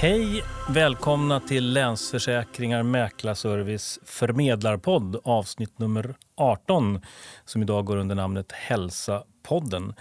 Hej! 0.00 0.44
Välkomna 0.68 1.40
till 1.40 1.72
Länsförsäkringar 1.72 2.82
Mäklarservice 2.82 3.98
Förmedlarpodd 4.04 5.20
avsnitt 5.24 5.78
nummer 5.78 6.14
18 6.36 7.00
som 7.44 7.62
idag 7.62 7.84
går 7.84 7.96
under 7.96 8.14
namnet 8.14 8.52
Hälsa-podden. 8.52 9.94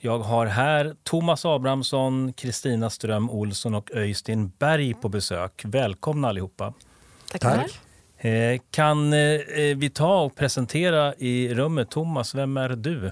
Jag 0.00 0.18
har 0.18 0.46
här 0.46 0.96
Thomas 1.02 1.44
Abrahamsson, 1.44 2.32
Kristina 2.32 2.90
Ström 2.90 3.30
Olsson 3.30 3.74
och 3.74 3.90
Öystein 3.94 4.52
Berg 4.58 4.94
på 4.94 5.08
besök. 5.08 5.62
Välkomna 5.64 6.28
allihopa. 6.28 6.74
Tack. 7.40 7.80
Eh, 8.18 8.60
kan 8.70 9.12
eh, 9.12 9.18
vi 9.76 9.90
ta 9.94 10.20
och 10.22 10.36
presentera 10.36 11.14
i 11.14 11.54
rummet? 11.54 11.90
Thomas, 11.90 12.34
vem 12.34 12.56
är 12.56 12.68
du? 12.68 13.10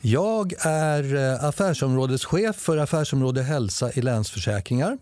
Jag 0.00 0.52
är 0.66 1.14
eh, 1.16 1.44
affärsområdeschef 1.44 2.56
för 2.56 2.76
affärsområde 2.76 3.42
hälsa 3.42 3.92
i 3.92 4.02
Länsförsäkringar. 4.02 4.98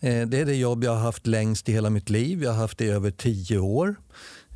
Eh, 0.00 0.26
det 0.26 0.38
är 0.38 0.44
det 0.44 0.54
jobb 0.54 0.84
jag 0.84 0.90
har 0.90 1.00
haft 1.00 1.26
längst 1.26 1.68
i 1.68 1.72
hela 1.72 1.90
mitt 1.90 2.10
liv. 2.10 2.42
Jag 2.42 2.50
har 2.50 2.58
haft 2.58 2.78
det 2.78 2.84
i 2.84 2.90
över 2.90 3.10
tio 3.10 3.58
år. 3.58 3.96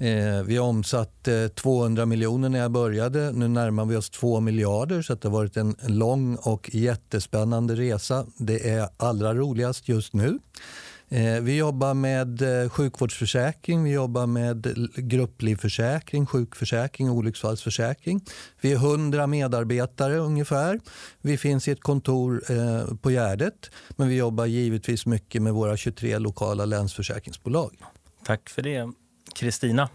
Eh, 0.01 0.43
vi 0.43 0.57
har 0.57 0.69
omsatt 0.69 1.29
eh, 1.29 1.49
200 1.49 2.07
miljoner 2.07 2.49
när 2.49 2.59
jag 2.59 2.71
började. 2.71 3.33
Nu 3.33 3.49
närmar 3.49 3.85
vi 3.85 3.97
oss 3.97 4.11
2 4.11 4.41
miljarder 4.41 5.03
så 5.03 5.15
det 5.15 5.29
har 5.29 5.33
varit 5.33 5.57
en 5.57 5.77
lång 5.87 6.37
och 6.37 6.71
jättespännande 6.75 7.75
resa. 7.75 8.27
Det 8.37 8.71
är 8.71 8.89
allra 8.97 9.35
roligast 9.35 9.89
just 9.89 10.13
nu. 10.13 10.39
Eh, 11.09 11.41
vi 11.41 11.57
jobbar 11.57 11.95
med 11.95 12.63
eh, 12.63 12.69
sjukvårdsförsäkring, 12.69 13.85
vi 13.85 13.93
jobbar 13.93 14.27
med 14.27 14.75
grupplivförsäkring, 14.97 16.27
sjukförsäkring 16.27 17.11
och 17.11 17.17
olycksfallsförsäkring. 17.17 18.21
Vi 18.61 18.73
är 18.73 18.77
100 18.77 19.27
medarbetare 19.27 20.17
ungefär. 20.17 20.81
Vi 21.21 21.37
finns 21.37 21.69
i 21.69 21.71
ett 21.71 21.83
kontor 21.83 22.43
eh, 22.49 22.97
på 22.97 23.11
Gärdet 23.11 23.71
men 23.97 24.09
vi 24.09 24.17
jobbar 24.17 24.47
givetvis 24.47 25.07
mycket 25.07 25.43
med 25.43 25.53
våra 25.53 25.77
23 25.77 26.19
lokala 26.19 26.65
länsförsäkringsbolag. 26.65 27.77
Tack 28.25 28.51
för 28.51 28.63
det. 28.63 28.93
Kristina? 29.35 29.89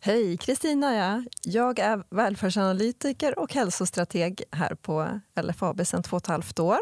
Hej, 0.00 0.36
Kristina 0.36 0.94
ja. 0.94 1.24
Jag 1.42 1.78
är 1.78 2.02
välfärdsanalytiker 2.10 3.38
och 3.38 3.54
hälsostrateg 3.54 4.42
här 4.52 4.74
på 4.74 5.20
LFAB 5.42 5.86
sedan 5.86 6.02
två 6.02 6.16
och 6.16 6.22
ett 6.22 6.26
halvt 6.26 6.58
år. 6.58 6.78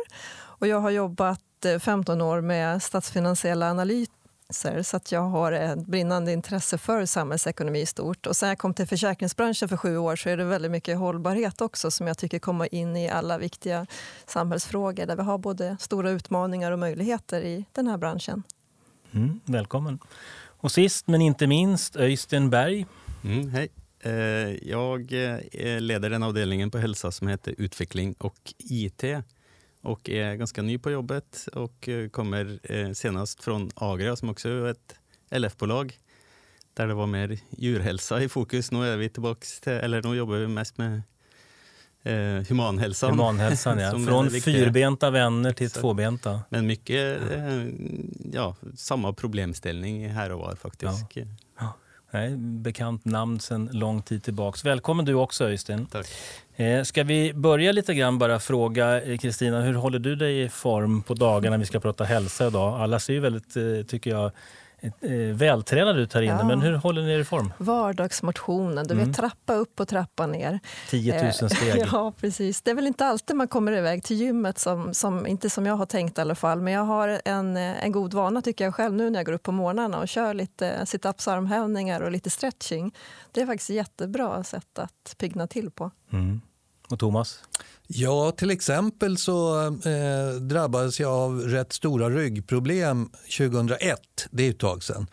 Och 0.58 0.66
jag 0.66 0.80
har 0.80 0.90
jobbat 0.90 1.40
15 1.80 2.20
år 2.20 2.40
med 2.40 2.82
statsfinansiella 2.82 3.70
analyser 3.70 4.82
så 4.82 4.96
att 4.96 5.12
jag 5.12 5.20
har 5.20 5.52
ett 5.52 5.86
brinnande 5.86 6.32
intresse 6.32 6.78
för 6.78 7.06
samhällsekonomi 7.06 7.80
i 7.80 7.86
stort. 7.86 8.26
Och 8.26 8.36
sen 8.36 8.48
jag 8.48 8.58
kom 8.58 8.74
till 8.74 8.86
försäkringsbranschen 8.86 9.68
för 9.68 9.76
sju 9.76 9.98
år 9.98 10.16
så 10.16 10.28
är 10.28 10.36
det 10.36 10.44
väldigt 10.44 10.70
mycket 10.70 10.98
hållbarhet 10.98 11.60
också 11.60 11.90
som 11.90 12.06
jag 12.06 12.18
tycker 12.18 12.38
kommer 12.38 12.74
in 12.74 12.96
i 12.96 13.08
alla 13.08 13.38
viktiga 13.38 13.86
samhällsfrågor 14.26 15.06
där 15.06 15.16
vi 15.16 15.22
har 15.22 15.38
både 15.38 15.76
stora 15.80 16.10
utmaningar 16.10 16.72
och 16.72 16.78
möjligheter 16.78 17.40
i 17.40 17.64
den 17.72 17.86
här 17.86 17.96
branschen. 17.96 18.42
Mm, 19.12 19.40
välkommen. 19.44 19.98
Och 20.60 20.72
sist 20.72 21.06
men 21.06 21.22
inte 21.22 21.46
minst 21.46 21.96
Öystein 21.96 22.50
Berg. 22.50 22.86
Mm, 23.24 23.50
hej. 23.50 23.68
Eh, 24.00 24.12
jag 24.68 25.12
eh, 25.52 25.80
leder 25.80 26.10
den 26.10 26.22
avdelningen 26.22 26.70
på 26.70 26.78
hälsa 26.78 27.12
som 27.12 27.28
heter 27.28 27.54
utveckling 27.58 28.14
och 28.18 28.54
IT 28.58 29.04
och 29.86 30.10
är 30.10 30.34
ganska 30.34 30.62
ny 30.62 30.78
på 30.78 30.90
jobbet 30.90 31.48
och 31.52 31.88
eh, 31.88 32.08
kommer 32.08 32.58
eh, 32.62 32.92
senast 32.92 33.44
från 33.44 33.70
Agria 33.74 34.16
som 34.16 34.30
också 34.30 34.48
är 34.48 34.66
ett 34.66 34.94
LF-bolag 35.30 35.98
där 36.74 36.86
det 36.86 36.94
var 36.94 37.06
mer 37.06 37.38
djurhälsa 37.50 38.22
i 38.22 38.28
fokus. 38.28 38.70
Nu 38.72 38.86
är 38.86 38.96
vi 38.96 39.08
tillbaks 39.08 39.60
till, 39.60 39.72
eller 39.72 40.02
nu 40.02 40.16
jobbar 40.16 40.36
vi 40.36 40.48
mest 40.48 40.78
med 40.78 41.02
eh, 42.02 42.48
humanhälsan. 42.48 43.10
Humanhälsan 43.10 43.78
ja. 43.78 43.90
Från 44.06 44.30
fyrbenta 44.30 45.10
vänner 45.10 45.52
till 45.52 45.70
tvåbenta. 45.70 46.40
Men 46.48 46.66
mycket 46.66 47.20
eh, 47.30 47.66
ja, 48.32 48.56
samma 48.76 49.12
problemställning 49.12 50.08
här 50.08 50.32
och 50.32 50.38
var 50.38 50.54
faktiskt. 50.54 51.04
Ja. 51.58 51.72
Nej, 52.10 52.36
bekant 52.36 53.04
namn 53.04 53.40
sedan 53.40 53.68
lång 53.72 54.02
tid 54.02 54.22
tillbaks. 54.22 54.64
Välkommen 54.64 55.04
du 55.04 55.14
också 55.14 55.44
Öystein. 55.44 55.86
Tack. 55.86 56.06
Eh, 56.56 56.82
ska 56.82 57.04
vi 57.04 57.34
börja 57.34 57.72
lite 57.72 57.94
grann 57.94 58.18
bara 58.18 58.38
fråga 58.38 59.02
eh, 59.02 59.18
Kristina, 59.18 59.60
hur 59.60 59.74
håller 59.74 59.98
du 59.98 60.16
dig 60.16 60.42
i 60.42 60.48
form 60.48 61.02
på 61.02 61.14
dagarna 61.14 61.56
vi 61.56 61.66
ska 61.66 61.80
prata 61.80 62.04
hälsa 62.04 62.46
idag? 62.46 62.80
Alla 62.80 62.98
ser 62.98 63.12
ju 63.12 63.20
väldigt, 63.20 63.56
eh, 63.56 63.86
tycker 63.86 64.10
jag, 64.10 64.30
vältränad 65.34 65.98
ut 65.98 66.12
här 66.12 66.22
inne, 66.22 66.36
ja. 66.38 66.44
men 66.44 66.60
hur 66.60 66.74
håller 66.74 67.02
ni 67.02 67.12
er 67.12 67.18
i 67.18 67.24
form? 67.24 67.52
Vardagsmotionen, 67.58 68.86
du 68.86 68.94
mm. 68.94 69.06
vet 69.06 69.16
trappa 69.16 69.54
upp 69.54 69.80
och 69.80 69.88
trappa 69.88 70.26
ner. 70.26 70.60
10 70.90 71.22
000 71.22 71.32
steg. 71.32 71.86
ja, 71.92 72.12
precis. 72.20 72.62
Det 72.62 72.70
är 72.70 72.74
väl 72.74 72.86
inte 72.86 73.06
alltid 73.06 73.36
man 73.36 73.48
kommer 73.48 73.72
iväg 73.72 74.02
till 74.04 74.16
gymmet, 74.16 74.58
som, 74.58 74.94
som, 74.94 75.26
inte 75.26 75.50
som 75.50 75.66
jag 75.66 75.74
har 75.74 75.86
tänkt 75.86 76.18
i 76.18 76.20
alla 76.20 76.34
fall. 76.34 76.60
Men 76.60 76.72
jag 76.72 76.84
har 76.84 77.20
en, 77.24 77.56
en 77.56 77.92
god 77.92 78.14
vana 78.14 78.42
tycker 78.42 78.64
jag 78.64 78.74
själv 78.74 78.94
nu 78.94 79.10
när 79.10 79.18
jag 79.18 79.26
går 79.26 79.32
upp 79.32 79.42
på 79.42 79.52
morgnarna 79.52 79.98
och 79.98 80.08
kör 80.08 80.34
lite 80.34 80.84
sit-ups, 80.84 81.30
armhävningar 81.30 82.00
och 82.00 82.10
lite 82.10 82.30
stretching. 82.30 82.94
Det 83.32 83.40
är 83.40 83.46
faktiskt 83.46 83.70
jättebra 83.70 84.44
sätt 84.44 84.78
att 84.78 85.14
pigna 85.18 85.46
till 85.46 85.70
på. 85.70 85.90
Mm. 86.12 86.40
Och 86.88 86.98
Thomas? 86.98 87.40
Ja, 87.86 88.30
till 88.30 88.50
exempel 88.50 89.18
så 89.18 89.66
eh, 89.66 90.40
drabbades 90.40 91.00
jag 91.00 91.12
av 91.12 91.40
rätt 91.40 91.72
stora 91.72 92.10
ryggproblem 92.10 93.10
2001. 93.38 94.00
Det 94.30 94.46
är 94.46 94.50
ett 94.50 94.58
tag 94.58 94.82
sedan. 94.82 95.06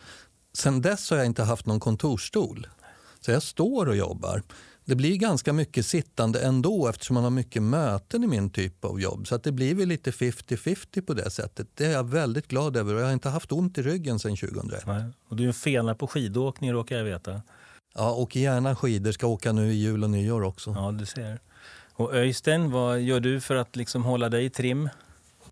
Sen 0.52 0.82
dess 0.82 1.10
har 1.10 1.16
jag 1.16 1.26
inte 1.26 1.42
haft 1.42 1.66
någon 1.66 1.80
kontorsstol. 1.80 2.66
Så 3.20 3.30
jag 3.30 3.42
står 3.42 3.88
och 3.88 3.96
jobbar. 3.96 4.42
Det 4.84 4.94
blir 4.94 5.16
ganska 5.16 5.52
mycket 5.52 5.86
sittande 5.86 6.40
ändå 6.40 6.88
eftersom 6.88 7.14
man 7.14 7.24
har 7.24 7.30
mycket 7.30 7.62
möten 7.62 8.24
i 8.24 8.26
min 8.26 8.50
typ 8.50 8.84
av 8.84 9.00
jobb. 9.00 9.26
Så 9.26 9.36
det 9.36 9.52
blir 9.52 9.74
väl 9.74 9.88
lite 9.88 10.10
50-50 10.10 11.06
på 11.06 11.14
det 11.14 11.30
sättet. 11.30 11.68
Det 11.74 11.84
är 11.84 11.92
jag 11.92 12.10
väldigt 12.10 12.48
glad 12.48 12.76
över 12.76 12.94
och 12.94 13.00
jag 13.00 13.06
har 13.06 13.12
inte 13.12 13.28
haft 13.28 13.52
ont 13.52 13.78
i 13.78 13.82
ryggen 13.82 14.18
sedan 14.18 14.36
2001. 14.36 14.86
Nej. 14.86 15.04
Och 15.28 15.36
du 15.36 15.42
är 15.42 15.46
en 15.46 15.54
fenare 15.54 15.94
på 15.94 16.06
skidåkning 16.06 16.72
råkar 16.72 16.96
jag 16.96 17.04
veta. 17.04 17.42
Ja, 17.94 18.12
åker 18.12 18.40
gärna 18.40 18.76
skidor. 18.76 19.12
Ska 19.12 19.26
åka 19.26 19.52
nu 19.52 19.72
i 19.72 19.74
jul 19.74 20.04
och 20.04 20.10
nyår 20.10 20.42
också. 20.42 20.70
Ja, 20.70 20.92
du 20.92 21.06
ser. 21.06 21.40
Och 21.96 22.14
Öystein, 22.14 22.70
vad 22.70 23.00
gör 23.00 23.20
du 23.20 23.40
för 23.40 23.56
att 23.56 23.76
liksom 23.76 24.04
hålla 24.04 24.28
dig 24.28 24.44
i 24.44 24.50
trim? 24.50 24.88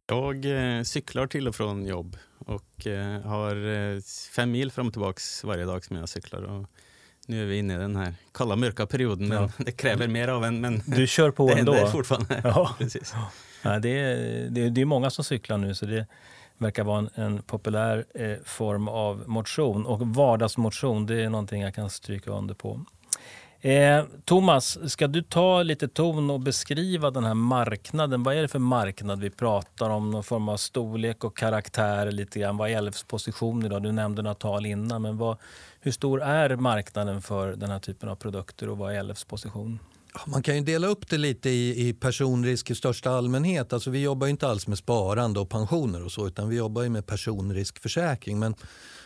Jag 0.07 0.45
eh, 0.77 0.83
cyklar 0.83 1.27
till 1.27 1.49
och 1.49 1.55
från 1.55 1.87
jobb 1.87 2.17
och 2.39 2.87
eh, 2.87 3.21
har 3.21 3.57
eh, 3.67 4.01
fem 4.37 4.51
mil 4.51 4.71
fram 4.71 4.87
och 4.87 4.93
tillbaka 4.93 5.21
varje 5.45 5.65
dag 5.65 5.85
som 5.85 5.97
jag 5.97 6.09
cyklar. 6.09 6.43
Och 6.43 6.67
nu 7.27 7.43
är 7.43 7.47
vi 7.47 7.59
inne 7.59 7.75
i 7.75 7.77
den 7.77 7.97
här 7.97 8.15
kalla 8.33 8.57
mörka 8.57 8.87
perioden, 8.87 9.29
men 9.29 9.43
ja. 9.43 9.51
det 9.65 9.73
kräver 9.73 10.09
mer 10.09 10.29
av 10.29 10.45
en. 10.45 10.61
Men 10.61 10.83
du 10.87 11.07
kör 11.07 11.31
på 11.31 11.47
det 11.55 11.59
ändå? 11.59 11.73
Det 11.73 11.91
fortfarande. 11.91 12.41
Ja. 12.45 12.75
Precis. 12.79 13.15
Ja, 13.63 13.79
det, 13.79 13.89
är, 13.89 14.17
det, 14.51 14.61
är, 14.61 14.71
det 14.71 14.81
är 14.81 14.85
många 14.85 15.11
som 15.11 15.25
cyklar 15.25 15.59
nu, 15.59 15.75
så 15.75 15.87
det 15.87 16.07
verkar 16.59 16.85
vara 16.85 16.99
en, 16.99 17.11
en 17.15 17.43
populär 17.43 18.05
eh, 18.15 18.37
form 18.45 18.89
av 18.89 19.25
motion. 19.27 19.87
Och 19.87 20.01
vardagsmotion, 20.01 21.07
det 21.07 21.23
är 21.23 21.31
någonting 21.31 21.63
jag 21.63 21.75
kan 21.75 21.91
stryka 21.91 22.31
under 22.31 22.55
på. 22.55 22.85
Eh, 23.65 24.05
Thomas, 24.25 24.91
ska 24.91 25.07
du 25.07 25.23
ta 25.23 25.63
lite 25.63 25.89
ton 25.89 26.31
och 26.31 26.41
beskriva 26.41 27.11
den 27.11 27.25
här 27.25 27.35
marknaden? 27.35 28.23
Vad 28.23 28.37
är 28.37 28.43
det 28.43 28.49
för 28.49 28.59
marknad 28.59 29.21
vi 29.21 29.31
pratar 29.31 29.91
om? 29.91 30.11
Någon 30.11 30.25
form 30.25 30.49
av 30.49 30.57
storlek 30.57 31.25
och 31.25 31.37
karaktär 31.37 32.11
lite 32.11 32.39
grann. 32.39 32.57
Vad 32.57 32.71
är 32.71 32.81
LFs 32.81 33.05
position 33.05 33.65
idag? 33.65 33.83
Du 33.83 33.93
nämnde 33.93 34.23
några 34.23 34.35
tal 34.35 34.67
innan, 34.67 35.03
men 35.03 35.17
vad, 35.17 35.37
hur 35.81 35.93
stor 35.93 36.23
är 36.23 36.57
marknaden 36.57 37.23
för 37.23 37.53
den 37.53 37.71
här 37.71 37.79
typen 37.79 38.09
av 38.09 38.17
produkter 38.17 38.69
och 38.69 38.79
vad 38.79 38.95
är 38.95 39.03
LFs 39.03 39.25
position? 39.25 39.79
Man 40.27 40.43
kan 40.43 40.57
ju 40.57 40.61
dela 40.61 40.87
upp 40.87 41.09
det 41.09 41.19
lite 41.19 41.51
i, 41.51 41.89
i 41.89 41.93
personrisk 41.93 42.71
i 42.71 42.75
största 42.75 43.11
allmänhet. 43.11 43.73
Alltså 43.73 43.91
vi 43.91 44.03
jobbar 44.03 44.27
inte 44.27 44.49
alls 44.49 44.67
med 44.67 44.79
sparande 44.79 45.41
och 45.41 45.51
pensioner 45.51 46.05
och 46.05 46.13
så 46.13 46.27
utan 46.27 46.49
vi 46.49 46.57
jobbar 46.57 46.89
med 46.89 47.07
personriskförsäkring. 47.07 48.39
Men 48.39 48.55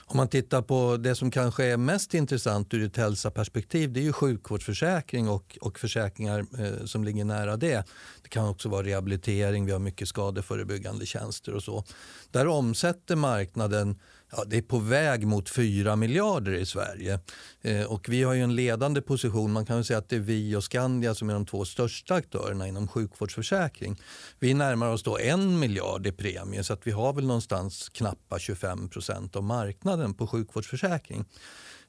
om 0.09 0.17
man 0.17 0.29
tittar 0.29 0.63
på 0.63 0.97
det 0.97 1.15
som 1.15 1.31
kanske 1.31 1.65
är 1.65 1.77
mest 1.77 2.15
intressant 2.15 2.75
ur 2.75 2.87
ett 2.87 2.97
hälsaperspektiv 2.97 3.93
det 3.93 4.01
är 4.01 4.05
ju 4.05 4.13
sjukvårdsförsäkring 4.13 5.29
och, 5.29 5.59
och 5.61 5.79
försäkringar 5.79 6.47
eh, 6.59 6.85
som 6.85 7.05
ligger 7.05 7.25
nära 7.25 7.57
det. 7.57 7.85
Det 8.23 8.29
kan 8.29 8.49
också 8.49 8.69
vara 8.69 8.87
rehabilitering, 8.87 9.67
vi 9.67 9.73
har 9.73 9.79
mycket 9.79 10.09
skadeförebyggande 10.09 11.07
tjänster 11.07 11.55
och 11.55 11.63
så. 11.63 11.85
Där 12.31 12.47
omsätter 12.47 13.17
marknaden 13.17 13.99
ja, 14.33 14.45
det 14.47 14.57
är 14.57 14.63
på 14.63 14.79
väg 14.79 15.27
mot 15.27 15.49
4 15.49 15.97
miljarder 15.97 16.53
i 16.53 16.67
Sverige. 16.67 17.21
Eh, 17.63 17.83
och 17.83 18.09
vi 18.09 18.23
har 18.23 18.35
ju 18.35 18.43
en 18.43 18.55
ledande 18.55 19.01
position. 19.01 19.53
Man 19.53 19.67
kan 19.67 19.85
säga 19.85 19.99
att 19.99 20.09
det 20.09 20.17
är 20.17 20.21
vi 20.21 20.57
och 20.57 20.65
Skandia 20.65 21.15
som 21.15 21.31
är 21.31 21.35
de 21.35 21.47
två 21.47 21.65
största 21.65 22.15
aktörerna 22.15 22.69
inom 22.69 22.89
sjukvårdsförsäkring. 22.89 23.97
Vi 24.39 24.55
närmar 24.55 24.93
oss 24.93 25.03
då 25.03 25.19
1 25.19 25.39
miljard 25.39 26.07
i 26.07 26.13
premie 26.13 26.65
så 26.65 26.73
att 26.73 26.87
vi 26.87 26.91
har 26.91 27.13
väl 27.13 27.27
någonstans 27.27 27.89
knappa 27.89 28.39
25 28.39 28.89
procent 28.89 29.37
av 29.37 29.43
marknaden 29.43 30.15
på 30.15 30.27
sjukvårdsförsäkring. 30.27 31.25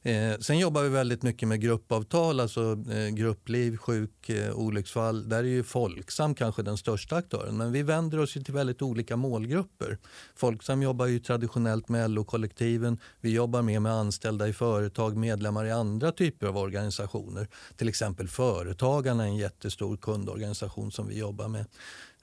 Eh, 0.01 0.37
sen 0.39 0.59
jobbar 0.59 0.83
vi 0.83 0.89
väldigt 0.89 1.23
mycket 1.23 1.47
med 1.47 1.61
gruppavtal, 1.61 2.39
alltså 2.39 2.83
eh, 2.91 3.07
gruppliv, 3.07 3.77
sjuk, 3.77 4.29
eh, 4.29 4.53
olycksfall. 4.53 5.29
Där 5.29 5.37
är 5.37 5.43
ju 5.43 5.63
Folksam 5.63 6.35
kanske 6.35 6.61
den 6.61 6.77
största 6.77 7.15
aktören. 7.15 7.57
Men 7.57 7.71
vi 7.71 7.83
vänder 7.83 8.19
oss 8.19 8.33
till 8.33 8.53
väldigt 8.53 8.81
olika 8.81 9.15
målgrupper. 9.15 9.97
Folksam 10.35 10.81
jobbar 10.83 11.05
ju 11.05 11.19
traditionellt 11.19 11.89
med 11.89 12.11
LO-kollektiven. 12.11 12.97
Vi 13.21 13.33
jobbar 13.33 13.61
mer 13.61 13.79
med 13.79 13.91
anställda 13.91 14.47
i 14.47 14.53
företag, 14.53 15.17
medlemmar 15.17 15.65
i 15.65 15.71
andra 15.71 16.11
typer 16.11 16.47
av 16.47 16.57
organisationer. 16.57 17.47
Till 17.75 17.89
exempel 17.89 18.27
Företagarna 18.27 19.23
är 19.23 19.27
en 19.27 19.35
jättestor 19.35 19.97
kundorganisation 19.97 20.91
som 20.91 21.07
vi 21.07 21.17
jobbar 21.17 21.47
med. 21.47 21.65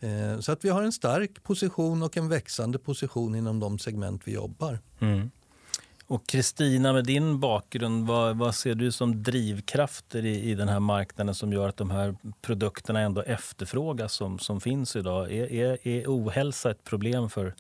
Eh, 0.01 0.41
så 0.41 0.53
att 0.53 0.65
vi 0.65 0.69
har 0.69 0.83
en 0.83 0.93
stark 0.93 1.43
position 1.43 2.03
och 2.03 2.17
en 2.17 2.29
växande 2.29 2.79
position 2.79 3.35
inom 3.35 3.61
de 3.61 3.79
segment 3.79 4.23
vi 4.25 4.33
jobbar. 4.33 4.79
Mm. 5.01 5.31
Och 6.07 6.27
Kristina, 6.27 6.93
med 6.93 7.05
din 7.05 7.41
bakgrund, 7.41 8.07
vad, 8.07 8.37
vad, 8.37 8.55
ser 8.55 8.75
du 8.75 8.93
som 8.93 9.23
drivkrafter 9.23 10.25
i, 10.25 10.51
i 10.51 10.55
den 10.55 10.69
här 10.69 10.81
marknaden 10.81 11.35
som 11.35 11.53
gör 11.53 11.69
att 11.69 11.77
de 11.77 11.91
här 11.91 12.17
produkterna 12.43 13.01
ändå 13.01 13.23
efterfrågas 13.23 14.13
som, 14.13 14.39
som 14.39 14.61
finns 14.61 14.97
idag? 14.97 15.33
Är, 15.33 15.53
är, 15.53 15.89
är 15.89 16.07
ohälsa 16.07 16.71
ett 16.71 16.85
problem 16.85 17.31
för, 17.31 17.55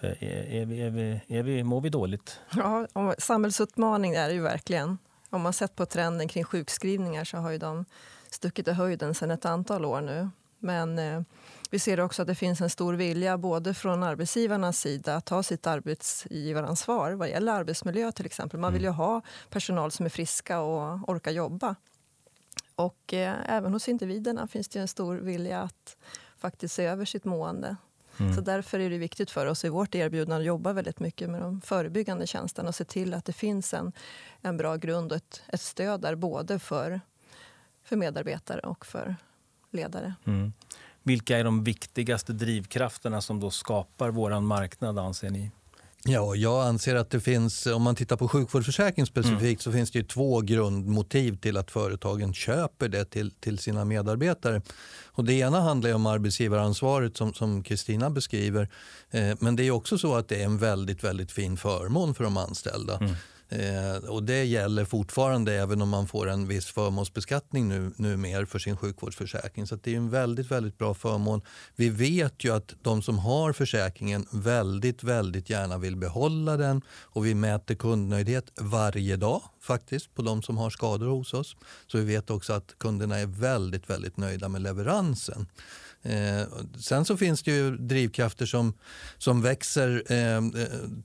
för 0.00 0.06
är, 0.06 0.52
är, 0.52 0.66
vi, 0.66 0.80
är, 0.80 0.90
vi, 0.90 1.20
är 1.28 1.42
vi, 1.42 1.64
mår 1.64 1.80
vi 1.80 1.88
dåligt? 1.88 2.40
Ja, 2.56 2.86
samhällsutmaning 3.18 4.14
är 4.14 4.28
det 4.28 4.34
ju 4.34 4.42
verkligen. 4.42 4.98
Om 5.30 5.42
man 5.42 5.52
sett 5.52 5.76
på 5.76 5.86
trenden 5.86 6.28
kring 6.28 6.44
sjukskrivningar 6.44 7.24
så 7.24 7.36
har 7.36 7.50
ju 7.50 7.58
de 7.58 7.84
stuckit 8.30 8.68
i 8.68 8.72
höjden 8.72 9.14
sedan 9.14 9.30
ett 9.30 9.44
antal 9.44 9.84
år 9.84 10.00
nu. 10.00 10.30
Men 10.58 10.98
eh, 10.98 11.22
vi 11.70 11.78
ser 11.78 12.00
också 12.00 12.22
att 12.22 12.28
det 12.28 12.34
finns 12.34 12.60
en 12.60 12.70
stor 12.70 12.94
vilja 12.94 13.38
både 13.38 13.74
från 13.74 14.02
arbetsgivarnas 14.02 14.80
sida 14.80 15.16
att 15.16 15.24
ta 15.24 15.42
sitt 15.42 15.66
arbetsgivaransvar 15.66 17.12
vad 17.12 17.28
gäller 17.28 17.52
arbetsmiljö 17.52 18.12
till 18.12 18.26
exempel. 18.26 18.60
Man 18.60 18.72
vill 18.72 18.82
ju 18.82 18.88
mm. 18.88 18.98
ha 18.98 19.22
personal 19.50 19.90
som 19.90 20.06
är 20.06 20.10
friska 20.10 20.60
och 20.60 21.08
orkar 21.08 21.30
jobba. 21.30 21.74
Och 22.74 23.14
eh, 23.14 23.34
även 23.46 23.72
hos 23.72 23.88
individerna 23.88 24.46
finns 24.48 24.68
det 24.68 24.78
en 24.78 24.88
stor 24.88 25.16
vilja 25.16 25.60
att 25.60 25.96
faktiskt 26.38 26.74
se 26.74 26.84
över 26.84 27.04
sitt 27.04 27.24
mående. 27.24 27.76
Mm. 28.20 28.34
Så 28.34 28.40
därför 28.40 28.80
är 28.80 28.90
det 28.90 28.98
viktigt 28.98 29.30
för 29.30 29.46
oss 29.46 29.64
i 29.64 29.68
vårt 29.68 29.94
erbjudande 29.94 30.42
att 30.42 30.46
jobba 30.46 30.72
väldigt 30.72 31.00
mycket 31.00 31.30
med 31.30 31.40
de 31.40 31.60
förebyggande 31.60 32.26
tjänsterna 32.26 32.68
och 32.68 32.74
se 32.74 32.84
till 32.84 33.14
att 33.14 33.24
det 33.24 33.32
finns 33.32 33.74
en, 33.74 33.92
en 34.40 34.56
bra 34.56 34.76
grund 34.76 35.12
och 35.12 35.16
ett, 35.16 35.42
ett 35.48 35.60
stöd 35.60 36.00
där 36.00 36.14
både 36.14 36.58
för, 36.58 37.00
för 37.84 37.96
medarbetare 37.96 38.60
och 38.60 38.86
för 38.86 39.16
ledare. 39.70 40.14
Mm. 40.24 40.52
Vilka 41.06 41.38
är 41.38 41.44
de 41.44 41.64
viktigaste 41.64 42.32
drivkrafterna 42.32 43.20
som 43.20 43.40
då 43.40 43.50
skapar 43.50 44.10
vår 44.10 44.40
marknad 44.40 44.98
anser 44.98 45.30
ni? 45.30 45.50
Ja, 46.04 46.34
jag 46.34 46.66
anser 46.66 46.94
att 46.94 47.10
det 47.10 47.20
finns, 47.20 47.66
om 47.66 47.82
man 47.82 47.94
tittar 47.94 48.16
på 48.16 48.28
sjukvårdsförsäkring 48.28 49.06
specifikt, 49.06 49.42
mm. 49.42 49.58
så 49.58 49.72
finns 49.72 49.90
det 49.90 50.08
två 50.08 50.40
grundmotiv 50.40 51.36
till 51.36 51.56
att 51.56 51.70
företagen 51.70 52.34
köper 52.34 52.88
det 52.88 53.04
till, 53.04 53.30
till 53.30 53.58
sina 53.58 53.84
medarbetare. 53.84 54.62
Och 55.04 55.24
det 55.24 55.32
ena 55.32 55.60
handlar 55.60 55.94
om 55.94 56.06
arbetsgivaransvaret 56.06 57.16
som 57.16 57.62
Kristina 57.62 58.10
beskriver. 58.10 58.68
Eh, 59.10 59.36
men 59.40 59.56
det 59.56 59.62
är 59.62 59.70
också 59.70 59.98
så 59.98 60.14
att 60.14 60.28
det 60.28 60.40
är 60.40 60.44
en 60.44 60.58
väldigt, 60.58 61.04
väldigt 61.04 61.32
fin 61.32 61.56
förmån 61.56 62.14
för 62.14 62.24
de 62.24 62.36
anställda. 62.36 62.96
Mm. 62.96 63.14
Eh, 63.48 63.96
och 64.08 64.22
det 64.22 64.44
gäller 64.44 64.84
fortfarande 64.84 65.54
även 65.54 65.82
om 65.82 65.88
man 65.88 66.06
får 66.06 66.28
en 66.28 66.48
viss 66.48 66.66
förmånsbeskattning 66.66 67.68
nu, 67.68 67.92
nu 67.96 68.16
mer 68.16 68.44
för 68.44 68.58
sin 68.58 68.76
sjukvårdsförsäkring. 68.76 69.66
Så 69.66 69.76
det 69.76 69.92
är 69.92 69.96
en 69.96 70.10
väldigt, 70.10 70.50
väldigt 70.50 70.78
bra 70.78 70.94
förmån. 70.94 71.42
Vi 71.76 71.88
vet 71.88 72.44
ju 72.44 72.54
att 72.54 72.74
de 72.82 73.02
som 73.02 73.18
har 73.18 73.52
försäkringen 73.52 74.26
väldigt, 74.30 75.02
väldigt 75.02 75.50
gärna 75.50 75.78
vill 75.78 75.96
behålla 75.96 76.56
den 76.56 76.82
och 76.88 77.26
vi 77.26 77.34
mäter 77.34 77.74
kundnöjdhet 77.74 78.52
varje 78.60 79.16
dag 79.16 79.42
faktiskt 79.60 80.14
på 80.14 80.22
de 80.22 80.42
som 80.42 80.56
har 80.58 80.70
skador 80.70 81.08
hos 81.08 81.34
oss. 81.34 81.56
Så 81.86 81.98
vi 81.98 82.04
vet 82.04 82.30
också 82.30 82.52
att 82.52 82.74
kunderna 82.78 83.18
är 83.18 83.26
väldigt, 83.26 83.90
väldigt 83.90 84.16
nöjda 84.16 84.48
med 84.48 84.62
leveransen. 84.62 85.46
Eh, 86.02 86.42
sen 86.80 87.04
så 87.04 87.16
finns 87.16 87.42
det 87.42 87.50
ju 87.50 87.76
drivkrafter 87.76 88.46
som, 88.46 88.72
som 89.18 89.42
växer, 89.42 90.02
eh, 90.08 90.36
eh, 90.36 90.42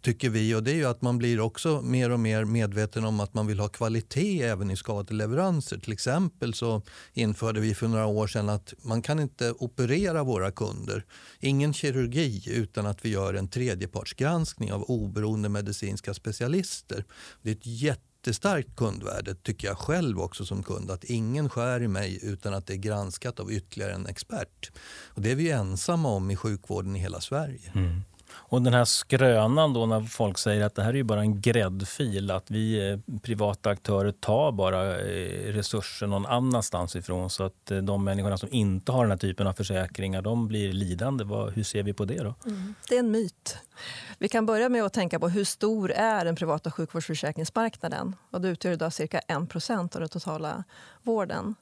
tycker 0.01 0.29
vi. 0.29 0.55
och 0.55 0.63
Det 0.63 0.71
är 0.71 0.75
ju 0.75 0.85
att 0.85 1.01
man 1.01 1.17
blir 1.17 1.39
också 1.39 1.81
mer 1.81 2.09
och 2.09 2.19
mer 2.19 2.45
medveten 2.45 3.05
om 3.05 3.19
att 3.19 3.33
man 3.33 3.47
vill 3.47 3.59
ha 3.59 3.67
kvalitet 3.67 4.41
även 4.41 4.71
i 4.71 4.75
skadeleveranser. 4.75 5.77
Till 5.77 5.93
exempel 5.93 6.53
så 6.53 6.81
införde 7.13 7.59
vi 7.59 7.75
för 7.75 7.87
några 7.87 8.05
år 8.05 8.27
sedan 8.27 8.49
att 8.49 8.73
man 8.81 9.01
kan 9.01 9.19
inte 9.19 9.51
operera 9.51 10.23
våra 10.23 10.51
kunder. 10.51 11.05
Ingen 11.39 11.73
kirurgi 11.73 12.43
utan 12.51 12.85
att 12.85 13.05
vi 13.05 13.09
gör 13.09 13.33
en 13.33 13.47
tredjepartsgranskning 13.47 14.73
av 14.73 14.83
oberoende 14.83 15.49
medicinska 15.49 16.13
specialister. 16.13 17.05
Det 17.41 17.49
är 17.49 17.55
ett 17.55 17.65
jätte 17.65 18.10
jättestarkt 18.21 18.75
kundvärde 18.75 19.35
tycker 19.35 19.67
jag 19.67 19.77
själv 19.77 20.19
också 20.19 20.45
som 20.45 20.63
kund. 20.63 20.91
Att 20.91 21.03
ingen 21.03 21.49
skär 21.49 21.81
i 21.81 21.87
mig 21.87 22.19
utan 22.23 22.53
att 22.53 22.67
det 22.67 22.73
är 22.73 22.77
granskat 22.77 23.39
av 23.39 23.51
ytterligare 23.51 23.93
en 23.93 24.07
expert. 24.07 24.71
Och 25.07 25.21
det 25.21 25.31
är 25.31 25.35
vi 25.35 25.51
ensamma 25.51 26.09
om 26.09 26.31
i 26.31 26.35
sjukvården 26.35 26.95
i 26.95 26.99
hela 26.99 27.21
Sverige. 27.21 27.71
Mm. 27.75 28.01
Och 28.33 28.61
den 28.61 28.73
här 28.73 28.85
skrönan 28.85 29.73
då 29.73 29.85
när 29.85 30.01
folk 30.01 30.37
säger 30.37 30.65
att 30.65 30.75
det 30.75 30.83
här 30.83 30.95
är 30.95 31.03
bara 31.03 31.19
en 31.19 31.41
gräddfil, 31.41 32.31
att 32.31 32.51
vi 32.51 32.89
eh, 32.89 33.19
privata 33.19 33.69
aktörer 33.69 34.11
tar 34.11 34.51
bara 34.51 34.99
eh, 34.99 35.53
resurser 35.53 36.07
någon 36.07 36.25
annanstans 36.25 36.95
ifrån 36.95 37.29
så 37.29 37.43
att 37.43 37.71
eh, 37.71 37.77
de 37.77 38.03
människorna 38.03 38.37
som 38.37 38.49
inte 38.51 38.91
har 38.91 39.03
den 39.03 39.11
här 39.11 39.17
typen 39.17 39.47
av 39.47 39.53
försäkringar 39.53 40.21
de 40.21 40.47
blir 40.47 40.73
lidande. 40.73 41.25
Hur 41.53 41.63
ser 41.63 41.83
vi 41.83 41.93
på 41.93 42.05
det 42.05 42.23
då? 42.23 42.35
Mm. 42.45 42.75
Det 42.89 42.95
är 42.95 42.99
en 42.99 43.11
myt. 43.11 43.57
Vi 44.17 44.29
kan 44.29 44.45
börja 44.45 44.69
med 44.69 44.83
att 44.83 44.93
tänka 44.93 45.19
på 45.19 45.29
hur 45.29 45.43
stor 45.43 45.91
är 45.91 46.25
den 46.25 46.35
privata 46.35 46.71
sjukvårdsförsäkringsmarknaden? 46.71 48.15
Och 48.31 48.41
det 48.41 48.47
utgör 48.47 48.71
idag 48.71 48.93
cirka 48.93 49.19
1 49.19 49.37
av 49.95 50.01
den 50.01 50.09
totala 50.09 50.63
vården. 51.03 51.55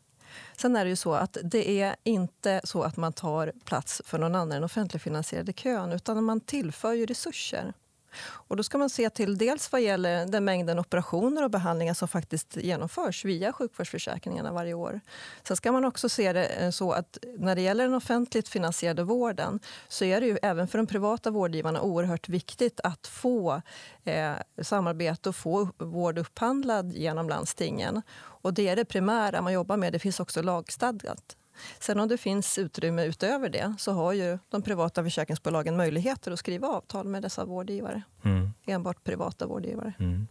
Sen 0.58 0.76
är 0.76 0.84
det 0.86 0.90
ju 0.90 0.96
så 0.96 1.14
att 1.14 1.38
det 1.44 1.82
är 1.82 1.96
inte 2.04 2.62
så 2.64 2.84
att 2.84 2.98
man 2.98 3.14
tar 3.14 3.54
plats 3.66 4.02
för 4.06 4.18
någon 4.18 4.36
annan 4.36 4.52
än 4.52 4.64
offentligfinansierade 4.64 5.54
kön 5.54 5.92
utan 5.92 6.24
man 6.24 6.40
tillför 6.40 6.94
ju 6.94 7.06
resurser. 7.06 7.74
Och 8.18 8.58
då 8.58 8.64
ska 8.64 8.78
man 8.78 8.90
se 8.90 9.10
till 9.10 9.38
dels 9.38 9.72
vad 9.72 9.82
gäller 9.82 10.26
den 10.26 10.46
mängden 10.46 10.80
operationer 10.80 11.44
och 11.44 11.52
behandlingar 11.52 11.94
som 11.94 12.08
faktiskt 12.08 12.58
genomförs 12.58 13.26
via 13.26 13.54
sjukvårdsförsäkringarna 13.54 14.52
varje 14.52 14.74
år. 14.74 15.00
Sen 15.44 15.58
ska 15.58 15.72
man 15.72 15.86
också 15.86 16.10
se 16.10 16.34
det 16.34 16.46
eh, 16.46 16.70
så 16.70 16.92
att 16.92 17.18
när 17.38 17.56
det 17.56 17.62
gäller 17.62 17.84
den 17.84 17.94
offentligt 17.94 18.50
finansierade 18.50 19.04
vården 19.04 19.60
så 19.88 20.06
är 20.06 20.22
det 20.22 20.28
ju 20.28 20.38
även 20.42 20.68
för 20.68 20.78
de 20.78 20.88
privata 20.88 21.32
vårdgivarna 21.32 21.82
oerhört 21.82 22.30
viktigt 22.30 22.80
att 22.84 23.08
få 23.08 23.62
eh, 24.04 24.34
samarbete 24.62 25.30
och 25.30 25.36
få 25.36 25.70
vård 25.78 26.18
upphandlad 26.18 26.94
genom 26.94 27.30
landstingen. 27.30 28.02
Och 28.18 28.54
det 28.54 28.68
är 28.68 28.76
det 28.76 28.86
primära 28.86 29.42
man 29.42 29.54
jobbar 29.54 29.78
med. 29.78 29.94
Det 29.94 30.00
finns 30.00 30.20
också 30.20 30.42
lagstadgat. 30.42 31.36
Sen 31.80 32.00
om 32.00 32.08
det 32.08 32.18
finns 32.18 32.58
utrymme 32.58 33.06
utöver 33.06 33.50
det 33.50 33.74
så 33.80 33.92
har 33.92 34.14
ju 34.14 34.40
de 34.50 34.62
privata 34.62 35.04
försäkringsbolagen 35.04 35.78
möjligheter 35.78 36.32
att 36.32 36.40
skriva 36.40 36.68
avtal 36.68 37.08
med 37.08 37.22
dessa 37.22 37.46
vårdgivare. 37.46 38.02
Mm. 38.24 38.50
Enbart 38.66 39.04
privata 39.04 39.48
vårdgivare. 39.48 39.94
Mm. 40.00 40.28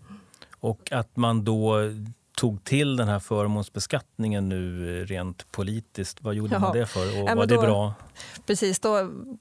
Och 0.60 0.92
att 0.92 1.16
man 1.16 1.44
då 1.44 1.76
tog 2.38 2.64
till 2.64 2.96
den 2.96 3.08
här 3.08 3.18
förmånsbeskattningen 3.18 4.48
nu 4.48 5.04
rent 5.04 5.52
politiskt. 5.52 6.22
Vad 6.22 6.34
gjorde 6.34 6.54
Jaha. 6.54 6.60
man 6.60 6.72
det 6.72 6.86
för 6.86 7.22
och 7.22 7.28
ja, 7.28 7.34
var 7.34 7.46
det 7.46 7.56
bra? 7.56 7.94
Precis, 8.46 8.78
då 8.78 8.90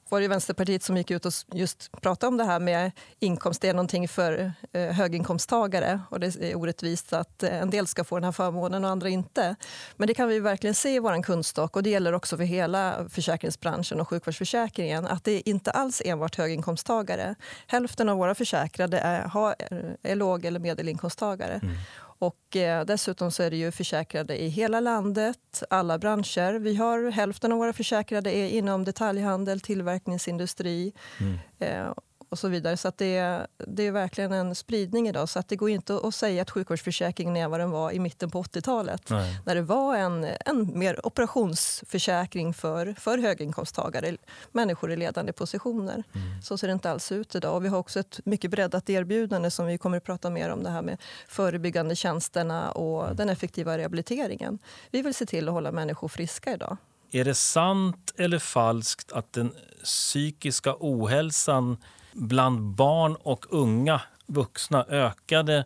var 0.09 0.21
det 0.21 0.27
Vänsterpartiet 0.27 0.83
som 0.83 0.97
gick 0.97 1.11
ut 1.11 1.25
och 1.25 1.33
just 1.53 1.91
pratade 2.01 2.27
om 2.27 2.37
det 2.37 2.43
här 2.43 2.59
med 2.59 2.91
inkomst. 3.19 3.61
Det 3.61 3.69
är 3.69 3.73
någonting 3.73 4.07
för 4.07 4.51
eh, 4.71 4.81
höginkomsttagare 4.81 6.01
och 6.09 6.19
det 6.19 6.35
är 6.41 6.57
orättvist 6.57 7.13
att 7.13 7.43
eh, 7.43 7.61
en 7.61 7.69
del 7.69 7.87
ska 7.87 8.03
få 8.03 8.15
den 8.15 8.23
här 8.23 8.31
förmånen 8.31 8.85
och 8.85 8.89
andra 8.89 9.09
inte. 9.09 9.55
Men 9.95 10.07
det 10.07 10.13
kan 10.13 10.29
vi 10.29 10.39
verkligen 10.39 10.73
se 10.73 10.95
i 10.95 10.99
vår 10.99 11.23
kundstock 11.23 11.75
och 11.75 11.83
det 11.83 11.89
gäller 11.89 12.13
också 12.13 12.37
för 12.37 12.43
hela 12.43 13.09
försäkringsbranschen 13.09 14.01
och 14.01 14.09
sjukvårdsförsäkringen 14.09 15.07
att 15.07 15.23
det 15.23 15.31
är 15.31 15.49
inte 15.49 15.71
alls 15.71 16.01
enbart 16.05 16.35
höginkomsttagare. 16.35 17.35
Hälften 17.67 18.09
av 18.09 18.17
våra 18.17 18.35
försäkrade 18.35 18.99
är, 18.99 19.21
har, 19.21 19.55
är 20.03 20.15
låg 20.15 20.45
eller 20.45 20.59
medelinkomsttagare. 20.59 21.59
Mm. 21.63 21.75
Och 22.19 22.55
eh, 22.55 22.85
dessutom 22.85 23.31
så 23.31 23.43
är 23.43 23.49
det 23.49 23.57
ju 23.57 23.71
försäkrade 23.71 24.41
i 24.41 24.47
hela 24.47 24.79
landet, 24.79 25.63
alla 25.69 25.97
branscher. 25.97 26.59
Vi 26.59 26.75
har 26.75 27.11
hälften 27.11 27.51
av 27.51 27.57
våra 27.57 27.73
försäkrade 27.73 28.35
är 28.35 28.49
inom 28.49 28.83
detaljhandel, 28.83 29.61
tillverkningsindustri. 29.61 30.93
Mm. 31.19 31.37
Eh, 31.59 31.93
och 32.29 32.39
så 32.39 32.47
vidare. 32.47 32.77
Så 32.77 32.91
det, 32.97 33.47
det 33.57 33.87
är 33.87 33.91
verkligen 33.91 34.31
en 34.31 34.55
spridning 34.55 35.07
idag. 35.07 35.29
Så 35.29 35.39
att 35.39 35.47
det 35.47 35.55
går 35.55 35.69
inte 35.69 35.99
att 36.03 36.15
säga 36.15 36.41
att 36.41 36.51
sjukvårdsförsäkringen 36.51 37.37
är 37.37 37.47
vad 37.47 37.59
den 37.59 37.71
var 37.71 37.91
i 37.91 37.99
mitten 37.99 38.29
på 38.29 38.43
80-talet. 38.43 39.09
När 39.45 39.55
det 39.55 39.61
var 39.61 39.95
en, 39.95 40.27
en 40.45 40.79
mer 40.79 41.05
operationsförsäkring 41.05 42.53
för, 42.53 42.95
för 42.99 43.17
höginkomsttagare, 43.17 44.17
människor 44.51 44.91
i 44.91 44.97
ledande 44.97 45.33
positioner. 45.33 46.03
Mm. 46.13 46.41
Så 46.41 46.57
ser 46.57 46.67
det 46.67 46.73
inte 46.73 46.91
alls 46.91 47.11
ut 47.11 47.35
idag. 47.35 47.55
Och 47.55 47.65
vi 47.65 47.69
har 47.69 47.77
också 47.77 47.99
ett 47.99 48.19
mycket 48.25 48.51
breddat 48.51 48.89
erbjudande 48.89 49.51
som 49.51 49.65
vi 49.65 49.77
kommer 49.77 49.97
att 49.97 50.03
prata 50.03 50.29
mer 50.29 50.49
om. 50.49 50.63
Det 50.63 50.69
här 50.69 50.81
med 50.81 50.97
förebyggande 51.27 51.95
tjänsterna 51.95 52.71
och 52.71 53.03
mm. 53.03 53.15
den 53.15 53.29
effektiva 53.29 53.77
rehabiliteringen. 53.77 54.59
Vi 54.91 55.01
vill 55.01 55.13
se 55.13 55.25
till 55.25 55.47
att 55.47 55.53
hålla 55.53 55.71
människor 55.71 56.07
friska 56.07 56.53
idag. 56.53 56.77
Är 57.11 57.25
det 57.25 57.35
sant 57.35 58.13
eller 58.17 58.39
falskt 58.39 59.11
att 59.11 59.33
den 59.33 59.51
psykiska 59.83 60.75
ohälsan 60.79 61.77
bland 62.17 62.61
barn 62.61 63.15
och 63.15 63.45
unga 63.49 64.01
vuxna 64.25 64.85
ökade 64.89 65.65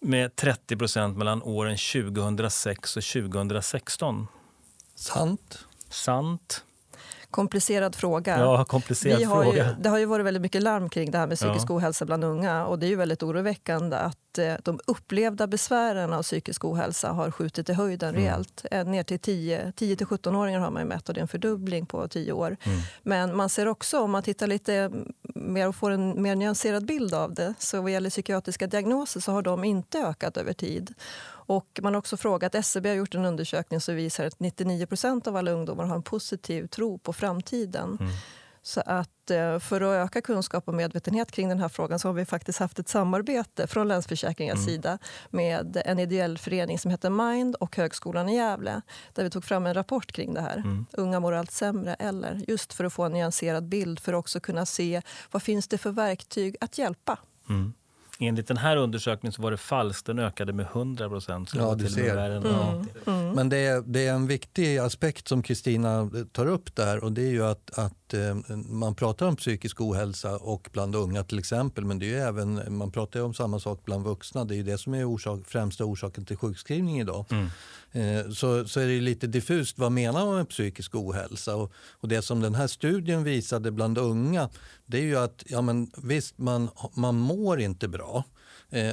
med 0.00 0.36
30 0.36 0.76
procent 0.76 1.16
mellan 1.18 1.42
åren 1.42 1.76
2006 1.76 2.96
och 2.96 3.02
2016. 3.02 4.26
Sant. 4.94 5.66
Sant. 5.88 6.64
Komplicerad 7.32 7.94
fråga. 7.94 8.38
Ja, 8.38 8.64
komplicerad 8.64 9.22
har 9.24 9.44
fråga. 9.44 9.68
Ju, 9.68 9.74
det 9.80 9.88
har 9.88 9.98
ju 9.98 10.04
varit 10.04 10.26
väldigt 10.26 10.42
mycket 10.42 10.62
larm 10.62 10.88
kring 10.90 11.10
det 11.10 11.18
här 11.18 11.26
med 11.26 11.36
psykisk 11.38 11.66
Ja. 11.70 11.74
ohälsa 11.74 12.04
bland 12.04 12.24
unga. 12.24 12.66
Och 12.66 12.78
det 12.78 12.86
är 12.86 12.88
ju 12.88 12.96
väldigt 12.96 13.22
oroväckande 13.22 13.96
att 13.96 14.38
eh, 14.38 14.54
de 14.64 14.80
upplevda 14.86 15.46
besvären 15.46 16.12
av 16.12 16.22
psykisk 16.22 16.64
ohälsa 16.64 17.08
har 17.12 17.30
skjutit 17.30 17.68
i 17.68 17.72
höjden 17.72 18.08
Mm. 18.08 18.20
rejält. 18.22 18.64
Eh, 18.70 18.84
Ner 18.84 19.02
till 19.02 19.18
10 19.18 19.72
10-17-åringar 19.76 20.60
har 20.60 20.70
man 20.70 20.82
ju 20.82 20.88
mätt 20.88 21.08
och 21.08 21.14
det 21.14 21.20
är 21.20 21.22
en 21.22 21.28
fördubbling 21.28 21.86
på 21.86 22.08
10 22.08 22.32
år. 22.32 22.56
Mm. 22.62 22.78
Men 23.02 23.36
man 23.36 23.48
ser 23.48 23.68
också, 23.68 24.00
om 24.00 24.10
man 24.10 24.22
tittar 24.22 24.46
lite 24.46 24.90
mer 25.34 25.68
och 25.68 25.76
får 25.76 25.90
en 25.90 26.22
mer 26.22 26.34
nyanserad 26.36 26.86
bild 26.86 27.14
av 27.14 27.34
det, 27.34 27.54
så 27.58 27.80
vad 27.80 27.90
gäller 27.90 28.10
psykiatriska 28.10 28.66
diagnoser 28.66 29.20
så 29.20 29.32
har 29.32 29.42
de 29.42 29.64
inte 29.64 29.98
ökat 29.98 30.36
över 30.36 30.52
tid. 30.52 30.94
Och 31.46 31.80
man 31.82 31.94
har 31.94 31.98
också 31.98 32.16
frågat, 32.16 32.54
SCB 32.54 32.88
har 32.88 32.96
gjort 32.96 33.14
en 33.14 33.24
undersökning 33.24 33.80
som 33.80 33.94
visar 33.94 34.26
att 34.26 34.40
99 34.40 34.86
procent 34.86 35.26
av 35.26 35.36
alla 35.36 35.50
ungdomar 35.50 35.84
har 35.84 35.96
en 35.96 36.02
positiv 36.02 36.66
tro 36.66 36.98
på 36.98 37.12
framtiden. 37.12 37.96
Mm. 38.00 38.12
Så 38.64 38.82
att 38.86 39.30
eh, 39.30 39.58
för 39.58 39.80
att 39.80 40.06
öka 40.06 40.20
kunskap 40.20 40.68
och 40.68 40.74
medvetenhet 40.74 41.32
kring 41.32 41.48
den 41.48 41.58
här 41.58 41.68
frågan 41.68 41.98
så 41.98 42.08
har 42.08 42.12
vi 42.12 42.24
faktiskt 42.24 42.58
haft 42.58 42.78
ett 42.78 42.88
samarbete 42.88 43.66
från 43.66 43.88
Länsförsäkringars 43.88 44.58
Mm. 44.58 44.66
sida 44.66 44.98
med 45.30 45.82
en 45.84 45.98
ideell 45.98 46.38
förening 46.38 46.78
som 46.78 46.90
heter 46.90 47.10
Mind 47.10 47.54
och 47.54 47.76
Högskolan 47.76 48.28
i 48.28 48.36
Gävle 48.36 48.82
där 49.12 49.24
vi 49.24 49.30
tog 49.30 49.44
fram 49.44 49.66
en 49.66 49.74
rapport 49.74 50.12
kring 50.12 50.34
det 50.34 50.40
här. 50.40 50.56
Mm. 50.56 50.86
Unga 50.92 51.20
mår 51.20 51.32
allt 51.32 51.50
sämre, 51.50 51.94
eller 51.94 52.44
just 52.48 52.72
för 52.72 52.84
att 52.84 52.92
få 52.92 53.02
en 53.02 53.12
nyanserad 53.12 53.64
bild 53.68 54.00
för 54.00 54.12
att 54.12 54.18
också 54.18 54.40
kunna 54.40 54.66
se 54.66 55.02
vad 55.30 55.42
finns 55.42 55.68
det 55.68 55.78
för 55.78 55.90
verktyg 55.90 56.56
att 56.60 56.78
hjälpa. 56.78 57.18
Mm. 57.48 57.72
Enligt 58.22 58.48
den 58.48 58.56
här 58.56 58.76
undersökningen 58.76 59.32
så 59.32 59.42
var 59.42 59.50
det 59.50 59.56
falskt. 59.56 60.06
Den 60.06 60.18
ökade 60.18 60.52
med 60.52 60.66
100 60.66 61.08
procent. 61.08 61.50
Ja, 61.54 61.74
du 61.74 61.88
ser. 61.88 62.30
Mm. 62.30 62.86
Mm. 63.06 63.30
Men 63.30 63.48
det 63.48 63.56
är, 63.56 63.82
det 63.86 64.06
är 64.06 64.12
en 64.12 64.26
viktig 64.26 64.78
aspekt 64.78 65.28
som 65.28 65.42
Kristina 65.42 66.10
tar 66.32 66.46
upp 66.46 66.76
där 66.76 67.04
och 67.04 67.12
det 67.12 67.22
är 67.22 67.30
ju 67.30 67.44
att, 67.44 67.78
att 67.78 68.01
eh, 68.14 68.36
man 68.56 68.94
pratar 68.94 69.26
om 69.26 69.36
psykisk 69.36 69.80
ohälsa 69.80 70.36
och 70.36 70.68
bland 70.72 70.96
unga 70.96 71.24
till 71.24 71.38
exempel 71.38 71.84
men 71.84 71.98
det 71.98 72.06
är 72.06 72.10
ju 72.10 72.18
även, 72.18 72.76
man 72.76 72.90
pratar 72.90 73.20
ju 73.20 73.26
om 73.26 73.34
samma 73.34 73.60
sak 73.60 73.80
bland 73.84 74.04
vuxna. 74.04 74.44
Det 74.44 74.54
är 74.54 74.56
ju 74.56 74.62
det 74.62 74.78
som 74.78 74.94
är 74.94 75.04
orsak, 75.04 75.40
främsta 75.46 75.84
orsaken 75.84 76.24
till 76.24 76.36
sjukskrivning 76.36 77.00
idag. 77.00 77.24
Mm. 77.30 77.46
Eh, 77.92 78.30
Så, 78.32 78.64
så 78.68 78.80
är 78.80 78.86
det 78.86 79.00
lite 79.00 79.26
diffust 79.26 79.78
vad 79.78 79.92
menar 79.92 80.26
man 80.26 80.36
med 80.36 80.48
psykisk 80.48 80.94
ohälsa 80.94 81.56
och, 81.56 81.72
och 81.90 82.08
det 82.08 82.22
som 82.22 82.40
den 82.40 82.54
här 82.54 82.66
studien 82.66 83.24
visade 83.24 83.70
bland 83.70 83.98
unga 83.98 84.48
det 84.86 84.98
är 84.98 85.02
ju 85.02 85.16
att 85.18 85.44
ja, 85.46 85.62
men 85.62 85.90
visst 85.96 86.38
man, 86.38 86.68
man 86.94 87.14
mår 87.18 87.60
inte 87.60 87.88
bra 87.88 88.24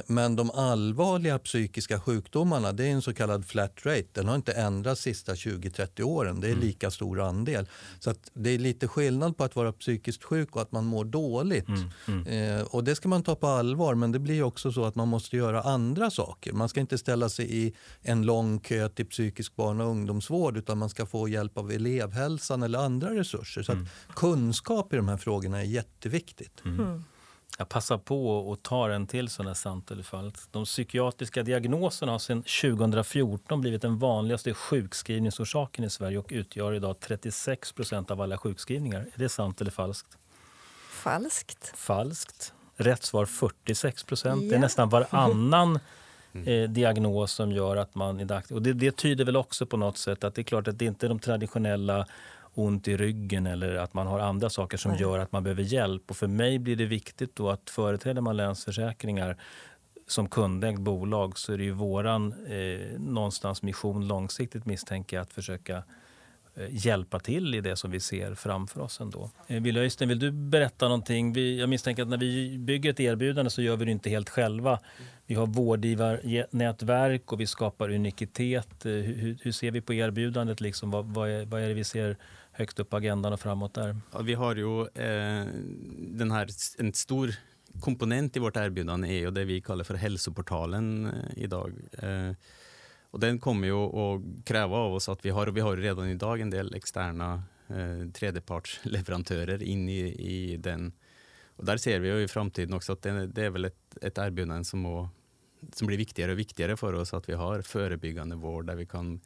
men 0.06 0.36
de 0.36 0.50
allvarliga 0.50 1.38
psykiska 1.38 2.00
sjukdomarna 2.00 2.72
det 2.72 2.86
är 2.86 2.90
en 2.90 3.02
så 3.02 3.14
kallad 3.14 3.46
flat 3.46 3.86
rate. 3.86 4.08
Den 4.12 4.28
har 4.28 4.36
inte 4.36 4.52
ändrats 4.52 5.00
de 5.04 5.14
sista 5.14 5.34
20-30 5.34 6.02
åren. 6.02 6.40
Det 6.40 6.50
är 6.50 6.56
lika 6.56 6.90
stor 6.90 7.20
andel. 7.20 7.66
Så 7.98 8.10
att 8.10 8.30
det 8.34 8.50
är 8.50 8.58
lite 8.58 8.88
skillnad 8.88 9.36
på 9.36 9.44
att 9.44 9.56
vara 9.56 9.72
psykiskt 9.72 10.24
sjuk 10.24 10.56
och 10.56 10.62
att 10.62 10.72
man 10.72 10.84
mår 10.84 11.04
dåligt. 11.04 11.68
Mm. 11.68 11.90
Mm. 12.06 12.58
Eh, 12.58 12.62
och 12.62 12.84
det 12.84 12.94
ska 12.94 13.08
man 13.08 13.22
ta 13.22 13.34
på 13.34 13.46
allvar 13.46 13.94
men 13.94 14.12
det 14.12 14.18
blir 14.18 14.42
också 14.42 14.72
så 14.72 14.84
att 14.84 14.94
man 14.94 15.08
måste 15.08 15.36
göra 15.36 15.62
andra 15.62 16.10
saker. 16.10 16.52
Man 16.52 16.68
ska 16.68 16.80
inte 16.80 16.98
ställa 16.98 17.28
sig 17.28 17.66
i 17.66 17.74
en 18.02 18.22
lång 18.22 18.60
kö 18.60 18.88
till 18.88 19.06
psykisk 19.06 19.56
barn 19.56 19.80
och 19.80 19.86
ungdomsvård 19.86 20.56
utan 20.56 20.78
man 20.78 20.88
ska 20.88 21.06
få 21.06 21.28
hjälp 21.28 21.58
av 21.58 21.70
elevhälsan 21.70 22.62
eller 22.62 22.78
andra 22.78 23.14
resurser. 23.14 23.62
Så 23.62 23.72
att 23.72 23.78
kunskap 24.14 24.92
i 24.92 24.96
de 24.96 25.08
här 25.08 25.16
frågorna 25.16 25.60
är 25.60 25.64
jätteviktigt. 25.64 26.64
Mm. 26.64 27.04
Jag 27.60 27.68
passar 27.68 27.98
på 27.98 28.38
och 28.38 28.62
tar 28.62 28.90
en 28.90 29.06
till 29.06 29.28
sån 29.28 29.46
här 29.46 29.54
sant 29.54 29.90
eller 29.90 30.02
falskt. 30.02 30.52
De 30.52 30.64
psykiatriska 30.64 31.42
diagnoserna 31.42 32.12
har 32.12 32.18
sedan 32.18 32.42
2014 32.42 33.60
blivit 33.60 33.82
den 33.82 33.98
vanligaste 33.98 34.54
sjukskrivningsorsaken 34.54 35.84
i 35.84 35.90
Sverige 35.90 36.18
och 36.18 36.26
utgör 36.30 36.74
idag 36.74 37.00
36 37.00 37.72
procent 37.72 38.10
av 38.10 38.20
alla 38.20 38.38
sjukskrivningar. 38.38 39.00
Är 39.00 39.18
det 39.18 39.28
sant 39.28 39.60
eller 39.60 39.70
falskt? 39.70 40.18
Falskt. 40.90 41.72
Falskt. 41.76 42.52
Rätt 42.76 43.02
svar 43.04 43.26
46 43.26 44.04
procent. 44.04 44.40
Det 44.42 44.48
är 44.48 44.52
Ja. 44.52 44.60
nästan 44.60 44.88
varannan 44.88 45.78
eh, 46.44 46.70
diagnos 46.70 47.32
som 47.32 47.52
gör 47.52 47.76
att 47.76 47.94
man 47.94 48.20
är 48.20 48.24
dags. 48.24 48.50
Och 48.50 48.62
det, 48.62 48.72
det 48.72 48.96
tyder 48.96 49.24
väl 49.24 49.36
också 49.36 49.66
på 49.66 49.76
något 49.76 49.98
sätt 49.98 50.24
att 50.24 50.34
det 50.34 50.40
är 50.40 50.44
klart 50.44 50.68
att 50.68 50.78
det 50.78 50.84
inte 50.84 51.06
är 51.06 51.08
de 51.08 51.18
traditionella 51.18 52.06
ont 52.60 52.88
i 52.88 52.96
ryggen 52.96 53.46
eller 53.46 53.74
att 53.76 53.94
man 53.94 54.06
har 54.06 54.18
andra 54.20 54.50
saker 54.50 54.76
som 54.76 54.94
gör 54.96 55.18
att 55.18 55.32
man 55.32 55.42
behöver 55.42 55.62
hjälp. 55.62 56.02
Och 56.10 56.16
för 56.16 56.26
mig 56.26 56.58
blir 56.58 56.76
det 56.76 56.84
viktigt 56.86 57.36
då 57.36 57.50
att 57.50 57.70
företräder 57.70 58.20
man 58.20 58.36
Länsförsäkringar 58.36 59.36
som 60.06 60.28
kundägt 60.28 60.78
bolag 60.80 61.38
så 61.38 61.52
är 61.52 61.58
det 61.58 61.64
ju 61.64 61.70
våran 61.72 62.32
eh, 62.48 63.00
någonstans 63.00 63.62
mission 63.62 64.08
långsiktigt 64.08 64.66
misstänker 64.66 65.16
jag 65.16 65.22
att 65.22 65.32
försöka 65.32 65.76
eh, 66.54 66.66
hjälpa 66.70 67.18
till 67.18 67.54
i 67.54 67.60
det 67.60 67.76
som 67.76 67.90
vi 67.90 68.00
ser 68.00 68.34
framför 68.34 68.80
oss 68.80 69.00
ändå. 69.00 69.30
Eh, 69.46 69.62
Wille 69.62 69.80
Öystein, 69.80 70.08
vill 70.08 70.18
du 70.18 70.30
berätta 70.30 70.84
någonting? 70.88 71.32
Vi, 71.32 71.60
jag 71.60 71.68
misstänker 71.68 72.02
att 72.02 72.08
när 72.08 72.16
vi 72.18 72.58
bygger 72.58 72.90
ett 72.90 73.00
erbjudande 73.00 73.50
så 73.50 73.62
gör 73.62 73.76
vi 73.76 73.84
det 73.84 73.90
inte 73.90 74.10
helt 74.10 74.28
själva. 74.28 74.78
Vi 75.26 75.34
har 75.34 75.46
vårdgivarnätverk 75.46 77.32
och 77.32 77.40
vi 77.40 77.46
skapar 77.46 77.90
unikitet. 77.90 78.86
Eh, 78.86 78.92
Hur, 78.92 79.14
hur- 79.14 79.38
hur 79.42 79.52
ser 79.52 79.70
vi 79.70 79.80
på 79.80 79.94
erbjudandet? 79.94 80.60
Liksom? 80.60 80.90
Vad, 80.90 81.04
vad, 81.04 81.28
är, 81.30 81.44
vad 81.44 81.60
är 81.62 81.68
det 81.68 81.74
vi 81.74 81.84
ser 81.84 82.16
högst 82.60 82.80
upp 82.80 82.90
på 82.90 82.96
agendan 82.96 83.32
och 83.32 83.40
framåt 83.40 83.74
där? 83.74 83.96
Ja, 84.12 84.22
vi 84.22 84.34
har 84.34 84.56
ju 84.56 84.80
eh, 84.80 85.46
den 85.98 86.30
här, 86.30 86.48
en 86.78 86.92
stor 86.92 87.34
komponent 87.80 88.36
i 88.36 88.40
vårt 88.40 88.56
erbjudande 88.56 89.08
är 89.08 89.18
ju 89.18 89.30
det 89.30 89.44
vi 89.44 89.60
kallar 89.60 89.84
för 89.84 89.94
hälsoportalen 89.94 91.06
eh, 91.06 91.42
idag. 91.44 91.72
Eh, 91.98 92.32
och 93.10 93.20
den 93.20 93.38
kommer 93.38 93.66
ju 93.66 93.74
att 93.74 94.44
kräva 94.44 94.76
av 94.76 94.94
oss 94.94 95.08
att 95.08 95.24
vi 95.24 95.30
har, 95.30 95.46
och 95.46 95.56
vi 95.56 95.60
har 95.60 95.76
redan 95.76 96.08
idag 96.08 96.40
en 96.40 96.50
del 96.50 96.74
externa 96.74 97.42
eh, 97.68 98.10
tredjepartsleverantörer 98.12 99.62
in 99.62 99.88
i, 99.88 100.00
i 100.08 100.56
den. 100.56 100.92
Och 101.56 101.64
där 101.64 101.76
ser 101.76 102.00
vi 102.00 102.08
ju 102.08 102.22
i 102.22 102.28
framtiden 102.28 102.74
också 102.74 102.92
att 102.92 103.02
det, 103.02 103.26
det 103.26 103.44
är 103.44 103.50
väl 103.50 103.64
ett, 103.64 103.98
ett 104.02 104.18
erbjudande 104.18 104.64
som, 104.64 104.80
må, 104.80 105.08
som 105.72 105.86
blir 105.86 105.98
viktigare 105.98 106.32
och 106.32 106.38
viktigare 106.38 106.76
för 106.76 106.92
oss 106.92 107.14
att 107.14 107.28
vi 107.28 107.34
har 107.34 107.62
förebyggande 107.62 108.36
vård 108.36 108.66
där 108.66 108.76
vi 108.76 108.86
kan 108.86 109.20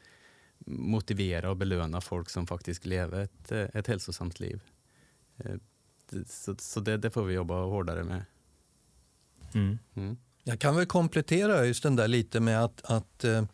motivera 0.66 1.50
och 1.50 1.56
belöna 1.56 2.00
folk 2.00 2.30
som 2.30 2.46
faktiskt 2.46 2.86
lever 2.86 3.20
ett, 3.20 3.52
eh, 3.52 3.66
ett 3.74 3.86
hälsosamt 3.86 4.40
liv. 4.40 4.62
Eh, 5.38 5.56
Så, 6.26 6.54
så 6.58 6.80
det, 6.80 6.96
det 6.98 7.10
får 7.10 7.24
vi 7.24 7.34
jobba 7.34 7.64
hårdare 7.64 8.04
med. 8.04 8.24
Mm. 9.54 9.78
Mm. 9.94 10.16
Jag 10.44 10.58
kan 10.58 10.76
väl 10.76 10.86
komplettera 10.86 11.66
just 11.66 11.82
den 11.82 11.96
där 11.96 12.08
lite 12.08 12.40
med 12.40 12.64
att, 12.64 12.80
att 12.84 13.24
eh, 13.24 13.44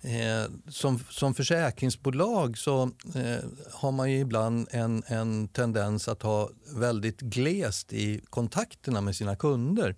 eh, 0.00 0.50
som, 0.68 0.98
som 1.10 1.34
försäkringsbolag 1.34 2.58
så 2.58 2.82
eh, 3.14 3.44
har 3.72 3.92
man 3.92 4.10
ju 4.12 4.18
ibland 4.18 4.68
en, 4.70 5.02
en 5.06 5.48
tendens 5.48 6.08
att 6.08 6.22
ha 6.22 6.50
väldigt 6.76 7.20
glest 7.20 7.92
i 7.92 8.20
kontakterna 8.30 9.00
med 9.00 9.16
sina 9.16 9.36
kunder. 9.36 9.94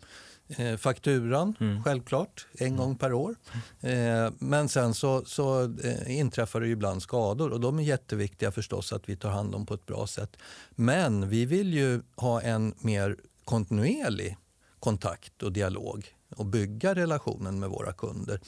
Eh, 0.48 0.76
fakturan, 0.76 1.56
Mm. 1.60 1.82
självklart, 1.84 2.46
en 2.58 2.76
gång 2.76 2.96
per 2.96 3.12
år. 3.12 3.34
Eh, 3.80 4.30
men 4.38 4.68
sen 4.68 4.94
så, 4.94 5.24
så 5.24 5.62
eh, 5.62 6.18
inträffar 6.18 6.60
det 6.60 6.68
ibland 6.68 7.02
skador 7.02 7.50
och 7.52 7.60
de 7.60 7.78
är 7.78 7.82
jätteviktiga 7.82 8.50
förstås 8.52 8.92
att 8.92 9.08
vi 9.08 9.16
tar 9.16 9.30
hand 9.30 9.54
om 9.54 9.66
på 9.66 9.74
ett 9.74 9.86
bra 9.86 10.06
sätt. 10.06 10.36
Men 10.70 11.28
vi 11.28 11.44
vill 11.46 11.74
ju 11.74 12.02
ha 12.16 12.40
en 12.42 12.74
mer 12.78 13.16
kontinuerlig 13.44 14.36
kontakt 14.80 15.42
och 15.42 15.52
dialog 15.52 16.06
och 16.36 16.46
bygga 16.46 16.94
relationen 16.94 17.58
med 17.60 17.68
våra 17.70 17.92
kunder. 17.92 18.40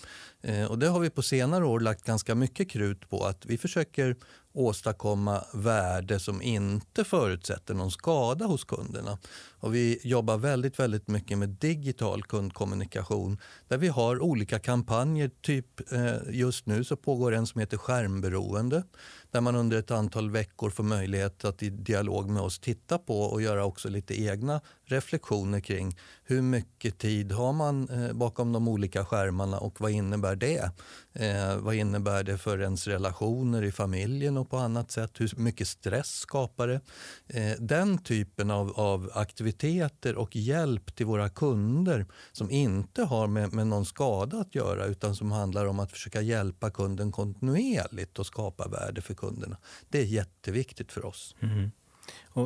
Eh, 0.46 0.64
och 0.64 0.78
det 0.78 0.88
har 0.88 1.00
vi 1.00 1.10
på 1.10 1.22
senare 1.22 1.64
år 1.64 1.80
lagt 1.80 2.04
ganska 2.04 2.34
mycket 2.34 2.70
krut 2.70 3.10
på 3.10 3.24
att 3.24 3.46
vi 3.46 3.58
försöker 3.58 4.16
åstadkomma 4.56 5.44
värde 5.52 6.18
som 6.18 6.42
inte 6.42 7.04
förutsätter 7.04 7.74
någon 7.74 7.90
skada 7.90 8.44
hos 8.44 8.64
kunderna. 8.64 9.18
Och 9.60 9.74
vi 9.74 9.98
jobbar 10.02 10.36
väldigt, 10.36 10.78
väldigt 10.78 11.08
mycket 11.08 11.38
med 11.38 11.48
digital 11.48 12.22
kundkommunikation 12.22 13.38
där 13.68 13.78
vi 13.78 13.88
har 13.88 14.22
olika 14.22 14.58
kampanjer. 14.58 15.30
Typ 15.40 15.92
eh, 15.92 16.14
just 16.30 16.66
nu 16.66 16.84
så 16.84 16.96
pågår 16.96 17.32
en 17.32 17.46
som 17.46 17.60
heter 17.60 17.76
Skärmberoende 17.76 18.82
där 19.30 19.40
man 19.40 19.56
under 19.56 19.78
ett 19.78 19.90
antal 19.90 20.30
veckor 20.30 20.70
får 20.70 20.84
möjlighet 20.84 21.44
att 21.44 21.62
i 21.62 21.70
dialog 21.70 22.30
med 22.30 22.42
oss 22.42 22.58
titta 22.58 22.98
på 22.98 23.20
och 23.20 23.42
göra 23.42 23.64
också 23.64 23.88
lite 23.88 24.22
egna 24.22 24.60
reflektioner 24.84 25.60
kring 25.60 25.98
hur 26.24 26.42
mycket 26.42 26.98
tid 26.98 27.32
har 27.32 27.52
man 27.52 27.88
eh, 27.88 28.12
bakom 28.12 28.52
de 28.52 28.68
olika 28.68 29.04
skärmarna 29.04 29.58
och 29.58 29.80
vad 29.80 29.90
innebär 29.90 30.35
det? 30.36 30.70
Eh, 31.12 31.56
vad 31.56 31.74
innebär 31.74 32.22
det 32.24 32.38
för 32.38 32.60
ens 32.60 32.86
relationer 32.86 33.62
i 33.62 33.72
familjen 33.72 34.36
och 34.36 34.50
på 34.50 34.56
annat 34.56 34.90
sätt? 34.90 35.20
Hur 35.20 35.32
mycket 35.36 35.68
stress 35.68 36.18
skapar 36.18 36.68
det? 36.68 36.80
Eh, 37.28 37.56
den 37.58 37.98
typen 37.98 38.50
av, 38.50 38.72
av 38.80 39.10
aktiviteter 39.14 40.16
och 40.16 40.36
hjälp 40.36 40.96
till 40.96 41.06
våra 41.06 41.28
kunder 41.28 42.06
som 42.32 42.50
inte 42.50 43.02
har 43.02 43.26
med, 43.26 43.52
med 43.52 43.66
någon 43.66 43.86
skada 43.86 44.38
att 44.38 44.54
göra 44.54 44.84
utan 44.84 45.14
som 45.14 45.32
handlar 45.32 45.66
om 45.66 45.80
att 45.80 45.92
försöka 45.92 46.20
hjälpa 46.20 46.70
kunden 46.70 47.12
kontinuerligt 47.12 48.18
och 48.18 48.26
skapa 48.26 48.68
värde 48.68 49.02
för 49.02 49.14
kunderna. 49.14 49.56
Det 49.88 49.98
är 49.98 50.04
jätteviktigt 50.04 50.92
för 50.92 51.04
oss. 51.04 51.36
Mhm. 51.40 51.70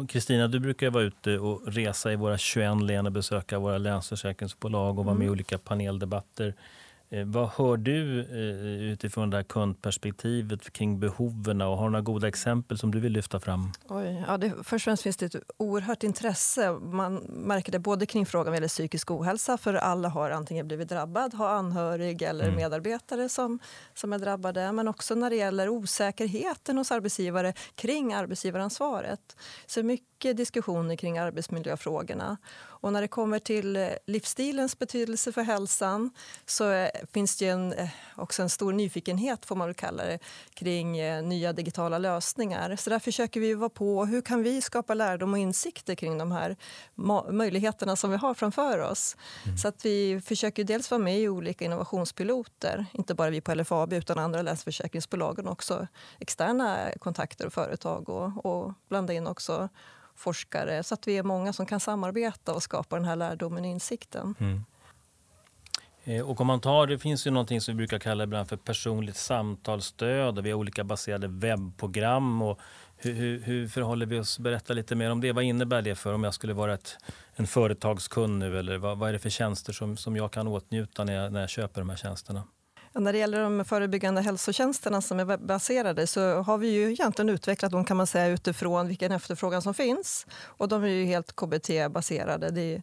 Kristina, 0.08 0.48
du 0.48 0.60
brukar 0.60 0.90
vara 0.90 1.04
ute 1.04 1.38
och 1.38 1.72
resa 1.72 2.12
i 2.12 2.16
våra 2.16 2.38
21 2.38 2.82
län 2.82 3.06
och 3.06 3.12
besöka 3.12 3.58
våra 3.58 3.78
länsförsäkringsbolag 3.78 4.98
och 4.98 5.04
vara 5.04 5.14
med 5.14 5.24
i 5.24 5.26
mm. 5.26 5.32
olika 5.32 5.58
paneldebatter. 5.58 6.54
Eh, 7.12 7.24
vad 7.24 7.48
hör 7.48 7.76
du 7.76 8.20
eh, 8.20 8.92
utifrån 8.92 9.30
det 9.30 9.36
här 9.36 9.44
kundperspektivet 9.44 10.72
kring 10.72 11.00
behoven 11.00 11.60
och 11.60 11.76
har 11.76 11.84
du 11.84 11.90
några 11.90 12.02
goda 12.02 12.28
exempel 12.28 12.78
som 12.78 12.90
du 12.90 13.00
vill 13.00 13.12
lyfta 13.12 13.40
fram? 13.40 13.72
Oj, 13.88 14.24
ja, 14.26 14.36
det, 14.36 14.50
först 14.50 14.72
och 14.72 14.80
främst 14.80 15.02
finns 15.02 15.16
det 15.16 15.34
ett 15.34 15.42
oerhört 15.56 16.02
intresse. 16.02 16.72
Man 16.72 17.14
märker 17.28 17.72
det 17.72 17.78
både 17.78 18.06
kring 18.06 18.26
frågan 18.26 18.62
om 18.62 18.68
psykisk 18.68 19.10
ohälsa, 19.10 19.58
för 19.58 19.74
alla 19.74 20.08
har 20.08 20.30
antingen 20.30 20.68
blivit 20.68 20.88
drabbad, 20.88 21.34
har 21.34 21.48
anhörig 21.48 22.22
eller 22.22 22.44
mm. 22.44 22.56
medarbetare 22.56 23.28
som, 23.28 23.58
som 23.94 24.12
är 24.12 24.18
drabbade, 24.18 24.72
men 24.72 24.88
också 24.88 25.14
när 25.14 25.30
det 25.30 25.36
gäller 25.36 25.68
osäkerheten 25.68 26.78
hos 26.78 26.92
arbetsgivare 26.92 27.52
kring 27.74 28.14
arbetsgivaransvaret. 28.14 29.36
Så 29.66 29.82
mycket 29.82 30.36
diskussioner 30.36 30.96
kring 30.96 31.18
arbetsmiljöfrågorna. 31.18 32.36
Och 32.80 32.92
när 32.92 33.00
det 33.00 33.08
kommer 33.08 33.38
till 33.38 33.76
eh, 33.76 33.88
livsstilens 34.06 34.78
betydelse 34.78 35.32
för 35.32 35.42
hälsan 35.42 36.10
så 36.46 36.70
eh, 36.70 36.88
finns 37.12 37.36
det 37.36 37.48
en, 37.48 37.72
eh, 37.72 37.88
också 38.16 38.42
en 38.42 38.50
stor 38.50 38.72
nyfikenhet 38.72 39.46
får 39.46 39.56
man 39.56 39.68
väl 39.68 39.74
kalla 39.74 40.04
det, 40.04 40.18
kring 40.54 40.92
nya 41.28 41.52
digitala 41.52 41.98
lösningar. 41.98 42.76
Så 42.76 42.90
där 42.90 42.98
försöker 42.98 43.40
vi 43.40 43.54
vara 43.54 43.70
på. 43.70 44.04
Hur 44.04 44.22
kan 44.22 44.42
vi 44.42 44.62
skapa 44.62 44.94
lärdom 44.94 45.32
och 45.32 45.38
insikter 45.38 45.94
kring 45.94 46.18
de 46.18 46.32
här 46.32 46.56
möjligheterna 47.30 47.96
som 47.96 48.10
vi 48.10 48.16
har 48.16 48.34
framför 48.34 48.78
oss? 48.78 49.16
Mm. 49.44 49.56
Så 49.56 49.68
att 49.68 49.84
vi 49.84 50.20
försöker 50.20 50.64
dels 50.64 50.90
vara 50.90 50.98
med 50.98 51.20
i 51.20 51.28
olika 51.28 51.64
innovationspiloter, 51.64 52.86
inte 52.92 53.14
bara 53.14 53.30
vi 53.30 53.40
på 53.40 53.54
LFAB 53.54 53.92
utan 53.92 54.18
andra 54.18 54.42
länsförsäkringsbolagen 54.42 55.48
också 55.48 55.86
externa 56.18 56.88
kontakter 56.98 57.46
och 57.46 57.52
företag 57.52 58.08
och, 58.08 58.46
och 58.46 58.72
blanda 58.88 59.12
in 59.12 59.26
också 59.26 59.68
forskare 60.20 60.82
så 60.82 60.94
att 60.94 61.08
vi 61.08 61.18
är 61.18 61.22
många 61.22 61.52
som 61.52 61.66
kan 61.66 61.80
samarbeta 61.80 62.54
och 62.54 62.62
skapa 62.62 62.96
den 62.96 63.04
här 63.04 63.16
lärdomen 63.16 63.64
och 63.64 63.70
insikten. 63.70 64.34
Mm. 64.38 64.64
Eh, 66.04 66.28
och 66.30 66.40
om 66.40 66.46
man 66.46 66.60
tar, 66.60 66.86
det 66.86 66.98
finns 66.98 67.26
ju 67.26 67.30
någonting 67.30 67.60
som 67.60 67.74
vi 67.74 67.76
brukar 67.76 67.98
kalla 67.98 68.24
ibland 68.24 68.48
för 68.48 68.56
personligt 68.56 69.16
samtalsstöd 69.16 70.38
och 70.38 70.46
vi 70.46 70.50
har 70.50 70.58
olika 70.58 70.84
baserade 70.84 71.28
webbprogram. 71.28 72.42
Och 72.42 72.60
hur, 72.96 73.12
hur, 73.12 73.40
hur, 73.40 73.68
förhåller 73.68 74.06
vi 74.06 74.18
oss? 74.18 74.38
Berätta 74.38 74.72
lite 74.72 74.94
mer 74.94 75.10
om 75.10 75.20
det. 75.20 75.32
Vad 75.32 75.44
innebär 75.44 75.82
det 75.82 75.94
för 75.94 76.14
om 76.14 76.24
jag 76.24 76.34
skulle 76.34 76.52
vara 76.52 76.74
ett, 76.74 76.96
en 77.34 77.46
företagskund 77.46 78.38
nu? 78.38 78.58
Eller 78.58 78.78
vad, 78.78 78.98
vad 78.98 79.08
är 79.08 79.12
det 79.12 79.18
för 79.18 79.30
tjänster 79.30 79.72
som, 79.72 79.96
som 79.96 80.16
jag 80.16 80.30
kan 80.30 80.48
åtnjuta 80.48 81.04
när 81.04 81.12
jag, 81.12 81.32
när 81.32 81.40
jag 81.40 81.50
köper 81.50 81.80
de 81.80 81.90
här 81.90 81.96
tjänsterna? 81.96 82.42
När 82.92 83.12
det 83.12 83.18
gäller 83.18 83.42
de 83.42 83.64
förebyggande 83.64 84.20
hälsotjänsterna 84.20 85.00
som 85.00 85.20
är 85.20 85.24
webbaserade 85.24 86.06
så 86.06 86.42
har 86.42 86.58
vi 86.58 86.68
ju 86.68 86.92
egentligen 86.92 87.28
utvecklat 87.28 87.72
dem 87.72 87.84
kan 87.84 87.96
man 87.96 88.06
säga 88.06 88.26
utifrån 88.26 88.88
vilken 88.88 89.12
efterfrågan 89.12 89.62
som 89.62 89.74
finns. 89.74 90.26
Och 90.42 90.68
de 90.68 90.84
är 90.84 90.88
ju 90.88 91.04
helt 91.04 91.36
KBT-baserade. 91.36 92.50
Det 92.50 92.74
är, 92.74 92.82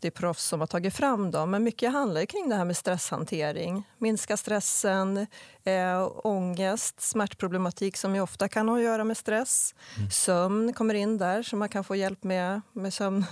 det 0.00 0.08
är 0.08 0.10
proffs 0.10 0.44
som 0.44 0.60
har 0.60 0.66
tagit 0.66 0.94
fram 0.94 1.30
dem. 1.30 1.50
Men 1.50 1.64
mycket 1.64 1.92
handlar 1.92 2.24
kring 2.24 2.48
det 2.48 2.56
här 2.56 2.64
med 2.64 2.76
stresshantering. 2.76 3.88
Minska 3.98 4.36
stressen, 4.36 5.26
eh, 5.64 6.08
ångest, 6.24 7.00
smärtproblematik 7.00 7.96
som 7.96 8.14
ju 8.14 8.20
ofta 8.20 8.48
kan 8.48 8.68
ha 8.68 8.76
att 8.76 8.82
göra 8.82 9.04
med 9.04 9.16
stress. 9.16 9.74
Mm. 9.96 10.10
Sömn 10.10 10.72
kommer 10.72 10.94
in 10.94 11.18
där, 11.18 11.42
så 11.42 11.56
man 11.56 11.68
kan 11.68 11.84
få 11.84 11.96
hjälp 11.96 12.24
med, 12.24 12.60
med 12.72 12.94
sömn. 12.94 13.24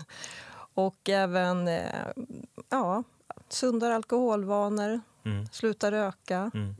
Och 0.75 1.09
även 1.09 1.69
eh, 1.69 2.07
ja, 2.71 3.02
sundare 3.49 3.95
alkoholvanor, 3.95 5.00
mm. 5.25 5.47
sluta 5.53 5.91
röka. 5.91 6.50
Mm. 6.55 6.77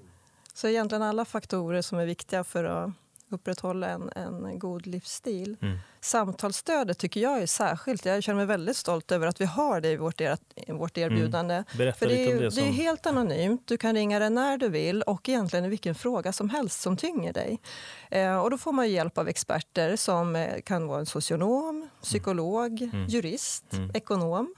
Så 0.55 0.69
egentligen 0.69 1.03
alla 1.03 1.25
faktorer 1.25 1.83
som 1.83 1.99
är 1.99 2.07
viktiga 2.07 2.45
för 2.45 2.65
att 2.65 2.91
upprätthålla 3.31 3.89
en, 3.89 4.11
en 4.17 4.59
god 4.59 4.87
livsstil. 4.87 5.57
Mm. 5.63 5.79
Samtalsstödet 6.01 6.99
tycker 6.99 7.21
jag 7.21 7.43
är 7.43 7.47
särskilt. 7.47 8.05
Jag 8.05 8.23
känner 8.23 8.37
mig 8.37 8.47
väldigt 8.47 8.77
stolt 8.77 9.13
över 9.13 9.27
att 9.27 9.41
vi 9.41 9.45
har 9.45 9.81
det 9.81 9.89
i 9.89 9.97
vårt, 9.97 10.21
i 10.21 10.27
vårt 10.69 10.97
mm. 10.97 11.13
erbjudande. 11.13 11.55
Mm. 11.55 11.65
Berätta 11.77 11.99
För 11.99 12.07
det, 12.07 12.25
är, 12.25 12.41
det, 12.41 12.51
som... 12.51 12.63
det 12.63 12.69
är 12.69 12.73
helt 12.73 13.07
anonymt. 13.07 13.63
Du 13.65 13.77
kan 13.77 13.95
ringa 13.95 14.19
det 14.19 14.31
när 14.31 14.59
du 14.59 14.69
vill 14.69 15.03
och 15.03 15.29
egentligen 15.29 15.65
i 15.65 15.69
vilken 15.69 15.95
fråga 15.95 16.33
som 16.33 16.51
helst 16.51 16.81
som 16.81 16.97
tynger 16.97 17.33
dig. 17.33 17.61
Eh, 18.11 18.37
och 18.37 18.51
då 18.51 18.59
får 18.59 18.73
man 18.73 18.91
hjälp 18.91 19.19
av 19.19 19.29
experter 19.29 19.97
som 19.97 20.37
eh, 20.37 20.61
kan 20.61 20.87
vara 20.87 21.01
en 21.01 21.07
socionom, 21.07 21.89
psykolog, 22.03 22.83
mm. 22.83 23.07
jurist, 23.07 23.73
mm. 23.73 23.91
ekonom. 23.95 24.55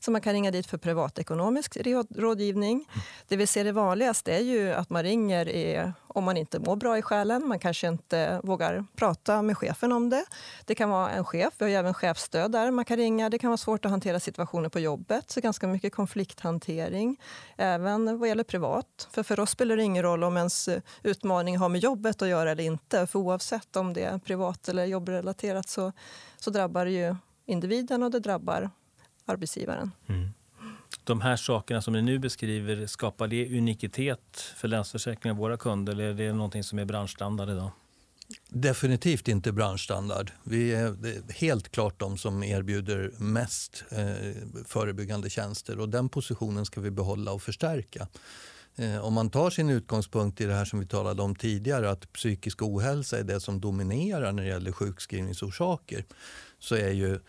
Så 0.00 0.10
man 0.10 0.20
kan 0.20 0.32
ringa 0.32 0.50
dit 0.50 0.66
för 0.66 0.78
privatekonomisk 0.78 1.76
rådgivning. 2.16 2.88
Det 3.28 3.36
vi 3.36 3.46
ser 3.46 3.64
det 3.64 3.72
vanligaste 3.72 4.32
är 4.32 4.40
ju 4.40 4.72
att 4.72 4.90
man 4.90 5.02
ringer 5.02 5.48
i, 5.48 5.92
om 6.06 6.24
man 6.24 6.36
inte 6.36 6.58
mår 6.58 6.76
bra 6.76 6.98
i 6.98 7.02
själen. 7.02 7.48
Man 7.48 7.58
kanske 7.58 7.88
inte 7.88 8.40
vågar 8.44 8.84
prata 8.96 9.42
med 9.42 9.58
chefen 9.58 9.92
om 9.92 10.10
det. 10.10 10.24
Det 10.64 10.74
kan 10.74 10.90
vara 10.90 11.10
en 11.10 11.24
chef, 11.24 11.54
vi 11.58 11.64
har 11.64 11.70
ju 11.70 11.76
även 11.76 11.94
chefsstöd 11.94 12.52
där 12.52 12.70
man 12.70 12.84
kan 12.84 12.96
ringa. 12.96 13.30
Det 13.30 13.38
kan 13.38 13.50
vara 13.50 13.56
svårt 13.56 13.84
att 13.84 13.90
hantera 13.90 14.20
situationer 14.20 14.68
på 14.68 14.80
jobbet, 14.80 15.30
så 15.30 15.40
ganska 15.40 15.66
mycket 15.66 15.94
konflikthantering. 15.94 17.20
Även 17.56 18.18
vad 18.18 18.28
gäller 18.28 18.44
privat. 18.44 19.08
För 19.10 19.22
för 19.22 19.40
oss 19.40 19.50
spelar 19.50 19.76
det 19.76 19.82
ingen 19.82 20.02
roll 20.02 20.24
om 20.24 20.36
ens 20.36 20.68
utmaning 21.02 21.56
har 21.56 21.68
med 21.68 21.80
jobbet 21.80 22.22
att 22.22 22.28
göra 22.28 22.50
eller 22.50 22.64
inte. 22.64 23.06
För 23.06 23.18
oavsett 23.18 23.76
om 23.76 23.92
det 23.92 24.02
är 24.02 24.18
privat 24.18 24.68
eller 24.68 24.84
jobbrelaterat 24.84 25.68
så, 25.68 25.92
så 26.36 26.50
drabbar 26.50 26.84
det 26.84 26.90
ju 26.90 27.16
individen 27.46 28.02
och 28.02 28.10
det 28.10 28.20
drabbar 28.20 28.70
arbetsgivaren. 29.30 29.90
Mm. 30.06 30.28
De 31.04 31.20
här 31.20 31.36
sakerna 31.36 31.82
som 31.82 31.92
ni 31.92 32.02
nu 32.02 32.18
beskriver, 32.18 32.86
skapar 32.86 33.28
det 33.28 33.58
unikitet 33.58 34.54
för 34.56 34.68
Länsförsäkringar, 34.68 35.36
våra 35.36 35.56
kunder, 35.56 35.92
eller 35.92 36.04
är 36.04 36.14
det 36.14 36.32
någonting 36.32 36.64
som 36.64 36.78
är 36.78 36.84
branschstandard 36.84 37.48
idag? 37.50 37.70
Definitivt 38.48 39.28
inte 39.28 39.52
branschstandard. 39.52 40.30
Vi 40.42 40.74
är 40.74 40.96
helt 41.32 41.68
klart 41.68 41.98
de 41.98 42.18
som 42.18 42.42
erbjuder 42.42 43.12
mest 43.18 43.84
eh, 43.90 44.64
förebyggande 44.66 45.30
tjänster 45.30 45.78
och 45.78 45.88
den 45.88 46.08
positionen 46.08 46.64
ska 46.64 46.80
vi 46.80 46.90
behålla 46.90 47.32
och 47.32 47.42
förstärka. 47.42 48.08
Eh, 48.76 49.04
om 49.04 49.14
man 49.14 49.30
tar 49.30 49.50
sin 49.50 49.70
utgångspunkt 49.70 50.40
i 50.40 50.44
det 50.44 50.54
här 50.54 50.64
som 50.64 50.80
vi 50.80 50.86
talade 50.86 51.22
om 51.22 51.34
tidigare 51.34 51.90
att 51.90 52.12
psykisk 52.12 52.62
ohälsa 52.62 53.18
är 53.18 53.24
det 53.24 53.40
som 53.40 53.60
dominerar 53.60 54.32
när 54.32 54.42
det 54.42 54.48
gäller 54.48 54.72
sjukskrivningsorsaker 54.72 56.04
så 56.58 56.74
är 56.74 56.90
ju 56.90 57.20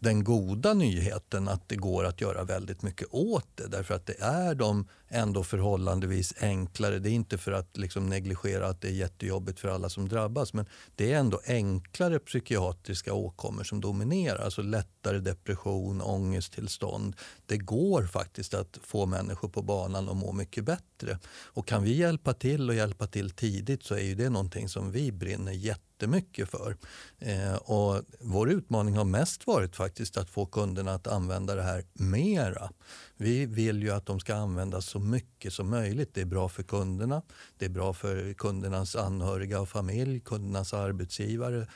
den 0.00 0.24
goda 0.24 0.74
nyheten 0.74 1.48
att 1.48 1.68
det 1.68 1.76
går 1.76 2.04
att 2.04 2.20
göra 2.20 2.44
väldigt 2.44 2.82
mycket 2.82 3.08
åt 3.10 3.46
det. 3.54 3.68
Därför 3.68 3.94
att 3.94 4.06
det 4.06 4.20
är 4.20 4.54
de 4.54 4.88
ändå 5.08 5.44
förhållandevis 5.44 6.34
enklare. 6.40 6.98
Det 6.98 7.10
är 7.10 7.12
inte 7.12 7.38
för 7.38 7.52
att 7.52 7.76
liksom 7.76 8.06
negligera 8.06 8.68
att 8.68 8.80
det 8.80 8.88
är 8.88 8.92
jättejobbigt 8.92 9.60
för 9.60 9.68
alla 9.68 9.88
som 9.88 10.08
drabbas. 10.08 10.52
Men 10.52 10.66
det 10.94 11.12
är 11.12 11.18
ändå 11.18 11.40
enklare 11.46 12.18
psykiatriska 12.18 13.14
åkommor 13.14 13.64
som 13.64 13.80
dominerar. 13.80 14.44
Alltså 14.44 14.62
lättare 14.62 15.18
depression, 15.18 16.00
ångesttillstånd. 16.00 17.16
Det 17.46 17.58
går 17.58 18.02
faktiskt 18.06 18.54
att 18.54 18.78
få 18.82 19.06
människor 19.06 19.48
på 19.48 19.62
banan 19.62 20.08
och 20.08 20.16
må 20.16 20.32
mycket 20.32 20.64
bättre. 20.64 21.18
Och 21.44 21.66
kan 21.66 21.82
vi 21.82 21.96
hjälpa 21.96 22.34
till 22.34 22.68
och 22.68 22.74
hjälpa 22.74 23.06
till 23.06 23.30
tidigt 23.30 23.84
så 23.84 23.94
är 23.94 24.04
ju 24.04 24.14
det 24.14 24.30
någonting 24.30 24.68
som 24.68 24.92
vi 24.92 25.12
brinner 25.12 25.52
jättemycket 25.52 25.85
jättemycket 25.96 26.50
för. 26.50 26.76
Eh, 27.18 27.54
och 27.54 28.02
vår 28.20 28.50
utmaning 28.50 28.96
har 28.96 29.04
mest 29.04 29.46
varit 29.46 29.76
faktiskt 29.76 30.16
att 30.16 30.30
få 30.30 30.46
kunderna 30.46 30.94
att 30.94 31.06
använda 31.06 31.54
det 31.54 31.62
här 31.62 31.84
mera. 31.92 32.70
Vi 33.16 33.46
vill 33.46 33.82
ju 33.82 33.90
att 33.90 34.06
de 34.06 34.20
ska 34.20 34.34
användas 34.34 34.86
så 34.86 34.98
mycket 34.98 35.52
som 35.52 35.70
möjligt. 35.70 36.14
Det 36.14 36.20
är 36.20 36.26
bra 36.26 36.48
för 36.48 36.62
kunderna, 36.62 37.22
det 37.58 37.64
är 37.64 37.70
bra 37.70 37.94
för 37.94 38.34
kundernas 38.34 38.96
anhöriga 38.96 39.60
och 39.60 39.68
familj, 39.68 40.20
kundernas 40.20 40.74
arbetsgivare, 40.74 41.66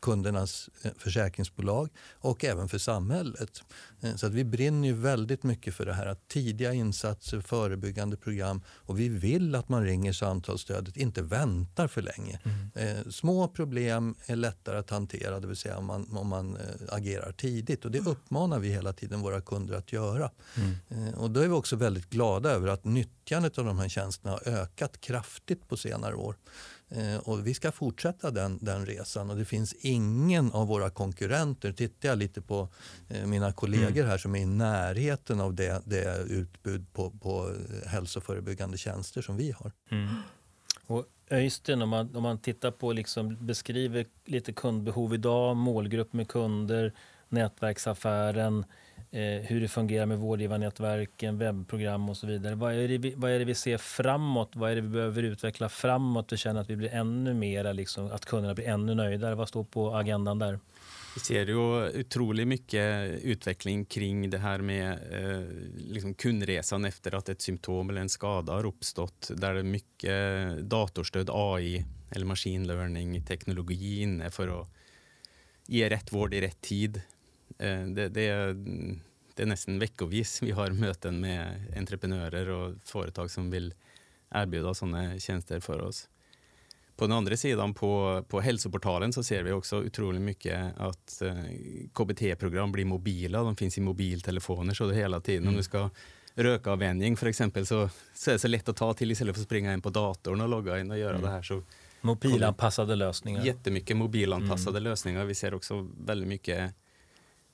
kundernas 0.00 0.70
eh, 0.82 0.90
försäkringsbolag 0.98 1.88
och 2.12 2.44
även 2.44 2.68
för 2.68 2.78
samhället. 2.78 3.62
Eh, 4.00 4.16
så 4.16 4.26
att 4.26 4.32
vi 4.32 4.44
brinner 4.44 4.88
ju 4.88 4.94
väldigt 4.94 5.42
mycket 5.42 5.74
för 5.74 5.86
det 5.86 5.94
här 5.94 6.06
att 6.06 6.28
tidiga 6.28 6.72
insatser, 6.72 7.40
förebyggande 7.40 8.16
program 8.16 8.62
och 8.68 9.00
vi 9.00 9.08
vill 9.08 9.54
att 9.54 9.68
man 9.68 9.84
ringer 9.84 10.12
samtalsstödet, 10.12 10.96
inte 10.96 11.22
väntar 11.22 11.88
för 11.88 12.02
länge. 12.02 12.40
Mm. 12.44 12.98
Eh, 12.98 13.10
små 13.10 13.48
problem 13.48 14.14
är 14.26 14.36
lättare 14.36 14.78
att 14.78 14.90
hantera, 14.90 15.40
det 15.40 15.46
vill 15.46 15.56
säga 15.56 15.76
om 15.76 15.86
man, 15.86 16.16
om 16.16 16.28
man 16.28 16.58
agerar 16.88 17.32
tidigt 17.32 17.84
och 17.84 17.90
det 17.90 17.98
uppmanar 17.98 18.58
vi 18.58 18.68
hela 18.68 18.92
tiden 18.92 19.20
våra 19.20 19.40
kunder 19.40 19.74
att 19.74 19.92
göra. 19.92 20.30
Mm. 20.56 21.14
och 21.14 21.30
då 21.30 21.40
är 21.40 21.48
vi 21.48 21.54
också 21.54 21.76
väldigt 21.76 22.10
glada 22.10 22.50
över 22.50 22.68
att 22.68 22.84
nyttjandet 22.84 23.58
av 23.58 23.64
de 23.64 23.78
här 23.78 23.88
tjänsterna 23.88 24.32
har 24.32 24.48
ökat 24.48 25.00
kraftigt 25.00 25.68
på 25.68 25.76
senare 25.76 26.14
år. 26.14 26.36
Eh, 26.90 27.16
och 27.16 27.46
vi 27.46 27.54
ska 27.54 27.72
fortsätta 27.72 28.30
den, 28.30 28.58
den 28.62 28.86
resan 28.86 29.30
och 29.30 29.36
det 29.36 29.44
finns 29.44 29.72
ingen 29.72 30.52
av 30.52 30.66
våra 30.66 30.90
konkurrenter, 30.90 31.72
tittar 31.72 32.08
jag 32.08 32.18
lite 32.18 32.40
på 32.40 32.68
eh, 33.08 33.26
mina 33.26 33.52
kollegor 33.52 34.04
här 34.04 34.18
som 34.18 34.34
är 34.34 34.40
i 34.40 34.46
närheten 34.46 35.40
av 35.40 35.54
det, 35.54 35.82
det 35.84 36.24
utbud 36.28 36.92
på, 36.92 37.10
på 37.10 37.54
hälsoförebyggande 37.86 38.78
tjänster 38.78 39.22
som 39.22 39.36
vi 39.36 39.50
har. 39.50 39.72
Mm. 39.90 40.08
Och 40.86 41.04
Öystein, 41.30 41.82
om 41.82 41.88
man, 41.88 42.16
om 42.16 42.22
man 42.22 42.38
tittar 42.38 42.70
på, 42.70 42.92
liksom, 42.92 43.46
beskriver 43.46 44.06
lite 44.24 44.52
kundbehov 44.52 45.14
idag, 45.14 45.56
målgrupp 45.56 46.12
med 46.12 46.28
kunder, 46.28 46.92
nätverksaffären 47.28 48.64
eh, 49.10 49.20
hur 49.20 49.60
det 49.60 49.68
fungerar 49.68 50.06
med 50.06 50.18
vårdgivarnätverken, 50.18 51.38
webbprogram 51.38 52.08
och 52.08 52.16
så 52.16 52.26
vidare. 52.26 52.54
Vad 52.54 52.74
är, 52.74 52.88
det 52.88 52.98
vi, 52.98 53.14
vad 53.16 53.30
är 53.30 53.38
det 53.38 53.44
vi 53.44 53.54
ser 53.54 53.78
framåt? 53.78 54.50
Vad 54.54 54.70
är 54.70 54.74
det 54.74 54.80
vi 54.80 54.88
behöver 54.88 55.22
utveckla 55.22 55.68
framåt 55.68 56.32
Vi 56.32 56.36
känner 56.36 56.60
att 56.60 56.70
vi 56.70 56.76
blir 56.76 56.94
ännu 56.94 57.34
mer, 57.34 57.72
liksom, 57.72 58.06
att 58.12 58.24
kunderna 58.24 58.54
blir 58.54 58.68
ännu 58.68 58.94
nöjdare? 58.94 59.34
Vad 59.34 59.48
står 59.48 59.64
på 59.64 59.94
agendan 59.94 60.38
där? 60.38 60.58
Vi 61.14 61.20
ser 61.20 61.46
ju 61.46 62.00
otroligt 62.00 62.48
mycket 62.48 63.10
utveckling 63.22 63.84
kring 63.84 64.30
det 64.30 64.38
här 64.38 64.58
med 64.58 64.92
eh, 64.92 65.44
liksom 65.76 66.14
kundresan 66.14 66.84
efter 66.84 67.14
att 67.14 67.28
ett 67.28 67.40
symptom 67.42 67.90
eller 67.90 68.00
en 68.00 68.08
skada 68.08 68.52
har 68.52 68.66
uppstått. 68.66 69.30
Där 69.34 69.54
det 69.54 69.60
är 69.60 69.64
mycket 69.64 70.56
datorstöd, 70.58 71.30
AI 71.32 71.84
eller 72.10 72.26
machine 72.26 72.66
learning 72.66 73.24
teknologi 73.24 74.02
inne 74.02 74.30
för 74.30 74.60
att 74.60 74.68
ge 75.66 75.90
rätt 75.90 76.12
vård 76.12 76.34
i 76.34 76.40
rätt 76.40 76.60
tid. 76.60 77.02
Eh, 77.60 77.86
det, 77.86 78.08
det, 78.08 78.26
är, 78.28 78.54
det 79.34 79.42
är 79.42 79.46
nästan 79.46 79.78
veckovis 79.78 80.42
vi 80.42 80.50
har 80.50 80.70
möten 80.70 81.20
med 81.20 81.66
entreprenörer 81.76 82.48
och 82.48 82.74
företag 82.84 83.30
som 83.30 83.50
vill 83.50 83.74
erbjuda 84.30 84.74
sådana 84.74 85.18
tjänster 85.18 85.60
för 85.60 85.80
oss. 85.80 86.08
På 86.96 87.06
den 87.06 87.16
andra 87.16 87.36
sidan, 87.36 87.74
på, 87.74 88.24
på 88.28 88.40
hälsoportalen, 88.40 89.12
så 89.12 89.22
ser 89.22 89.42
vi 89.42 89.52
också 89.52 89.84
otroligt 89.84 90.22
mycket 90.22 90.78
att 90.78 91.22
eh, 91.22 91.34
KBT-program 91.94 92.72
blir 92.72 92.84
mobila. 92.84 93.42
De 93.42 93.56
finns 93.56 93.78
i 93.78 93.80
mobiltelefoner 93.80 94.74
så 94.74 94.86
det 94.86 94.94
hela 94.94 95.20
tiden. 95.20 95.42
Mm. 95.42 95.54
Om 95.54 95.56
du 95.56 95.62
ska 95.62 95.90
rökavvänjning 96.34 97.16
för 97.16 97.26
exempel 97.26 97.66
så, 97.66 97.90
så 98.14 98.30
är 98.30 98.32
det 98.32 98.38
så 98.38 98.48
lätt 98.48 98.68
att 98.68 98.76
ta 98.76 98.94
till 98.94 99.10
istället 99.10 99.36
för 99.36 99.40
att 99.40 99.46
springa 99.46 99.72
in 99.72 99.82
på 99.82 99.90
datorn 99.90 100.40
och 100.40 100.48
logga 100.48 100.80
in 100.80 100.90
och 100.90 100.98
göra 100.98 101.10
mm. 101.10 101.22
det 101.22 101.30
här. 101.30 101.42
Så 101.42 101.62
Mobilanpassade 102.00 102.96
lösningar. 102.96 103.44
Jättemycket 103.44 103.96
mobilanpassade 103.96 104.78
mm. 104.78 104.82
lösningar. 104.82 105.24
Vi 105.24 105.34
ser 105.34 105.54
också 105.54 105.88
väldigt 105.98 106.28
mycket 106.28 106.74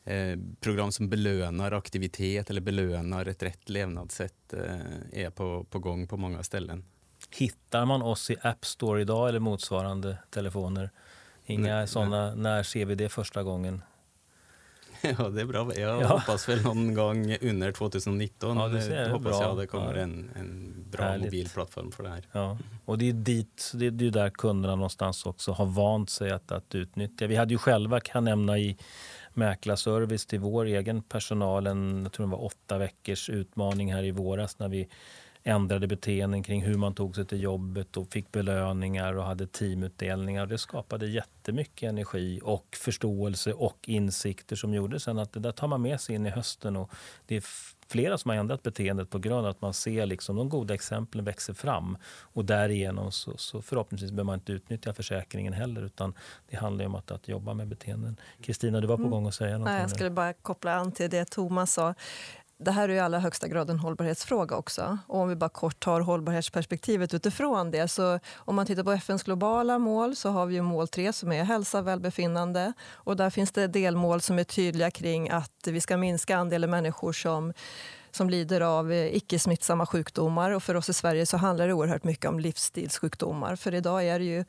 eh, 0.07 0.38
program 0.61 0.92
som 0.92 1.09
belönar 1.09 1.73
aktivitet 1.73 2.51
eller 2.51 2.61
belönar 2.61 3.27
ett 3.27 3.42
rätt 3.42 3.69
levnadssätt 3.69 4.53
eh, 4.53 5.23
är 5.25 5.31
på, 5.31 5.64
på 5.71 5.79
gång 5.79 6.07
på 6.07 6.16
många 6.16 6.42
ställen. 6.42 6.85
Hittar 7.31 7.85
man 7.85 8.03
oss 8.03 8.31
i 8.31 8.37
App 8.42 8.64
Store 8.64 9.01
idag 9.01 9.29
eller 9.29 9.40
motsvarande 9.40 10.19
telefoner? 10.31 10.90
Inga 11.47 11.87
sådana, 11.87 12.35
när 12.35 12.62
ser 12.62 12.85
vi 12.85 12.95
det 12.95 13.09
första 13.09 13.42
gången? 13.42 13.83
Ja, 15.19 15.29
det 15.29 15.40
är 15.40 15.45
bra. 15.45 15.73
Jag 15.77 16.03
ja. 16.03 16.07
hoppas 16.07 16.49
väl 16.49 16.62
någon 16.62 16.95
gång 16.95 17.37
under 17.40 17.73
2019. 17.73 18.57
Ja, 18.57 18.69
det 18.69 19.09
hoppas 19.09 19.38
bra. 19.38 19.42
jag 19.42 19.59
det 19.59 19.66
kommer 19.66 19.95
ja. 19.95 20.03
en, 20.03 20.31
en 20.37 20.75
bra 20.90 21.05
Härligt. 21.05 21.25
mobilplattform 21.25 21.92
för 21.92 22.03
det 22.03 22.09
här. 22.09 22.23
Ja. 22.33 22.59
Och 22.85 22.99
det 22.99 23.09
är 23.09 23.12
dit, 23.12 23.73
det 23.75 23.87
är 23.87 23.90
där 23.90 24.31
kunderna 24.31 24.75
någonstans 24.75 25.27
också 25.27 25.53
har 25.53 25.66
vant 25.66 26.11
sig 26.11 26.31
att, 26.31 26.53
att 26.53 26.75
utnyttja. 26.75 27.27
Vi 27.27 27.37
hade 27.37 27.55
ju 27.55 27.59
själva, 27.59 28.01
kan 28.01 28.25
nämna 28.25 28.59
i 28.59 28.77
mäklarservice 29.37 30.27
till 30.27 30.40
vår 30.40 30.64
egen 30.64 31.03
personal, 31.03 31.66
en, 31.66 32.03
jag 32.03 32.12
tror 32.12 32.27
det 32.27 32.33
var 32.33 32.44
åtta 32.44 32.79
veckors 32.79 33.31
utmaning 33.31 33.92
här 33.94 34.03
i 34.03 34.11
våras 34.11 34.59
när 34.59 34.68
vi 34.68 34.88
ändrade 35.46 35.87
beteenden 35.87 36.42
kring 36.42 36.62
hur 36.62 36.75
man 36.75 36.94
tog 36.94 37.14
sig 37.14 37.27
till 37.27 37.42
jobbet 37.42 37.96
och 37.96 38.12
fick 38.12 38.33
belöningar 38.33 39.16
och 39.16 39.25
hade 39.25 39.46
teamutdelningar. 39.46 40.46
Det 40.46 40.59
skapade 40.59 41.07
jättemycket 41.07 41.88
energi 41.88 42.40
och 42.42 42.77
förståelse 42.77 43.53
och 43.53 43.88
insikter 43.88 44.57
som 44.57 44.75
gjorde 44.75 45.01
sen 45.01 45.18
att 45.18 45.33
det 45.33 45.40
där 45.40 45.53
tar 45.53 45.68
man 45.68 45.83
med 45.83 46.01
sig 46.01 46.14
in 46.14 46.27
i 46.27 46.31
hösten. 46.31 46.77
Och 46.77 46.90
det 47.27 47.37
är 47.37 47.44
flera 47.88 48.18
som 48.18 48.29
har 48.29 48.37
ändrat 48.37 48.62
beteendet 48.62 49.11
på 49.11 49.18
grund 49.18 49.38
av 49.38 49.46
att 49.46 49.61
man 49.61 49.75
ser 49.75 50.07
liksom 50.07 50.37
de 50.37 50.49
goda 50.49 50.75
exemplen 50.75 51.25
växer 51.25 51.55
fram. 51.55 51.99
Och 52.07 52.44
därigenom 52.44 53.12
så, 53.12 53.37
så 53.37 53.62
förhoppningsvis 53.62 54.11
behöver 54.11 54.25
man 54.25 54.38
inte 54.38 54.53
utnyttja 54.53 54.94
försäkringen 54.94 55.53
heller 55.53 55.83
utan 55.83 56.14
det 56.51 56.57
handlar 56.57 56.87
om 56.87 56.94
att, 56.94 57.11
att 57.11 57.29
jobba 57.29 57.55
med 57.55 57.68
beteenden. 57.68 58.16
Kristina, 58.42 58.81
du 58.81 58.87
var 58.87 58.96
på 58.96 59.03
mm. 59.03 59.11
gång 59.11 59.27
att 59.27 59.35
säga 59.35 59.59
något. 59.59 59.64
Nej, 59.64 59.81
jag 59.81 59.90
skulle 59.90 60.11
bara 60.11 60.33
koppla 60.33 60.75
an 60.75 60.92
till 60.92 61.11
det 61.11 61.25
Thomas 61.25 61.72
sa 61.72 61.94
det 62.59 62.71
här 62.71 62.88
är 62.88 62.92
i 62.92 62.99
allra 62.99 63.19
högsta 63.19 63.49
grad 63.49 63.71
en 63.71 63.79
hållbarhetsfråga 63.79 64.57
också. 64.57 64.99
Och 65.07 65.21
om 65.21 65.29
vi 65.29 65.37
bara 65.37 65.51
kort 65.51 65.81
tar 65.81 66.01
hållbarhetsperspektivet 66.01 67.14
utifrån 67.14 67.71
det. 67.71 67.88
Så 67.88 68.19
om 68.37 68.57
man 68.57 68.66
tittar 68.66 68.85
på 68.85 68.92
FNs 68.92 69.23
globala 69.23 69.79
mål 69.79 70.16
så 70.16 70.29
har 70.31 70.47
vi 70.47 70.61
mål 70.61 70.88
3 70.88 71.12
som 71.12 71.33
är 71.33 71.45
hälsa 71.45 71.79
och 71.79 71.87
välbefinnande. 71.87 72.73
Och 72.90 73.16
där 73.16 73.31
finns 73.31 73.53
det 73.53 73.66
delmål 73.66 74.21
som 74.21 74.38
är 74.38 74.45
tydliga 74.45 74.90
kring 74.90 75.31
att 75.31 75.66
vi 75.66 75.81
ska 75.81 75.97
minska 75.97 76.37
andelen 76.37 76.71
människor 76.71 77.12
som 77.12 77.53
som 78.11 78.31
lider 78.31 78.61
av 78.61 78.92
eh, 78.92 79.16
icke-smittsamma 79.16 79.87
sjukdomar. 79.87 80.51
Och 80.51 80.62
för 80.62 80.75
oss 80.75 80.88
i 80.88 80.92
Sverige 80.92 81.27
så 81.27 81.37
handlar 81.37 81.66
det 81.66 81.73
oerhört 81.73 82.05
mycket 82.05 82.31
om 82.31 82.40
livsstilssjukdomar. 82.40 83.57
För 83.57 83.75
idag 83.75 84.05
är 84.05 84.19
det 84.19 84.25
ju 84.25 84.45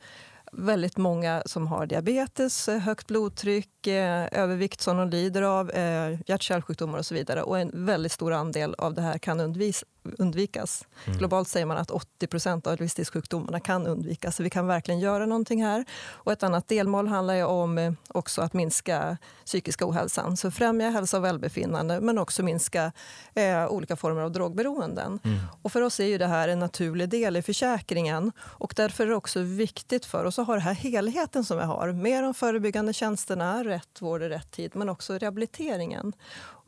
väldigt 0.52 0.96
många 0.96 1.42
som 1.46 1.66
har 1.66 1.86
diabetes, 1.86 2.68
eh, 2.68 2.78
högt 2.78 3.06
blodtryck, 3.06 3.86
eh, 3.86 4.28
övervikt 4.32 4.80
som 4.80 4.96
de 4.96 5.10
lider 5.10 5.42
av, 5.42 5.70
eh, 5.70 6.18
hjärt-kärlsjukdomar 6.26 6.98
och 6.98 7.06
så 7.06 7.14
vidare. 7.14 7.42
Och 7.42 7.58
en 7.58 7.86
väldigt 7.86 8.12
stor 8.12 8.32
andel 8.32 8.74
av 8.78 8.94
det 8.94 9.02
här 9.02 9.18
kan 9.18 9.40
undvis 9.40 9.84
undvikas. 10.18 10.86
Mm. 11.04 11.18
Globalt 11.18 11.48
säger 11.48 11.66
man 11.66 11.76
att 11.76 11.90
80% 11.90 12.68
av 12.68 12.80
livsstilssjukdomarna 12.80 13.60
kan 13.60 13.86
undvikas. 13.86 14.36
Så 14.36 14.42
vi 14.42 14.50
kan 14.50 14.66
verkligen 14.66 15.00
göra 15.00 15.26
någonting 15.26 15.64
här. 15.64 15.84
Och 16.10 16.32
ett 16.32 16.42
annat 16.42 16.68
delmål 16.68 17.08
handlar 17.08 17.44
om 17.44 17.78
eh, 17.78 17.92
också 18.08 18.42
att 18.42 18.52
minska 18.52 19.16
psykisk 19.44 19.82
ohälsan. 19.82 20.36
Så 20.36 20.50
främja 20.50 20.90
hälsa 20.90 21.16
och 21.16 21.24
välbefinnande 21.24 22.00
men 22.00 22.18
också 22.18 22.42
minska 22.42 22.92
eh, 23.34 23.66
olika 23.68 23.96
former 23.96 24.22
av 24.22 24.32
drogberoenden. 24.32 25.18
Mm. 25.24 25.38
Och 25.62 25.72
för 25.72 25.82
oss 25.82 26.00
är 26.00 26.06
ju 26.06 26.18
det 26.18 26.26
här 26.26 26.48
en 26.48 26.58
naturlig 26.58 27.08
del 27.08 27.36
i 27.36 27.42
försäkringen. 27.42 28.32
Och 28.40 28.72
därför 28.76 29.04
är 29.04 29.08
det 29.08 29.16
också 29.16 29.40
viktigt 29.40 30.06
för 30.06 30.24
oss 30.24 30.38
att 30.38 30.46
ha 30.46 30.54
den 30.54 30.62
här 30.62 30.74
helheten 30.74 31.44
som 31.44 31.58
vi 31.58 31.64
har. 31.64 31.92
Med 31.92 32.24
de 32.24 32.34
förebyggande 32.34 32.92
tjänsterna, 32.92 33.64
rätt 33.64 34.02
vård 34.02 34.22
i 34.22 34.28
rätt 34.28 34.50
tid, 34.50 34.70
men 34.74 34.88
också 34.88 35.18
rehabiliteringen. 35.18 36.12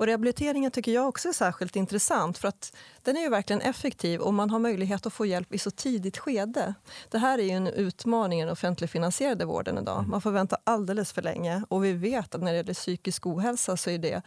Och 0.01 0.07
rehabiliteringen 0.07 0.71
tycker 0.71 0.93
jag 0.93 1.09
också 1.09 1.29
är 1.29 1.33
särskilt 1.33 1.77
intressant 1.77 2.39
för 2.39 2.49
att 2.49 2.77
den 3.03 3.17
är 3.17 3.21
ju 3.21 3.29
verkligen 3.29 3.61
effektiv 3.63 4.21
och 4.21 4.35
man 4.35 4.51
har 4.51 4.59
möjlighet 4.59 5.07
att 5.07 5.13
få 5.13 5.27
hjälp 5.27 5.55
i 5.55 5.59
så 5.59 5.71
tidigt 5.71 6.19
skede. 6.19 6.75
Det 7.11 7.19
här 7.19 7.39
är 7.39 7.43
ju 7.43 7.51
en 7.51 7.67
utmaning 7.67 8.41
i 8.41 8.43
den 8.43 8.53
offentligfinansierade 8.53 9.45
vården 9.45 9.79
idag. 9.79 9.99
Mm. 9.99 10.11
Man 10.11 10.21
får 10.21 10.31
vänta 10.31 10.59
alldeles 10.65 11.13
för 11.13 11.23
länge 11.23 11.63
och 11.69 11.85
vi 11.85 11.93
vet 11.93 12.35
att 12.35 12.41
när 12.41 12.53
det 12.53 12.57
gäller 12.57 12.75
psykisk 12.75 13.27
ohälsa 13.27 13.77
så 13.77 13.91
är 13.91 13.99
det 13.99 14.23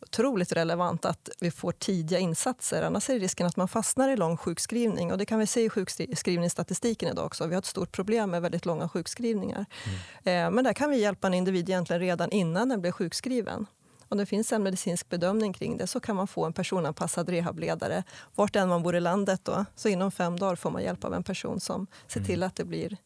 otroligt 0.00 0.52
relevant 0.52 1.04
att 1.04 1.28
vi 1.40 1.50
får 1.50 1.72
tidiga 1.72 2.18
insatser. 2.18 2.82
Annars 2.82 3.10
är 3.10 3.18
risken 3.20 3.46
att 3.46 3.56
man 3.56 3.68
fastnar 3.68 4.08
i 4.08 4.16
lång 4.16 4.36
sjukskrivning. 4.36 5.12
Och 5.12 5.18
det 5.18 5.24
kan 5.26 5.38
vi 5.38 5.46
se 5.46 5.64
i 5.64 5.70
sjukskrivningsstatistiken 5.70 7.08
idag 7.08 7.26
också. 7.26 7.46
Vi 7.46 7.54
har 7.54 7.58
ett 7.58 7.66
stort 7.66 7.92
problem 7.92 8.30
med 8.30 8.42
väldigt 8.42 8.66
långa 8.66 8.88
sjukskrivningar. 8.88 9.66
Mm. 10.24 10.46
Eh, 10.46 10.54
men 10.54 10.64
där 10.64 10.72
kan 10.72 10.90
vi 10.90 11.00
hjälpa 11.00 11.26
en 11.26 11.34
individ 11.34 11.68
egentligen 11.68 12.00
redan 12.00 12.30
innan 12.30 12.68
den 12.68 12.80
blir 12.80 12.92
sjukskriven. 12.92 13.66
Om 14.08 14.18
det 14.18 14.26
finns 14.26 14.52
en 14.52 14.62
medicinsk 14.62 15.08
bedömning 15.08 15.52
kring 15.52 15.76
det 15.76 15.86
så 15.86 16.00
kan 16.00 16.16
man 16.16 16.26
få 16.26 16.44
en 16.44 16.52
personanpassad 16.52 17.28
rehabledare 17.28 18.02
vart 18.34 18.56
än 18.56 18.68
man 18.68 18.82
bor 18.82 18.96
i 18.96 19.00
landet. 19.00 19.40
Då. 19.44 19.64
Så 19.74 19.88
inom 19.88 20.10
fem 20.10 20.38
dagar 20.38 20.56
får 20.56 20.70
man 20.70 20.82
hjälp 20.82 21.04
av 21.04 21.14
en 21.14 21.22
person 21.22 21.60
som 21.60 21.86
ser 22.06 22.20
mm. 22.20 22.26
till 22.26 22.42
att 22.42 22.56
det 22.56 22.64
blir 22.64 22.96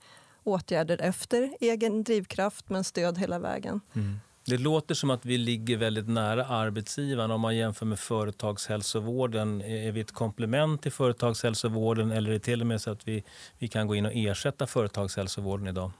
åtgärder 0.45 1.01
efter 1.01 1.55
egen 1.61 2.05
drivkraft 2.05 2.71
men 2.71 2.85
stöd 2.85 3.19
hela 3.19 3.39
vägen. 3.39 3.81
Mm. 3.95 4.21
Det 4.45 4.59
låter 4.59 4.95
som 4.95 5.11
att 5.11 5.25
vi 5.25 5.39
ligger 5.39 5.77
väldigt 5.77 6.09
nära 6.09 6.47
arbetsgivaren. 6.47 7.31
Om 7.31 7.41
man 7.41 7.57
jämför 7.57 7.87
med 7.87 7.99
företagshälsovården, 7.99 9.61
är 9.61 9.93
vi 9.93 10.01
ett 10.01 10.13
komplement 10.13 10.83
till 10.83 10.93
företagshälsovården 10.93 12.11
eller 12.11 12.31
är 12.31 12.35
det 12.35 12.41
till 12.41 12.61
och 12.61 12.67
med 12.67 12.81
så 12.81 12.91
att 12.91 13.09
vi, 13.09 13.25
vi 13.59 13.69
kan 13.69 13.87
gå 13.87 13.95
in 13.95 14.07
och 14.07 14.13
ersätta 14.15 14.67
företagshälsovården 14.67 15.67
idag? 15.67 15.93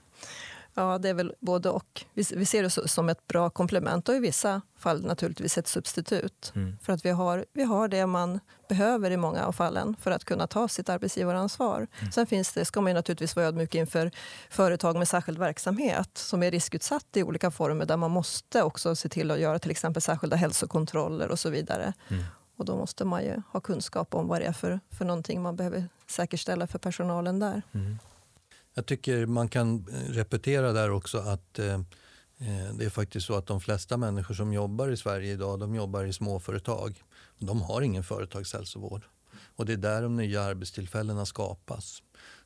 Ja, 0.73 0.97
det 0.97 1.09
är 1.09 1.13
väl 1.13 1.33
både 1.39 1.69
och. 1.69 2.05
Vi, 2.13 2.23
vi 2.35 2.45
ser 2.45 2.63
det 2.63 2.69
som 2.69 3.09
ett 3.09 3.27
bra 3.27 3.49
komplement 3.49 4.09
och 4.09 4.15
i 4.15 4.19
vissa 4.19 4.61
fall 4.77 5.05
naturligtvis 5.05 5.57
ett 5.57 5.67
substitut. 5.67 6.51
Mm. 6.55 6.77
För 6.81 6.93
att 6.93 7.05
vi 7.05 7.09
har, 7.09 7.45
vi 7.53 7.63
har 7.63 7.87
det 7.87 8.05
man 8.05 8.39
behöver 8.69 9.11
i 9.11 9.17
många 9.17 9.45
av 9.45 9.51
fallen 9.51 9.95
för 10.01 10.11
att 10.11 10.25
kunna 10.25 10.47
ta 10.47 10.67
sitt 10.67 10.89
arbetsgivaransvar. 10.89 11.87
Mm. 11.99 12.11
Sen 12.11 12.27
finns 12.27 12.53
det, 12.53 12.65
ska 12.65 12.81
man 12.81 12.93
naturligtvis 12.93 13.35
vara 13.35 13.45
ödmjuk 13.45 13.75
inför 13.75 14.11
företag 14.49 14.95
med 14.95 15.07
särskild 15.07 15.37
verksamhet 15.37 16.09
som 16.17 16.43
är 16.43 16.51
riskutsatt 16.51 17.17
i 17.17 17.23
olika 17.23 17.51
former 17.51 17.85
där 17.85 17.97
man 17.97 18.11
måste 18.11 18.63
också 18.63 18.95
se 18.95 19.09
till 19.09 19.31
att 19.31 19.39
göra 19.39 19.59
till 19.59 19.71
exempel 19.71 20.01
särskilda 20.01 20.35
hälsokontroller 20.35 21.29
och 21.29 21.39
så 21.39 21.49
vidare. 21.49 21.93
Mm. 22.07 22.23
Och 22.55 22.65
då 22.65 22.77
måste 22.77 23.05
man 23.05 23.23
ju 23.23 23.41
ha 23.51 23.59
kunskap 23.59 24.15
om 24.15 24.27
vad 24.27 24.41
det 24.41 24.45
är 24.45 24.53
för, 24.53 24.79
för 24.91 25.05
någonting 25.05 25.41
man 25.41 25.55
behöver 25.55 25.87
säkerställa 26.07 26.67
för 26.67 26.79
personalen 26.79 27.39
där. 27.39 27.61
Mm. 27.71 27.97
Jag 28.73 28.85
tycker 28.85 29.25
man 29.25 29.49
kan 29.49 29.87
eh, 29.87 30.11
repetera 30.11 30.73
där 30.73 30.91
också 30.91 31.17
att 31.17 31.59
eh, 31.59 31.73
eh, 32.37 32.73
det 32.73 32.85
är 32.85 32.89
faktiskt 32.89 33.27
så 33.27 33.35
att 33.35 33.47
de 33.47 33.61
flesta 33.61 33.97
människor 33.97 34.35
som 34.35 34.53
jobbar 34.53 34.89
i 34.89 34.97
Sverige 34.97 35.33
idag, 35.33 35.59
de 35.59 35.75
jobbar 35.75 36.03
i 36.03 36.13
småföretag. 36.13 37.03
De 37.39 37.61
har 37.61 37.81
ingen 37.81 38.03
företagshälsovård. 38.03 39.01
Och 39.55 39.65
det 39.65 39.73
är 39.73 39.77
där 39.77 40.01
de 40.01 40.15
nya 40.15 40.41
arbetstillfällena 40.41 41.25
skapas. 41.25 42.03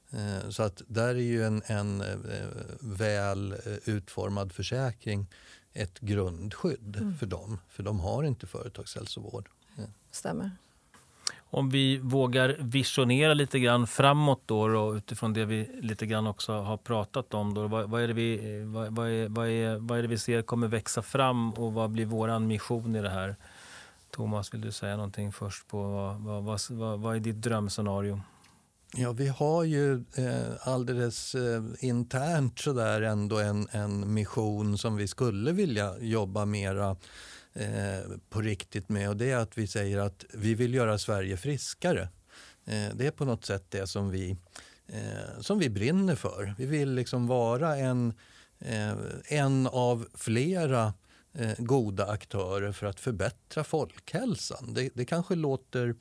Eh, 0.09 0.49
så 0.49 0.63
att 0.63 0.81
där 0.88 1.15
är 1.15 1.19
ju 1.19 1.43
en, 1.43 1.61
en 1.65 2.03
väl 2.79 3.55
utformad 3.85 4.51
försäkring 4.51 5.27
ett 5.73 5.99
grundskydd 5.99 6.95
mm. 6.95 7.17
för 7.17 7.25
dem. 7.25 7.59
För 7.69 7.83
de 7.83 7.99
har 7.99 8.23
inte 8.23 8.47
företagshälsovård. 8.47 9.49
Stämmer. 10.11 10.51
Om 11.55 11.69
vi 11.69 11.97
vågar 11.97 12.57
visionera 12.59 13.33
lite 13.33 13.59
grann 13.59 13.87
framåt 13.87 14.41
då, 14.45 14.67
då 14.67 14.95
utifrån 14.97 15.33
det 15.33 15.45
vi 15.45 15.69
lite 15.81 16.05
grann 16.05 16.27
också 16.27 16.53
har 16.53 16.77
pratat 16.77 17.33
om. 17.33 17.53
Då, 17.53 17.67
vad, 17.67 17.89
vad, 17.89 18.01
är 18.01 18.07
det 18.07 18.13
vi, 18.13 18.59
eh, 18.59 18.65
vad, 18.65 18.95
vad, 18.95 19.09
är, 19.09 19.27
vad, 19.27 19.47
är, 19.47 19.77
vad 19.77 19.97
är 19.97 20.01
det 20.01 20.07
vi 20.07 20.17
ser 20.17 20.41
kommer 20.41 20.67
växa 20.67 21.01
fram 21.01 21.53
och 21.53 21.73
vad 21.73 21.89
blir 21.89 22.05
vår 22.05 22.39
mission 22.39 22.95
i 22.95 23.01
det 23.01 23.09
här? 23.09 23.35
Thomas, 24.11 24.53
vill 24.53 24.61
du 24.61 24.71
säga 24.71 24.95
någonting 24.95 25.31
först 25.31 25.67
på 25.67 25.83
vad, 26.17 26.43
vad, 26.43 26.59
vad, 26.69 26.99
vad 26.99 27.15
är 27.15 27.19
ditt 27.19 27.41
drömscenario? 27.41 28.21
Ja, 28.95 29.11
vi 29.11 29.27
har 29.27 29.63
ju 29.63 29.93
eh, 29.93 30.67
alldeles 30.67 31.35
eh, 31.35 31.63
internt 31.79 32.59
sådär 32.59 33.01
ändå 33.01 33.39
en, 33.39 33.67
en 33.71 34.13
mission 34.13 34.77
som 34.77 34.95
vi 34.95 35.07
skulle 35.07 35.51
vilja 35.51 35.97
jobba 35.99 36.45
mera 36.45 36.95
eh, 37.55 38.17
på 38.29 38.41
riktigt 38.41 38.89
med 38.89 39.09
och 39.09 39.17
det 39.17 39.31
är 39.31 39.37
att 39.37 39.57
vi 39.57 39.67
säger 39.67 39.97
att 39.97 40.25
vi 40.33 40.53
vill 40.53 40.73
göra 40.73 40.97
Sverige 40.97 41.37
friskare. 41.37 42.01
Eh, 42.65 42.95
det 42.95 43.07
är 43.07 43.11
på 43.11 43.25
något 43.25 43.45
sätt 43.45 43.65
det 43.69 43.87
som 43.87 44.09
vi, 44.09 44.37
eh, 44.87 45.41
som 45.41 45.59
vi 45.59 45.69
brinner 45.69 46.15
för. 46.15 46.55
Vi 46.57 46.65
vill 46.65 46.93
liksom 46.93 47.27
vara 47.27 47.77
en, 47.77 48.13
eh, 48.59 48.93
en 49.25 49.67
av 49.67 50.07
flera 50.13 50.93
eh, 51.33 51.53
goda 51.57 52.07
aktörer 52.07 52.71
för 52.71 52.87
att 52.87 52.99
förbättra 52.99 53.63
folkhälsan. 53.63 54.73
Det, 54.73 54.89
det 54.93 55.05
kanske 55.05 55.35
låter 55.35 55.95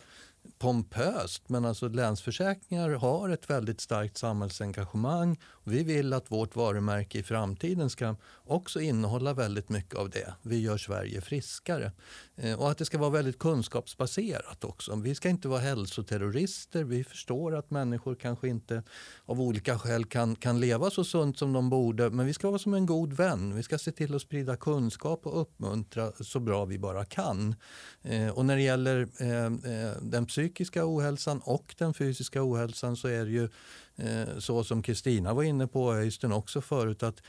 pompöst, 0.59 1.49
men 1.49 1.65
alltså 1.65 1.89
Länsförsäkringar 1.89 2.91
har 2.91 3.29
ett 3.29 3.51
väldigt 3.51 3.81
starkt 3.81 4.17
samhällsengagemang. 4.19 5.41
Vi 5.65 5.83
vill 5.83 6.13
att 6.13 6.31
vårt 6.31 6.57
varumärke 6.57 7.19
i 7.19 7.23
framtiden 7.23 7.91
ska 7.91 8.17
också 8.45 8.81
innehålla 8.81 9.33
väldigt 9.33 9.69
mycket 9.69 9.95
av 9.95 10.11
det. 10.11 10.35
Vi 10.43 10.61
gör 10.61 10.77
Sverige 10.77 11.21
friskare. 11.21 11.93
Eh, 12.37 12.61
och 12.61 12.71
att 12.71 12.79
det 12.79 12.85
ska 12.85 12.99
vara 12.99 13.11
väldigt 13.11 13.39
kunskapsbaserat 13.39 14.65
också. 14.65 14.97
Vi 14.97 15.15
ska 15.15 15.29
inte 15.29 15.49
vara 15.49 15.61
hälsoterrorister. 15.61 16.85
Vi 16.85 17.05
förstår 17.05 17.55
att 17.57 17.71
människor 17.71 18.15
kanske 18.15 18.49
inte 18.49 18.83
av 19.25 19.41
olika 19.41 19.79
skäl 19.79 20.05
kan, 20.05 20.37
kan 20.37 20.61
leva 20.61 20.91
så 20.91 21.05
sunt 21.05 21.39
som 21.39 21.53
de 21.53 21.71
borde. 21.71 22.11
Men 22.11 22.27
vi 22.27 22.35
ska 22.35 22.49
vara 22.49 22.59
som 22.59 22.75
en 22.75 22.87
god 22.87 23.13
vän. 23.13 23.55
Vi 23.57 23.63
ska 23.63 23.79
se 23.79 23.93
till 23.93 24.15
att 24.15 24.23
sprida 24.23 24.57
kunskap 24.57 25.27
och 25.27 25.41
uppmuntra 25.41 26.13
så 26.21 26.41
bra 26.41 26.65
vi 26.65 26.79
bara 26.79 27.05
kan. 27.05 27.55
Eh, 28.03 28.29
och 28.29 28.47
när 28.47 28.57
det 28.57 28.63
gäller 28.63 29.01
eh, 29.01 29.93
den 30.03 30.27
psykiska 30.27 30.83
ohälsan 30.87 31.41
och 31.45 31.75
den 31.79 31.95
fysiska 31.95 32.43
ohälsan 32.43 32.97
så 32.97 33.09
är 33.09 33.25
det 33.25 33.31
ju 33.31 33.49
Eh, 33.97 34.39
så 34.39 34.65
som 34.65 34.83
Kristina 34.83 35.35
var 35.35 35.43
inne 35.43 35.67
på, 35.67 35.95
Öystein 35.95 36.33
också 36.33 36.61
förut, 36.61 37.03
att 37.03 37.23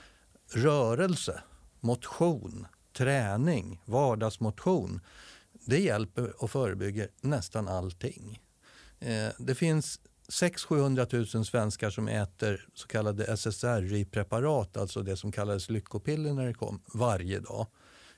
rörelse, 0.54 1.42
motion, 1.80 2.68
träning, 2.98 3.82
vardagsmotion, 3.86 5.00
det 5.66 5.80
hjälper 5.80 6.44
och 6.44 6.52
förebygger 6.52 7.10
nästan 7.22 7.68
allting. 7.68 8.42
Eh, 9.00 9.30
det 9.38 9.56
finns 9.56 10.00
600 10.28 11.08
000 11.12 11.46
svenskar 11.46 11.90
som 11.90 12.08
äter 12.08 12.68
så 12.74 12.88
kallade 12.88 13.26
SSRI-preparat, 13.26 14.78
alltså 14.78 15.02
det 15.02 15.18
som 15.18 15.32
kallades 15.32 15.70
lyckopiller 15.70 16.34
när 16.34 16.46
det 16.46 16.54
kom, 16.54 16.82
varje 16.94 17.40
dag. 17.40 17.68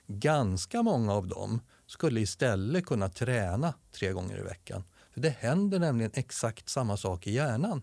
Ganska 0.07 0.83
många 0.83 1.13
av 1.13 1.27
dem 1.27 1.61
skulle 1.85 2.19
istället 2.19 2.85
kunna 2.85 3.09
träna 3.09 3.73
tre 3.91 4.11
gånger 4.11 4.39
i 4.39 4.43
veckan. 4.43 4.83
För 5.13 5.21
Det 5.21 5.29
händer 5.29 5.79
nämligen 5.79 6.11
exakt 6.13 6.69
samma 6.69 6.97
sak 6.97 7.27
i 7.27 7.31
hjärnan. 7.31 7.81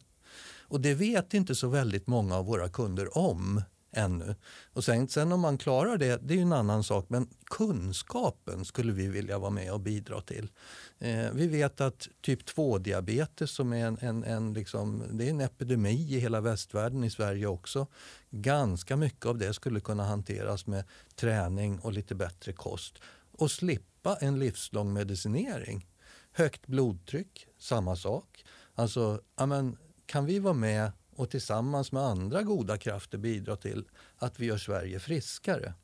Och 0.68 0.80
det 0.80 0.94
vet 0.94 1.34
inte 1.34 1.54
så 1.54 1.68
väldigt 1.68 2.06
många 2.06 2.36
av 2.36 2.46
våra 2.46 2.68
kunder 2.68 3.18
om 3.18 3.62
ännu. 3.96 4.34
Och 4.72 4.84
sen, 4.84 5.08
sen 5.08 5.32
om 5.32 5.40
man 5.40 5.58
klarar 5.58 5.96
det, 5.96 6.20
det 6.22 6.34
är 6.34 6.42
en 6.42 6.52
annan 6.52 6.84
sak. 6.84 7.06
Men 7.08 7.28
kunskapen 7.44 8.64
skulle 8.64 8.92
vi 8.92 9.06
vilja 9.06 9.38
vara 9.38 9.50
med 9.50 9.72
och 9.72 9.80
bidra 9.80 10.20
till. 10.20 10.50
Eh, 10.98 11.30
vi 11.32 11.46
vet 11.46 11.80
att 11.80 12.08
typ 12.20 12.48
2-diabetes 12.48 13.46
som 13.46 13.72
är 13.72 13.86
en, 13.86 13.98
en, 14.00 14.24
en, 14.24 14.54
liksom, 14.54 15.02
det 15.10 15.26
är 15.26 15.30
en 15.30 15.40
epidemi 15.40 16.14
i 16.14 16.18
hela 16.18 16.40
västvärlden, 16.40 17.04
i 17.04 17.10
Sverige 17.10 17.46
också. 17.46 17.86
Ganska 18.30 18.96
mycket 18.96 19.26
av 19.26 19.38
det 19.38 19.54
skulle 19.54 19.80
kunna 19.80 20.04
hanteras 20.04 20.66
med 20.66 20.84
träning 21.16 21.78
och 21.78 21.92
lite 21.92 22.14
bättre 22.14 22.52
kost. 22.52 22.98
Och 23.32 23.50
slippa 23.50 24.16
en 24.20 24.38
livslång 24.38 24.92
medicinering. 24.92 25.86
Högt 26.32 26.66
blodtryck, 26.66 27.46
samma 27.58 27.96
sak. 27.96 28.44
Alltså, 28.74 29.20
amen, 29.34 29.76
kan 30.06 30.26
vi 30.26 30.38
vara 30.38 30.54
med 30.54 30.92
och 31.16 31.30
tillsammans 31.30 31.92
med 31.92 32.02
andra 32.02 32.42
goda 32.42 32.78
krafter 32.78 33.18
bidra 33.18 33.56
till 33.56 33.84
att 34.16 34.40
vi 34.40 34.46
gör 34.46 34.58
Sverige 34.58 34.98
friskare, 34.98 35.74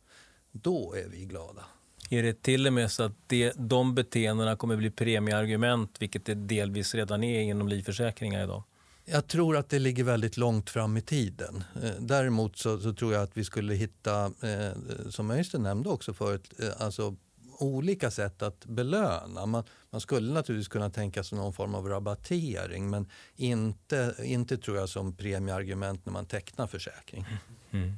då 0.53 0.95
är 0.95 1.09
vi 1.09 1.25
glada. 1.25 1.65
Är 2.11 2.23
det 2.23 2.43
till 2.43 2.67
och 2.67 2.73
med 2.73 2.91
så 2.91 3.03
att 3.03 3.13
det, 3.27 3.53
de 3.57 3.95
beteendena 3.95 4.57
kommer 4.57 4.77
bli 4.77 4.91
premieargument, 4.91 5.97
vilket 5.99 6.25
det 6.25 6.35
delvis 6.35 6.95
redan 6.95 7.25
är 7.25 7.41
inom 7.41 7.69
livförsäkringar 7.69 8.45
idag? 8.45 8.63
Jag 9.05 9.27
tror 9.27 9.57
att 9.57 9.69
det 9.69 9.79
ligger 9.79 10.05
väldigt 10.05 10.37
långt 10.37 10.71
fram 10.71 10.97
i 10.97 11.01
tiden. 11.01 11.65
Eh, 11.83 11.91
däremot 12.01 12.59
så, 12.59 12.81
så 12.81 12.93
tror 12.93 13.13
jag 13.13 13.23
att 13.23 13.37
vi 13.37 13.45
skulle 13.45 13.75
hitta, 13.75 14.25
eh, 14.25 15.11
som 15.11 15.31
Öystein 15.31 15.63
nämnde 15.63 15.89
också 15.89 16.15
förut, 16.15 16.53
eh, 16.59 16.69
alltså 16.79 17.17
olika 17.63 18.11
sätt 18.11 18.43
att 18.43 18.67
belöna. 18.67 19.47
Man, 19.47 19.65
man, 19.91 20.01
skulle 20.01 20.33
naturligtvis 20.33 20.69
kunna 20.69 20.91
tänka 20.91 21.25
sig 21.25 21.39
någon 21.39 21.53
form 21.53 21.75
av 21.75 21.89
rabattering 21.89 22.91
men 22.91 23.09
inte, 23.37 24.15
inte 24.19 24.57
tror 24.57 24.77
jag 24.77 24.89
som 24.89 25.17
premieargument 25.17 26.07
när 26.07 26.13
man 26.13 26.27
tecknar 26.27 26.67
försäkring. 26.67 27.27
Mm. 27.71 27.93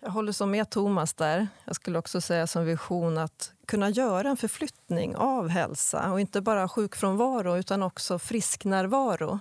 Jag 0.00 0.10
håller 0.10 0.32
så 0.32 0.46
med 0.46 0.70
Thomas 0.70 1.14
där. 1.14 1.48
Jag 1.64 1.76
skulle 1.76 1.98
också 1.98 2.20
säga 2.20 2.46
som 2.46 2.64
vision 2.64 3.18
att 3.18 3.52
kunna 3.66 3.90
göra 3.90 4.28
en 4.28 4.36
förflyttning 4.36 5.16
av 5.16 5.48
hälsa 5.48 6.12
och 6.12 6.20
inte 6.20 6.40
bara 6.40 6.68
sjukfrånvaro 6.68 7.56
utan 7.56 7.82
också 7.82 8.18
frisknärvaro. 8.18 9.38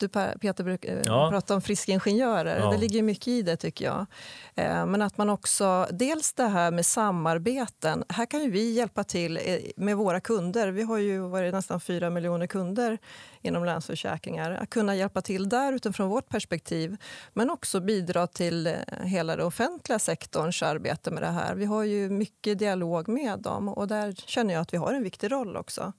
Du 0.00 0.08
Peter 0.08 0.64
brukar 0.64 0.92
eh, 0.92 1.02
ja. 1.04 1.30
prata 1.30 1.54
om 1.54 1.62
friska 1.62 1.92
ingenjörer. 1.92 2.58
Ja. 2.58 2.70
Det 2.70 2.78
ligger 2.78 3.02
mycket 3.02 3.28
i 3.28 3.42
det 3.42 3.56
tycker 3.56 3.84
jag. 3.84 4.06
Eh, 4.54 4.86
men 4.86 5.02
att 5.02 5.18
man 5.18 5.30
också, 5.30 5.86
dels 5.90 6.32
det 6.32 6.46
här 6.46 6.70
med 6.70 6.86
samarbeten. 6.86 8.04
Här 8.08 8.26
kan 8.26 8.42
ju 8.42 8.50
vi 8.50 8.72
hjälpa 8.72 9.04
till 9.04 9.36
eh, 9.36 9.42
med 9.76 9.96
våra 9.96 10.20
kunder. 10.20 10.68
Vi 10.68 10.82
har 10.82 10.98
ju 10.98 11.18
varit 11.18 11.54
nästan 11.54 11.80
fyra 11.80 12.10
miljoner 12.10 12.46
kunder 12.46 12.98
inom 13.42 13.64
Länsförsäkringar. 13.64 14.50
Att 14.52 14.70
kunna 14.70 14.94
hjälpa 14.94 15.22
till 15.22 15.48
där 15.48 15.72
utifrån 15.72 16.08
vårt 16.08 16.28
perspektiv. 16.28 16.96
Men 17.32 17.50
också 17.50 17.80
bidra 17.80 18.26
till 18.26 18.76
hela 19.02 19.36
den 19.36 19.46
offentliga 19.46 19.98
sektorns 19.98 20.62
arbete 20.62 21.10
med 21.10 21.22
det 21.22 21.30
här. 21.30 21.54
Vi 21.54 21.64
har 21.64 21.84
ju 21.84 22.10
mycket 22.10 22.58
dialog 22.58 23.08
med 23.08 23.38
dem 23.38 23.68
och 23.68 23.88
där 23.88 24.12
känner 24.12 24.54
jag 24.54 24.60
att 24.60 24.74
vi 24.74 24.78
har 24.78 24.92
en 24.92 25.02
viktig 25.02 25.32
roll 25.32 25.56
också. 25.56 25.92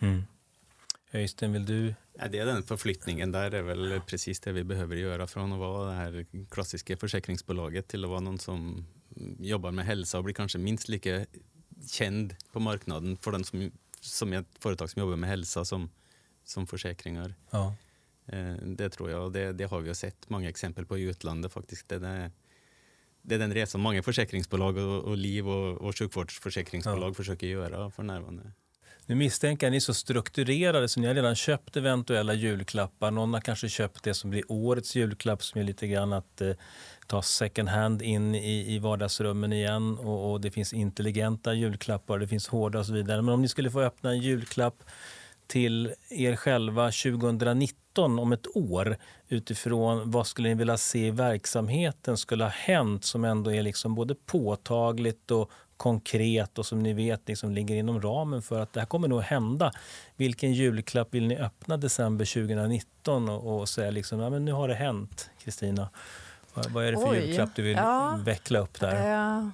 Mm. 0.00 0.24
Öystein, 1.12 1.52
vill 1.52 1.66
du 1.66 1.94
det 2.14 2.38
är 2.38 2.46
den 2.46 2.62
förflyttningen 2.62 3.32
där 3.32 3.50
är 3.50 3.62
väl 3.62 4.00
precis 4.06 4.40
det 4.40 4.52
vi 4.52 4.64
behöver 4.64 4.96
göra 4.96 5.26
från 5.26 5.52
att 5.52 5.58
vara 5.58 5.88
det 5.88 5.94
här 5.94 6.26
klassiska 6.50 6.96
försäkringsbolaget 6.96 7.88
till 7.88 8.04
att 8.04 8.10
vara 8.10 8.20
någon 8.20 8.38
som 8.38 8.86
jobbar 9.38 9.70
med 9.70 9.84
hälsa 9.84 10.18
och 10.18 10.24
blir 10.24 10.34
kanske 10.34 10.58
minst 10.58 10.88
lika 10.88 11.26
känd 11.90 12.34
på 12.52 12.60
marknaden 12.60 13.16
för 13.16 13.32
den 13.32 13.44
som, 13.44 13.70
som 14.00 14.32
ett 14.32 14.46
företag 14.58 14.90
som 14.90 15.00
jobbar 15.00 15.16
med 15.16 15.30
hälsa 15.30 15.64
som, 15.64 15.90
som 16.44 16.66
försäkringar. 16.66 17.34
Ja. 17.50 17.74
Eh, 18.26 18.54
det 18.54 18.90
tror 18.90 19.10
jag, 19.10 19.24
och 19.24 19.32
det, 19.32 19.52
det 19.52 19.64
har 19.64 19.80
vi 19.80 19.94
sett 19.94 20.30
många 20.30 20.48
exempel 20.48 20.86
på 20.86 20.98
i 20.98 21.02
utlandet 21.02 21.52
faktiskt. 21.52 21.88
Det, 21.88 22.06
är, 22.06 22.30
det 23.22 23.34
är 23.34 23.38
den 23.38 23.54
resan 23.54 23.80
många 23.80 24.02
försäkringsbolag 24.02 24.76
och, 24.76 25.04
och 25.04 25.16
liv 25.16 25.48
och, 25.48 25.80
och 25.80 25.98
sjukvårdsförsäkringsbolag 25.98 27.10
ja. 27.10 27.14
försöker 27.14 27.46
göra 27.46 27.90
för 27.90 28.02
närvarande. 28.02 28.52
Nu 29.06 29.14
misstänker 29.14 29.66
jag 29.66 29.68
att 29.68 29.72
ni 29.72 29.76
är 29.76 29.80
så 29.80 29.94
strukturerade 29.94 30.88
så 30.88 31.00
ni 31.00 31.06
har 31.06 31.14
redan 31.14 31.34
köpt 31.34 31.76
eventuella 31.76 32.34
julklappar. 32.34 33.10
Någon 33.10 33.34
har 33.34 33.40
kanske 33.40 33.68
köpt 33.68 34.02
det 34.02 34.14
som 34.14 34.30
blir 34.30 34.42
årets 34.48 34.96
julklapp 34.96 35.42
som 35.42 35.60
är 35.60 35.64
lite 35.64 35.86
grann 35.86 36.12
att 36.12 36.40
eh, 36.40 36.50
ta 37.06 37.22
second 37.22 37.68
hand 37.68 38.02
in 38.02 38.34
i, 38.34 38.74
i 38.74 38.78
vardagsrummen 38.78 39.52
igen. 39.52 39.98
Och, 39.98 40.32
och, 40.32 40.40
det 40.40 40.50
finns 40.50 40.72
intelligenta 40.72 41.54
julklappar, 41.54 42.18
det 42.18 42.28
finns 42.28 42.48
hårda 42.48 42.78
och 42.78 42.86
så 42.86 42.92
vidare. 42.92 43.22
Men 43.22 43.34
om 43.34 43.42
ni 43.42 43.48
skulle 43.48 43.70
få 43.70 43.80
öppna 43.80 44.10
en 44.10 44.18
julklapp 44.18 44.82
till 45.46 45.94
er 46.10 46.36
själva 46.36 46.84
2019 46.84 48.18
om 48.18 48.32
ett 48.32 48.56
år 48.56 48.96
utifrån 49.28 50.10
vad 50.10 50.26
skulle 50.26 50.48
ni 50.48 50.54
vilja 50.54 50.76
se 50.76 51.06
i 51.06 51.10
verksamheten 51.10 52.16
skulle 52.16 52.44
ha 52.44 52.50
hänt 52.50 53.04
som 53.04 53.24
ändå 53.24 53.52
är 53.52 53.62
liksom 53.62 53.94
både 53.94 54.14
påtagligt 54.14 55.30
och 55.30 55.50
konkret 55.76 56.58
och 56.58 56.66
som 56.66 56.82
ni 56.82 56.92
vet 56.92 57.28
liksom 57.28 57.52
ligger 57.52 57.74
inom 57.74 58.00
ramen 58.00 58.42
för 58.42 58.60
att 58.60 58.72
det 58.72 58.80
här 58.80 58.86
kommer 58.86 59.08
nog 59.08 59.22
hända. 59.22 59.72
Vilken 60.16 60.52
julklapp 60.52 61.14
vill 61.14 61.26
ni 61.26 61.38
öppna 61.38 61.76
december 61.76 62.24
2019 62.24 63.28
och, 63.28 63.60
och 63.60 63.68
säga 63.68 63.90
liksom, 63.90 64.20
ja, 64.20 64.30
men 64.30 64.44
nu 64.44 64.52
har 64.52 64.68
det 64.68 64.74
hänt, 64.74 65.30
Kristina? 65.38 65.88
Vad, 66.54 66.70
vad, 66.70 66.84
är 66.84 66.92
det 66.92 66.98
för 66.98 67.10
Oj, 67.10 67.18
julklapp 67.18 67.50
du 67.54 67.62
vill 67.62 67.76
ja, 67.76 68.20
veckla 68.24 68.58
upp 68.58 68.80
där? 68.80 69.40
Uh, 69.40 69.48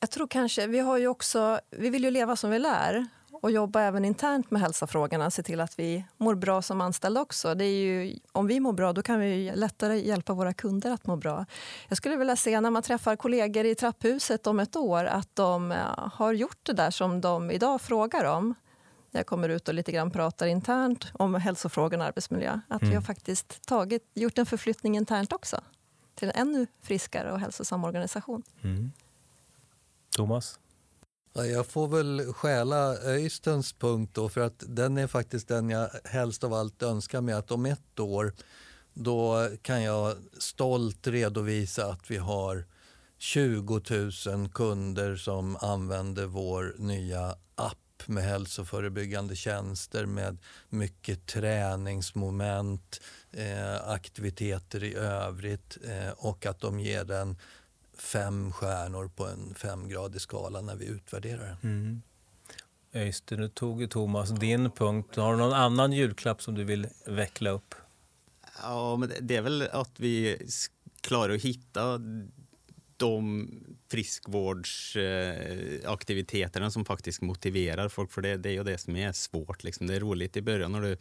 jag 0.00 0.10
tror 0.10 0.26
kanske, 0.26 0.66
vi 0.66 0.78
har 0.78 0.98
ju 0.98 1.08
också, 1.08 1.60
vi 1.70 1.90
vill 1.90 2.04
ju 2.04 2.10
leva 2.10 2.36
som 2.36 2.50
vi 2.50 2.58
lär 2.58 3.06
och 3.44 3.50
jobba 3.50 3.80
även 3.80 4.04
internt 4.04 4.50
med 4.50 4.62
hälsofrågorna. 4.62 5.30
Se 5.30 5.42
till 5.42 5.60
att 5.60 5.78
vi 5.78 6.04
mår 6.16 6.34
bra 6.34 6.62
som 6.62 6.80
anställda 6.80 7.20
också. 7.20 7.54
Det 7.54 7.64
är 7.64 7.84
ju, 7.84 8.18
om 8.32 8.46
vi 8.46 8.60
mår 8.60 8.72
bra 8.72 8.92
då 8.92 9.02
kan 9.02 9.20
vi 9.20 9.52
lättare 9.54 10.06
hjälpa 10.06 10.32
våra 10.32 10.52
kunder 10.52 10.90
att 10.90 11.06
må 11.06 11.16
bra. 11.16 11.46
Jag 11.88 11.96
skulle 11.96 12.16
vilja 12.16 12.36
se 12.36 12.60
när 12.60 12.70
man 12.70 12.82
träffar 12.82 13.16
kollegor 13.16 13.64
i 13.64 13.74
trapphuset 13.74 14.46
om 14.46 14.60
ett 14.60 14.76
år 14.76 15.04
att 15.04 15.36
de 15.36 15.72
eh, 15.72 15.78
har 16.12 16.32
gjort 16.32 16.58
det 16.62 16.72
där 16.72 16.90
som 16.90 17.20
de 17.20 17.50
idag 17.50 17.80
frågar 17.80 18.24
om. 18.24 18.54
Jag 19.10 19.26
kommer 19.26 19.48
ut 19.48 19.68
och 19.68 19.74
lite 19.74 19.92
grann 19.92 20.10
pratar 20.10 20.46
internt 20.46 21.06
om 21.12 21.34
hälsofrågorna 21.34 22.04
och 22.04 22.08
arbetsmiljö. 22.08 22.60
Att 22.68 22.82
mm. 22.82 22.90
vi 22.90 22.96
har 22.96 23.02
faktiskt 23.02 23.66
tagit, 23.66 24.10
gjort 24.14 24.38
en 24.38 24.46
förflyttning 24.46 24.96
internt 24.96 25.32
också 25.32 25.60
till 26.14 26.28
en 26.28 26.48
ännu 26.48 26.66
friskare 26.82 27.32
och 27.32 27.40
hälsosam 27.40 27.84
organisation. 27.84 28.42
Mm. 28.62 28.92
Thomas? 30.16 30.58
Jag 31.38 31.66
får 31.66 31.88
väl 31.88 32.32
stjäla 32.32 32.96
Öystens 32.96 33.72
punkt 33.72 34.10
då, 34.14 34.28
för 34.28 34.40
att 34.40 34.64
den 34.66 34.98
är 34.98 35.06
faktiskt 35.06 35.48
den 35.48 35.70
jag 35.70 35.90
helst 36.04 36.44
av 36.44 36.54
allt 36.54 36.82
önskar 36.82 37.20
mig 37.20 37.34
att 37.34 37.50
om 37.50 37.66
ett 37.66 38.00
år 38.00 38.32
då 38.92 39.48
kan 39.62 39.82
jag 39.82 40.16
stolt 40.38 41.06
redovisa 41.06 41.86
att 41.86 42.10
vi 42.10 42.16
har 42.16 42.64
20 43.18 43.80
000 44.26 44.48
kunder 44.48 45.16
som 45.16 45.56
använder 45.56 46.26
vår 46.26 46.74
nya 46.78 47.36
app 47.54 48.02
med 48.06 48.24
hälsoförebyggande 48.24 49.36
tjänster 49.36 50.06
med 50.06 50.38
mycket 50.68 51.26
träningsmoment, 51.26 53.00
eh, 53.32 53.88
aktiviteter 53.88 54.84
i 54.84 54.94
övrigt 54.94 55.78
eh, 55.84 56.10
och 56.16 56.46
att 56.46 56.60
de 56.60 56.80
ger 56.80 57.04
den 57.04 57.36
fem 57.98 58.52
stjärnor 58.52 59.08
på 59.08 59.26
en 59.26 59.54
femgradig 59.54 60.20
skala 60.20 60.60
när 60.60 60.76
vi 60.76 60.86
utvärderar 60.86 61.46
den. 61.46 61.56
Mm. 61.62 62.02
Just 63.06 63.26
det, 63.26 63.36
nu 63.36 63.48
tog 63.48 63.90
Thomas 63.90 64.30
din 64.30 64.70
punkt. 64.70 65.16
Har 65.16 65.32
du 65.32 65.38
någon 65.38 65.52
annan 65.52 65.92
julklapp 65.92 66.42
som 66.42 66.54
du 66.54 66.64
vill 66.64 66.86
veckla 67.06 67.50
upp? 67.50 67.74
Ja, 68.62 68.96
men 68.96 69.12
det 69.20 69.36
är 69.36 69.42
väl 69.42 69.62
att 69.62 70.00
vi 70.00 70.38
klarar 71.00 71.34
att 71.34 71.42
hitta 71.42 72.00
de 72.96 73.48
friskvårdsaktiviteterna 73.90 76.70
som 76.70 76.84
faktiskt 76.84 77.20
motiverar 77.20 77.88
folk. 77.88 78.12
För 78.12 78.22
det, 78.22 78.36
det 78.36 78.48
är 78.48 78.52
ju 78.52 78.64
det 78.64 78.78
som 78.78 78.96
är 78.96 79.12
svårt. 79.12 79.64
Liksom. 79.64 79.86
Det 79.86 79.94
är 79.94 80.00
roligt 80.00 80.36
i 80.36 80.42
början 80.42 80.72
när 80.72 80.80
du 80.80 80.96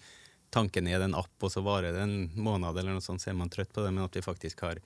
tankar 0.49 0.81
ner 0.81 0.99
en 0.99 1.15
app 1.15 1.35
och 1.39 1.51
så 1.51 1.61
var 1.61 1.81
det 1.81 2.01
en 2.01 2.41
månad 2.41 2.77
eller 2.77 2.91
något 2.91 3.03
sånt 3.03 3.21
så 3.21 3.29
är 3.29 3.33
man 3.33 3.49
trött 3.49 3.73
på 3.73 3.81
det. 3.81 3.91
Men 3.91 4.03
att 4.03 4.15
vi 4.15 4.21
faktiskt 4.21 4.59
har, 4.59 4.81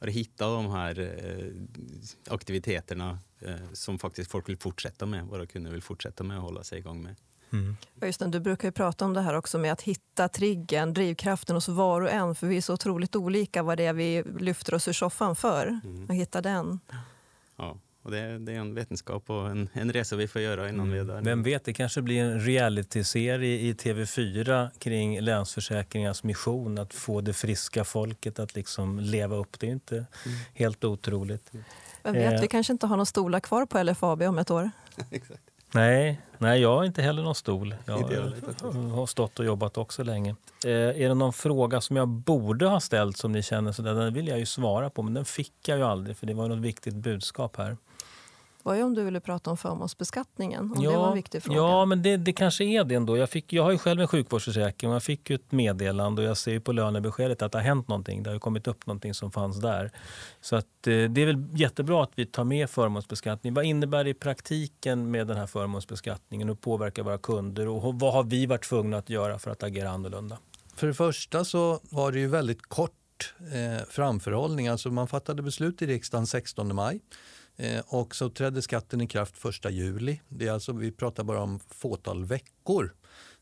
har 0.00 0.06
hittat 0.06 0.48
de 0.48 0.70
här 0.70 1.00
eh, 1.00 2.34
aktiviteterna 2.34 3.18
eh, 3.40 3.54
som 3.72 3.98
faktiskt 3.98 4.30
folk 4.30 4.48
vill 4.48 4.58
fortsätta 4.58 5.06
med. 5.06 5.24
Våra 5.26 5.46
kunder 5.46 5.70
vill 5.70 5.82
fortsätta 5.82 6.24
med 6.24 6.36
och 6.36 6.42
hålla 6.42 6.64
sig 6.64 6.78
igång 6.78 7.02
med. 7.02 7.16
Mm. 7.52 7.76
Just 8.02 8.20
det, 8.20 8.26
du 8.26 8.40
brukar 8.40 8.68
ju 8.68 8.72
prata 8.72 9.04
om 9.04 9.14
det 9.14 9.20
här 9.20 9.34
också 9.34 9.58
med 9.58 9.72
att 9.72 9.82
hitta 9.82 10.28
triggen, 10.28 10.94
drivkraften 10.94 11.56
hos 11.56 11.68
var 11.68 12.00
och 12.00 12.10
en. 12.10 12.34
För 12.34 12.46
vi 12.46 12.56
är 12.56 12.60
så 12.60 12.74
otroligt 12.74 13.16
olika 13.16 13.62
vad 13.62 13.78
det 13.78 13.86
är 13.86 13.92
vi 13.92 14.22
lyfter 14.38 14.74
oss 14.74 14.88
ur 14.88 14.92
soffan 14.92 15.36
för. 15.36 15.80
Mm. 15.84 16.04
Att 16.10 16.16
hitta 16.16 16.40
den. 16.40 16.80
Ja, 17.56 17.78
och 18.02 18.10
det, 18.10 18.18
är, 18.18 18.38
det 18.38 18.52
är 18.52 18.56
en 18.56 18.74
vetenskap 18.74 19.30
och 19.30 19.50
en, 19.50 19.68
en 19.72 19.92
resa 19.92 20.16
vi 20.16 20.28
får 20.28 20.42
göra 20.42 20.68
innan 20.68 20.86
mm. 20.86 20.92
vi 20.92 20.98
är 20.98 21.04
där. 21.04 21.22
Vem 21.22 21.42
vet, 21.42 21.64
det 21.64 21.72
kanske 21.72 22.02
blir 22.02 22.22
en 22.22 22.40
realityserie 22.40 23.58
i 23.58 23.72
TV4 23.72 24.70
kring 24.78 25.20
Länsförsäkringars 25.20 26.22
mission 26.22 26.78
att 26.78 26.94
få 26.94 27.20
det 27.20 27.32
friska 27.32 27.84
folket 27.84 28.38
att 28.38 28.54
liksom 28.54 28.98
leva 28.98 29.36
upp. 29.36 29.60
Det 29.60 29.66
är 29.66 29.70
inte 29.70 29.94
mm. 29.96 30.38
helt 30.54 30.84
otroligt. 30.84 31.50
Vem 32.02 32.14
vet, 32.14 32.34
eh. 32.34 32.40
vi 32.40 32.48
kanske 32.48 32.72
inte 32.72 32.86
har 32.86 32.96
några 32.96 33.04
stolar 33.04 33.40
kvar 33.40 33.66
på 33.66 33.82
LFAB 33.82 34.22
om 34.22 34.38
ett 34.38 34.50
år. 34.50 34.70
Exakt. 35.10 35.42
Nej, 35.72 36.20
nej, 36.38 36.60
jag 36.60 36.76
har 36.76 36.84
inte 36.84 37.02
heller 37.02 37.22
någon 37.22 37.34
stol. 37.34 37.74
Jag 37.84 37.94
har 38.90 39.06
stått 39.06 39.38
och 39.38 39.44
jobbat 39.44 39.78
också 39.78 40.04
länge. 40.04 40.36
Eh, 40.64 40.70
är 40.72 41.08
det 41.08 41.14
någon 41.14 41.32
fråga 41.32 41.80
som 41.80 41.96
jag 41.96 42.08
borde 42.08 42.66
ha 42.66 42.80
ställt 42.80 43.16
som 43.16 43.32
ni 43.32 43.42
känner 43.42 43.72
så 43.72 43.82
den 43.82 44.14
vill 44.14 44.28
jag 44.28 44.38
ju 44.38 44.46
svara 44.46 44.90
på 44.90 45.02
men 45.02 45.14
den 45.14 45.24
fick 45.24 45.68
jag 45.68 45.78
ju 45.78 45.84
aldrig 45.84 46.16
för 46.16 46.26
det 46.26 46.34
var 46.34 46.48
något 46.48 46.58
viktigt 46.58 46.94
budskap 46.94 47.56
här 47.56 47.76
var 48.64 48.74
ju 48.74 48.82
om 48.82 48.94
du 48.94 49.04
ville 49.04 49.20
prata 49.20 49.50
om 49.50 49.56
förmånsbeskattningen. 49.56 50.72
Om 50.76 50.82
ja, 50.82 50.90
det 50.90 50.96
var 50.96 51.08
en 51.08 51.14
viktig 51.14 51.42
fråga. 51.42 51.58
Ja, 51.58 51.84
men 51.84 52.02
det, 52.02 52.16
det 52.16 52.32
kanske 52.32 52.64
är 52.64 52.84
det 52.84 52.94
ändå. 52.94 53.16
Jag, 53.16 53.30
fick, 53.30 53.52
jag 53.52 53.62
har 53.62 53.70
ju 53.70 53.78
själv 53.78 54.00
en 54.00 54.08
sjukvårdsförsäkring 54.08 54.90
och 54.90 54.94
jag 54.94 55.02
fick 55.02 55.30
ett 55.30 55.52
meddelande 55.52 56.22
och 56.22 56.28
jag 56.28 56.36
ser 56.36 56.52
ju 56.52 56.60
på 56.60 56.72
lönebeskedet 56.72 57.42
att 57.42 57.52
det 57.52 57.58
har 57.58 57.62
hänt 57.62 57.88
någonting. 57.88 58.22
Det 58.22 58.30
har 58.30 58.38
kommit 58.38 58.66
upp 58.66 58.86
någonting 58.86 59.14
som 59.14 59.30
fanns 59.30 59.60
där. 59.60 59.90
Så 60.40 60.56
att, 60.56 60.86
eh, 60.86 61.04
det 61.04 61.22
är 61.22 61.26
väl 61.26 61.44
jättebra 61.52 62.02
att 62.02 62.12
vi 62.14 62.26
tar 62.26 62.44
med 62.44 62.70
förmånsbeskattning. 62.70 63.54
Vad 63.54 63.64
innebär 63.64 64.04
det 64.04 64.10
i 64.10 64.14
praktiken 64.14 65.10
med 65.10 65.26
den 65.26 65.36
här 65.36 65.46
förmånsbeskattningen? 65.46 66.48
Hur 66.48 66.54
påverkar 66.54 67.02
våra 67.02 67.18
kunder 67.18 67.68
och 67.68 67.94
vad 67.94 68.12
har 68.12 68.22
vi 68.22 68.46
varit 68.46 68.64
tvungna 68.64 68.96
att 68.96 69.10
göra 69.10 69.38
för 69.38 69.50
att 69.50 69.62
agera 69.62 69.90
annorlunda? 69.90 70.38
För 70.74 70.86
det 70.86 70.94
första 70.94 71.44
så 71.44 71.80
var 71.90 72.12
det 72.12 72.18
ju 72.18 72.26
väldigt 72.26 72.62
kort 72.62 73.34
eh, 73.38 73.86
framförhållning. 73.88 74.68
Alltså 74.68 74.90
man 74.90 75.08
fattade 75.08 75.42
beslut 75.42 75.82
i 75.82 75.86
riksdagen 75.86 76.26
16 76.26 76.74
maj. 76.74 77.00
Eh, 77.60 77.82
och 77.86 78.14
så 78.14 78.30
trädde 78.30 78.62
skatten 78.62 79.00
i 79.00 79.06
kraft 79.06 79.44
1 79.44 79.72
juli. 79.72 80.20
Det 80.28 80.46
är 80.46 80.52
alltså, 80.52 80.72
vi 80.72 80.92
pratar 80.92 81.24
bara 81.24 81.42
om 81.42 81.60
fåtal 81.68 82.24
veckor. 82.24 82.94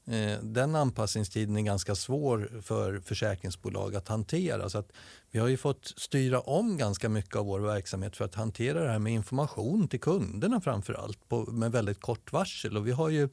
Eh, 0.07 0.39
den 0.43 0.75
anpassningstiden 0.75 1.57
är 1.57 1.63
ganska 1.63 1.95
svår 1.95 2.61
för 2.63 3.01
försäkringsbolag 3.01 3.97
att 3.97 4.09
hantera. 4.09 4.69
Så 4.69 4.79
att 4.79 4.93
vi 5.31 5.39
har 5.39 5.49
ju 5.49 5.57
fått 5.57 5.87
styra 5.97 6.41
om 6.41 6.77
ganska 6.77 7.09
mycket 7.09 7.37
av 7.37 7.47
vår 7.47 7.61
verksamhet 7.61 8.17
för 8.17 8.25
att 8.25 8.35
hantera 8.35 8.83
det 8.83 8.91
här 8.91 8.99
med 8.99 9.13
information 9.13 9.89
till 9.89 10.01
kunderna 10.01 10.61
framför 10.61 10.95
allt 10.95 11.29
på, 11.29 11.51
med 11.53 11.73
väldigt 11.73 12.01
kort 12.01 12.33
varsel. 12.33 12.77
Och 12.77 12.87
vi 12.87 12.93
har 12.93 13.09
ju 13.09 13.29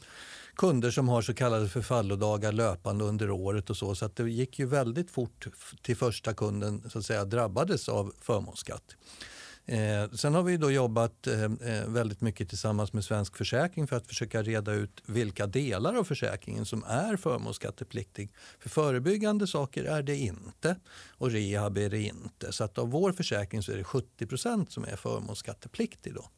kunder 0.55 0.91
som 0.91 1.09
har 1.09 1.21
så 1.21 1.33
kallade 1.33 1.69
förfallodagar 1.69 2.51
löpande 2.51 3.05
under 3.05 3.31
året 3.31 3.69
och 3.69 3.77
så. 3.77 3.95
Så 3.95 4.05
att 4.05 4.15
det 4.15 4.29
gick 4.29 4.59
ju 4.59 4.65
väldigt 4.65 5.11
fort 5.11 5.47
till 5.81 5.97
första 5.97 6.33
kunden 6.33 6.89
så 6.89 6.99
att 6.99 7.05
säga 7.05 7.25
drabbades 7.25 7.89
av 7.89 8.13
förmånsskatt. 8.21 8.95
Eh, 9.67 10.09
sen 10.11 10.33
har 10.33 10.43
vi 10.43 10.57
då 10.57 10.71
jobbat 10.71 11.27
eh, 11.27 11.43
eh, 11.43 11.87
väldigt 11.87 12.21
mycket 12.21 12.49
tillsammans 12.49 12.93
med 12.93 13.03
Svensk 13.03 13.37
Försäkring 13.37 13.87
för 13.87 13.95
att 13.95 14.07
försöka 14.07 14.41
reda 14.41 14.73
ut 14.73 15.01
vilka 15.05 15.47
delar 15.47 15.95
av 15.95 16.03
försäkringen 16.03 16.65
som 16.65 16.83
är 16.83 17.15
förmånsskattepliktig. 17.15 18.33
För 18.59 18.69
förebyggande 18.69 19.47
saker 19.47 19.83
är 19.83 20.03
det 20.03 20.15
inte 20.15 20.75
och 21.09 21.31
rehab 21.31 21.77
är 21.77 21.89
det 21.89 22.01
inte. 22.01 22.51
Så 22.51 22.63
att 22.63 22.77
av 22.77 22.91
vår 22.91 23.11
försäkring 23.11 23.63
så 23.63 23.71
är 23.71 23.77
det 23.77 23.83
70% 23.83 24.69
som 24.69 24.83
är 24.83 24.95
förmånsskattepliktig. 24.95 26.13
Då. 26.13 26.29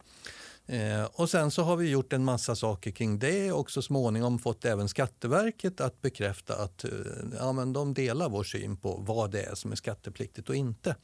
Eh, 0.74 1.04
och 1.04 1.30
sen 1.30 1.52
så 1.52 1.64
har 1.64 1.76
vi 1.76 1.90
gjort 1.90 2.14
en 2.14 2.24
massa 2.24 2.56
saker 2.56 2.92
kring 2.92 3.20
det 3.20 3.52
och 3.52 3.72
så 3.72 3.82
småningom 3.82 4.40
fått 4.40 4.66
även 4.66 4.90
Skatteverket 4.90 5.82
att 5.82 6.02
bekräfta 6.02 6.56
att 6.56 6.84
eh, 6.84 6.92
ja, 7.40 7.54
men 7.54 7.74
de 7.74 7.94
delar 7.94 8.30
vår 8.30 8.44
syn 8.44 8.78
på 8.78 9.04
vad 9.08 9.32
det 9.32 9.42
är 9.42 9.56
som 9.56 9.72
är 9.72 9.76
skattepliktigt 9.76 10.50
och 10.50 10.56
inte. 10.56 10.96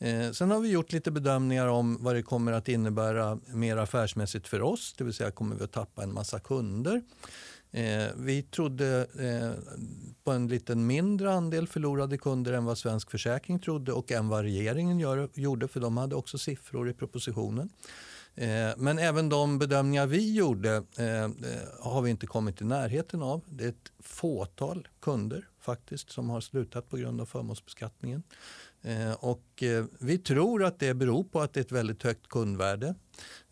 Eh, 0.00 0.30
sen 0.30 0.50
har 0.50 0.60
vi 0.60 0.70
gjort 0.70 0.92
lite 0.92 1.10
bedömningar 1.10 1.66
om 1.66 1.98
vad 2.00 2.14
det 2.14 2.22
kommer 2.22 2.52
att 2.52 2.68
innebära 2.68 3.38
mer 3.46 3.76
affärsmässigt 3.76 4.48
för 4.48 4.62
oss. 4.62 4.94
Det 4.98 5.04
vill 5.04 5.14
säga 5.14 5.30
kommer 5.30 5.56
vi 5.56 5.64
att 5.64 5.72
tappa 5.72 6.02
en 6.02 6.14
massa 6.14 6.40
kunder. 6.40 7.02
Eh, 7.70 8.06
vi 8.16 8.42
trodde 8.42 9.06
eh, 9.18 9.74
på 10.24 10.30
en 10.30 10.48
lite 10.48 10.74
mindre 10.74 11.32
andel 11.32 11.68
förlorade 11.68 12.18
kunder 12.18 12.52
än 12.52 12.64
vad 12.64 12.78
Svensk 12.78 13.10
Försäkring 13.10 13.58
trodde 13.58 13.92
och 13.92 14.12
än 14.12 14.28
vad 14.28 14.42
regeringen 14.42 14.98
gör, 14.98 15.28
gjorde 15.34 15.68
för 15.68 15.80
de 15.80 15.96
hade 15.96 16.16
också 16.16 16.38
siffror 16.38 16.90
i 16.90 16.92
propositionen. 16.92 17.70
Eh, 18.34 18.70
men 18.76 18.98
även 18.98 19.28
de 19.28 19.58
bedömningar 19.58 20.06
vi 20.06 20.34
gjorde 20.34 20.76
eh, 20.76 21.30
har 21.80 22.02
vi 22.02 22.10
inte 22.10 22.26
kommit 22.26 22.60
i 22.60 22.64
närheten 22.64 23.22
av. 23.22 23.44
Det 23.48 23.64
är 23.64 23.68
ett 23.68 23.92
fåtal 23.98 24.88
kunder 25.00 25.48
faktiskt 25.60 26.10
som 26.10 26.30
har 26.30 26.40
slutat 26.40 26.88
på 26.88 26.96
grund 26.96 27.20
av 27.20 27.26
förmånsbeskattningen. 27.26 28.22
Eh, 28.82 29.12
och 29.12 29.62
eh, 29.62 29.84
vi 29.98 30.18
tror 30.18 30.64
att 30.64 30.78
det 30.78 30.94
beror 30.94 31.24
på 31.24 31.40
att 31.40 31.52
det 31.52 31.60
är 31.60 31.64
ett 31.64 31.72
väldigt 31.72 32.02
högt 32.02 32.28
kundvärde. 32.28 32.94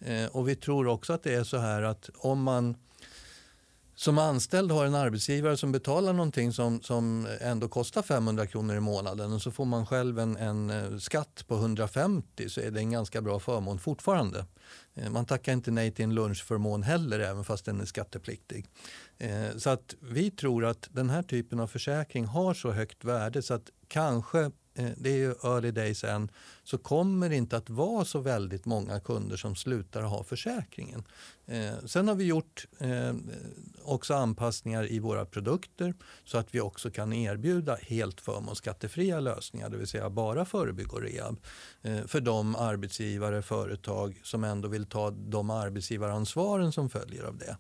Eh, 0.01 0.27
och 0.27 0.49
vi 0.49 0.57
tror 0.57 0.87
också 0.87 1.13
att 1.13 1.23
det 1.23 1.35
är 1.35 1.45
så 1.45 1.59
här 1.59 1.83
att 1.83 2.11
om 2.15 2.43
man 2.43 2.77
som 3.95 4.19
anställd 4.19 4.71
har 4.73 4.87
en 4.87 4.95
arbetsgivare 4.95 5.57
som 5.57 5.73
betalar 5.73 6.13
någonting 6.13 6.53
som, 6.53 6.83
som 6.83 7.27
ändå 7.41 7.69
kostar 7.69 8.03
500 8.03 8.47
kronor 8.47 8.77
i 8.77 8.81
månaden 8.81 9.33
och 9.33 9.43
så 9.43 9.51
får 9.51 9.65
man 9.65 9.87
själv 9.87 10.19
en, 10.19 10.37
en 10.37 11.01
skatt 11.01 11.45
på 11.47 11.55
150 11.55 12.49
så 12.49 12.61
är 12.61 12.71
det 12.71 12.81
en 12.81 12.91
ganska 12.91 13.23
bra 13.23 13.41
förmån 13.41 13.79
fortfarande. 13.79 14.45
Man 15.11 15.27
tackar 15.27 15.53
inte 15.53 15.71
nej 15.71 15.91
till 15.91 16.05
en 16.05 16.15
lunchförmån 16.15 16.83
heller 16.83 17.21
även 17.21 17.45
fast 17.45 17.65
den 17.65 17.81
är 17.81 17.85
skattepliktig. 17.85 18.67
Så 19.57 19.71
att 19.71 19.95
vi 20.01 20.31
tror 20.31 20.65
att 20.65 20.89
den 20.91 21.11
här 21.11 21.23
typen 21.23 21.61
av 21.61 21.67
försäkring 21.67 22.25
har 22.25 22.55
så 22.55 22.71
högt 22.71 23.05
värde 23.05 23.43
så 23.43 23.55
att 23.55 23.71
kanske 23.89 24.51
Eh, 24.79 24.91
det 24.97 25.11
är 25.11 25.17
ju 25.17 25.31
early 25.31 25.71
days 25.71 26.05
än, 26.05 26.31
så 26.65 26.79
kommer 26.79 27.29
det 27.29 27.37
inte 27.37 27.57
att 27.57 27.71
vara 27.71 28.05
så 28.05 28.19
väldigt 28.19 28.65
många 28.65 29.01
kunder 29.01 29.37
som 29.37 29.57
slutar 29.57 30.03
ha 30.03 30.25
försäkringen. 30.25 31.05
Eh, 31.47 31.75
sen 31.87 32.09
har 32.09 32.15
vi 32.15 32.25
gjort 32.25 32.67
eh, 32.79 33.15
också 33.83 34.15
anpassningar 34.15 34.93
i 34.93 34.99
våra 34.99 35.25
produkter 35.25 35.95
så 36.25 36.39
att 36.39 36.55
vi 36.55 36.61
också 36.61 36.91
kan 36.91 37.13
erbjuda 37.13 37.77
helt 37.83 38.21
förmånsskattefria 38.21 39.21
lösningar, 39.21 39.69
det 39.69 39.77
vill 39.77 39.87
säga 39.87 40.11
bara 40.11 40.45
förebygg 40.45 40.95
och 40.95 41.03
rehab 41.03 41.41
eh, 41.83 42.07
för 42.07 42.21
de 42.21 42.57
arbetsgivare, 42.57 43.43
företag 43.43 44.21
som 44.25 44.45
ändå 44.45 44.69
vill 44.69 44.87
ta 44.87 45.11
de 45.11 45.51
arbetsgivaransvaren 45.51 46.73
som 46.73 46.91
följer 46.91 47.23
av 47.23 47.39
det. 47.39 47.57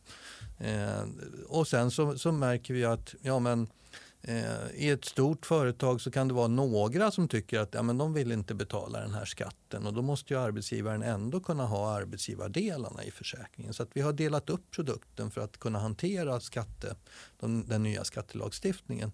Eh, 0.58 1.04
och 1.48 1.68
sen 1.68 1.90
så, 1.90 2.18
så 2.18 2.32
märker 2.32 2.74
vi 2.74 2.84
att 2.84 3.14
ja, 3.22 3.38
men, 3.38 3.60
Eh, 3.62 3.77
Eh, 4.22 4.70
I 4.74 4.90
ett 4.90 5.04
stort 5.04 5.46
företag 5.46 6.00
så 6.00 6.10
kan 6.10 6.28
det 6.28 6.34
vara 6.34 6.48
några 6.48 7.10
som 7.10 7.28
tycker 7.28 7.60
att 7.60 7.74
ja, 7.74 7.82
men 7.82 7.98
de 7.98 8.12
vill 8.12 8.32
inte 8.32 8.54
betala 8.54 9.00
den 9.00 9.14
här 9.14 9.24
skatten 9.24 9.86
och 9.86 9.94
då 9.94 10.02
måste 10.02 10.34
ju 10.34 10.40
arbetsgivaren 10.40 11.02
ändå 11.02 11.40
kunna 11.40 11.66
ha 11.66 11.90
arbetsgivardelarna 11.90 13.04
i 13.04 13.10
försäkringen. 13.10 13.74
Så 13.74 13.82
att 13.82 13.88
vi 13.92 14.00
har 14.00 14.12
delat 14.12 14.50
upp 14.50 14.70
produkten 14.70 15.30
för 15.30 15.40
att 15.40 15.58
kunna 15.58 15.78
hantera 15.78 16.40
skatte, 16.40 16.96
den, 17.40 17.66
den 17.66 17.82
nya 17.82 18.04
skattelagstiftningen. 18.04 19.12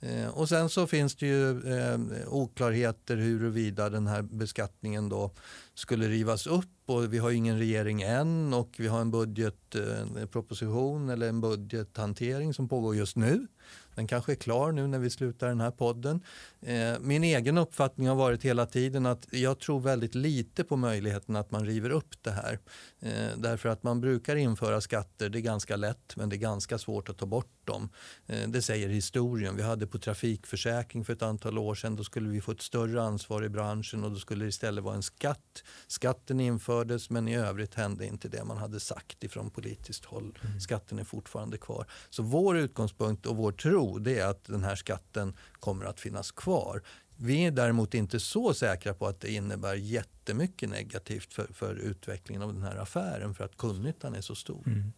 Eh, 0.00 0.28
och 0.28 0.48
sen 0.48 0.68
så 0.68 0.86
finns 0.86 1.16
det 1.16 1.26
ju 1.26 1.78
eh, 1.78 1.98
oklarheter 2.28 3.16
huruvida 3.16 3.90
den 3.90 4.06
här 4.06 4.22
beskattningen 4.22 5.08
då 5.08 5.30
skulle 5.74 6.08
rivas 6.08 6.46
upp 6.46 6.66
och 6.86 7.12
vi 7.12 7.18
har 7.18 7.30
ingen 7.30 7.58
regering 7.58 8.02
än 8.02 8.54
och 8.54 8.74
vi 8.78 8.88
har 8.88 9.00
en 9.00 9.10
budgetproposition 9.10 11.10
eller 11.10 11.28
en 11.28 11.40
budgethantering 11.40 12.54
som 12.54 12.68
pågår 12.68 12.96
just 12.96 13.16
nu. 13.16 13.46
Den 13.94 14.06
kanske 14.06 14.32
är 14.32 14.36
klar 14.36 14.72
nu 14.72 14.86
när 14.86 14.98
vi 14.98 15.10
slutar 15.10 15.48
den 15.48 15.60
här 15.60 15.70
podden. 15.70 16.20
Eh, 16.62 16.98
min 17.00 17.24
egen 17.24 17.58
uppfattning 17.58 18.08
har 18.08 18.14
varit 18.14 18.42
hela 18.42 18.66
tiden 18.66 19.06
att 19.06 19.26
jag 19.30 19.58
tror 19.58 19.80
väldigt 19.80 20.14
lite 20.14 20.64
på 20.64 20.76
möjligheten 20.76 21.36
att 21.36 21.50
man 21.50 21.66
river 21.66 21.90
upp 21.90 22.22
det 22.22 22.30
här. 22.30 22.58
Eh, 23.00 23.36
därför 23.36 23.68
att 23.68 23.82
man 23.82 24.00
brukar 24.00 24.36
införa 24.36 24.80
skatter, 24.80 25.28
det 25.28 25.38
är 25.38 25.40
ganska 25.40 25.76
lätt 25.76 26.16
men 26.16 26.28
det 26.28 26.36
är 26.36 26.38
ganska 26.38 26.78
svårt 26.78 27.08
att 27.08 27.18
ta 27.18 27.26
bort 27.26 27.60
dem. 27.64 27.88
Eh, 28.26 28.48
det 28.48 28.62
säger 28.62 28.88
historien. 28.88 29.56
Vi 29.56 29.62
hade 29.62 29.86
på 29.86 29.98
trafikförsäkring 29.98 31.04
för 31.04 31.12
ett 31.12 31.22
antal 31.22 31.58
år 31.58 31.74
sedan, 31.74 31.96
då 31.96 32.04
skulle 32.04 32.28
vi 32.28 32.40
få 32.40 32.52
ett 32.52 32.62
större 32.62 33.02
ansvar 33.02 33.44
i 33.44 33.48
branschen 33.48 34.04
och 34.04 34.10
då 34.10 34.16
skulle 34.16 34.44
det 34.44 34.48
istället 34.48 34.84
vara 34.84 34.94
en 34.94 35.02
skatt. 35.02 35.62
Skatten 35.86 36.40
infördes 36.40 37.10
men 37.10 37.28
i 37.28 37.36
övrigt 37.36 37.74
hände 37.74 38.06
inte 38.06 38.28
det 38.28 38.44
man 38.44 38.56
hade 38.56 38.80
sagt 38.80 39.24
ifrån 39.24 39.50
politiskt 39.50 40.04
håll. 40.04 40.38
Mm. 40.42 40.60
Skatten 40.60 40.98
är 40.98 41.04
fortfarande 41.04 41.58
kvar. 41.58 41.86
Så 42.10 42.22
vår 42.22 42.58
utgångspunkt 42.58 43.26
och 43.26 43.36
vår 43.36 43.52
tro 43.52 43.98
det 43.98 44.18
är 44.18 44.26
att 44.26 44.44
den 44.44 44.64
här 44.64 44.76
skatten 44.76 45.36
kommer 45.60 45.84
att 45.84 46.00
finnas 46.00 46.30
kvar. 46.30 46.82
Vi 47.16 47.46
är 47.46 47.50
däremot 47.50 47.94
inte 47.94 48.20
så 48.20 48.54
säkra 48.54 48.94
på 48.94 49.06
att 49.06 49.20
det 49.20 49.32
innebär 49.32 49.74
jättemycket 49.74 50.68
negativt 50.68 51.32
för, 51.32 51.46
för 51.52 51.74
utvecklingen 51.74 52.42
av 52.42 52.52
den 52.52 52.62
här 52.62 52.76
affären 52.76 53.34
för 53.34 53.44
att 53.44 53.56
kundnyttan 53.56 54.14
är 54.14 54.20
så 54.20 54.34
stor. 54.34 54.62
Mm. 54.66 54.92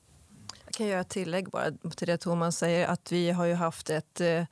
Jag 0.65 0.75
kan 0.75 0.87
göra 0.87 1.01
ett 1.01 1.09
tillägg 1.09 1.51
bara 1.51 1.71
till 1.97 2.07
det 2.07 2.19
Thomas 2.19 2.57
säger. 2.57 2.87
att 2.87 3.13
Vi 3.13 3.31
har 3.31 3.45
ju 3.45 3.55
haft 3.55 3.91
ett 3.91 4.21
eh, 4.21 4.45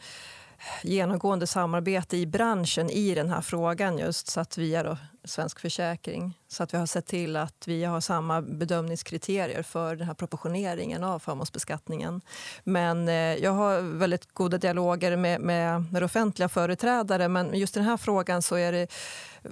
genomgående 0.83 1.47
samarbete 1.47 2.17
i 2.17 2.27
branschen 2.27 2.91
i 2.91 3.15
den 3.15 3.31
här 3.31 3.41
frågan 3.41 3.99
just 3.99 4.29
så 4.29 4.41
att 4.41 4.59
via 4.59 4.83
då 4.83 4.99
Svensk 5.25 5.61
Försäkring. 5.61 6.39
Så 6.49 6.63
att 6.63 6.75
vi 6.75 6.79
har 6.79 6.87
sett 6.87 7.07
till 7.07 7.37
att 7.37 7.65
vi 7.67 7.85
har 7.85 8.01
samma 8.01 8.43
bedömningskriterier 8.43 9.63
för 9.63 9.97
den 9.97 10.07
här 10.07 10.15
proportioneringen 10.15 11.05
av 11.05 11.19
förmånsbeskattningen. 11.19 12.21
Men 12.65 13.09
eh, 13.09 13.15
jag 13.15 13.53
har 13.53 13.81
väldigt 13.81 14.35
goda 14.35 14.59
dialoger 14.59 15.17
med, 15.17 15.41
med, 15.41 15.93
med 15.93 16.03
offentliga 16.03 16.49
företrädare 16.49 17.29
men 17.29 17.55
just 17.55 17.77
i 17.77 17.79
den 17.79 17.89
här 17.89 17.97
frågan 17.97 18.43
så 18.43 18.57
är 18.57 18.73
det 18.73 18.87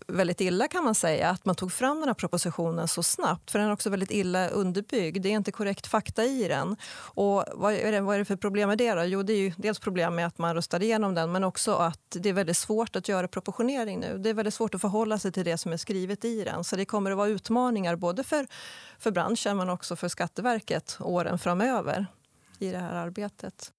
väldigt 0.07 0.41
illa 0.41 0.69
kan 0.69 0.85
man 0.85 0.95
säga 0.95 1.31
att 1.31 1.45
man 1.45 1.55
tog 1.55 1.73
fram 1.73 1.99
den 2.01 2.09
här 2.09 2.14
propositionen 2.14 2.89
så 2.89 3.03
snabbt. 3.03 3.51
För 3.51 3.59
den 3.59 3.69
är 3.69 3.73
också 3.73 3.91
väldigt 3.91 4.11
illa 4.11 4.49
underbyggd. 4.49 5.23
Det 5.23 5.29
är 5.29 5.33
inte 5.33 5.53
korrekt 5.53 5.87
fakta 5.87 6.25
i 6.25 6.49
den. 6.49 6.77
Och 6.97 7.45
vad 7.55 7.75
är 7.75 7.93
det, 7.93 8.01
vad 8.01 8.14
är 8.14 8.19
det 8.19 8.25
för 8.25 8.37
problem 8.37 8.69
med 8.69 8.79
det? 8.79 8.95
Då? 8.95 9.05
Jo, 9.05 9.23
det 9.23 9.33
är 9.33 9.39
ju 9.39 9.53
dels 9.57 9.79
problem 9.79 10.14
med 10.14 10.27
att 10.27 10.39
man 10.39 10.55
röstade 10.55 10.85
igenom 10.85 11.14
den 11.14 11.33
men 11.33 11.45
också 11.45 11.75
att 11.75 12.01
det 12.11 12.29
är 12.29 12.33
väldigt 12.33 12.57
svårt 12.57 12.97
att 12.97 13.09
göra 13.09 13.29
proportionering 13.29 14.01
nu. 14.01 14.19
Det 14.19 14.31
är 14.31 14.35
väldigt 14.35 14.55
svårt 14.55 14.75
att 14.75 14.81
förhålla 14.81 15.19
sig 15.19 15.33
till 15.33 15.45
det 15.45 15.59
som 15.69 15.73
är 15.73 15.77
skrivet 15.77 16.25
i 16.25 16.45
den. 16.45 16.64
Så 16.64 16.77
det 16.77 16.85
kommer 16.85 17.11
att 17.11 17.16
vara 17.16 17.29
utmaningar 17.29 17.97
både 17.97 18.25
för, 18.25 18.47
för 18.99 19.11
branschen 19.11 19.57
men 19.57 19.71
också 19.71 19.97
för 19.97 20.09
Skatteverket 20.09 20.97
åren 21.01 21.39
framöver 21.39 22.07
i 22.59 22.71
det 22.71 22.79
här 22.79 22.95
arbetet. 22.95 23.73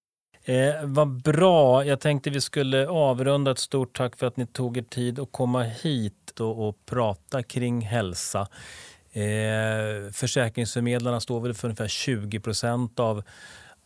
Eh, 0.43 0.83
vad 0.83 1.21
bra. 1.21 1.85
Jag 1.85 1.99
tänkte 1.99 2.29
vi 2.29 2.41
skulle 2.41 2.87
avrunda. 2.87 3.51
Ett 3.51 3.59
stort 3.59 3.97
tack 3.97 4.15
för 4.15 4.27
att 4.27 4.37
ni 4.37 4.45
tog 4.45 4.77
er 4.77 4.81
tid 4.81 5.19
att 5.19 5.31
komma 5.31 5.63
hit 5.63 6.39
och, 6.39 6.67
och 6.67 6.75
prata 6.85 7.43
kring 7.43 7.81
hälsa. 7.81 8.47
Eh, 9.11 10.11
försäkringsförmedlarna 10.13 11.19
står 11.19 11.39
väl 11.39 11.53
för 11.53 11.67
ungefär 11.67 11.87
20 11.87 12.39
procent 12.39 12.99
av 12.99 13.23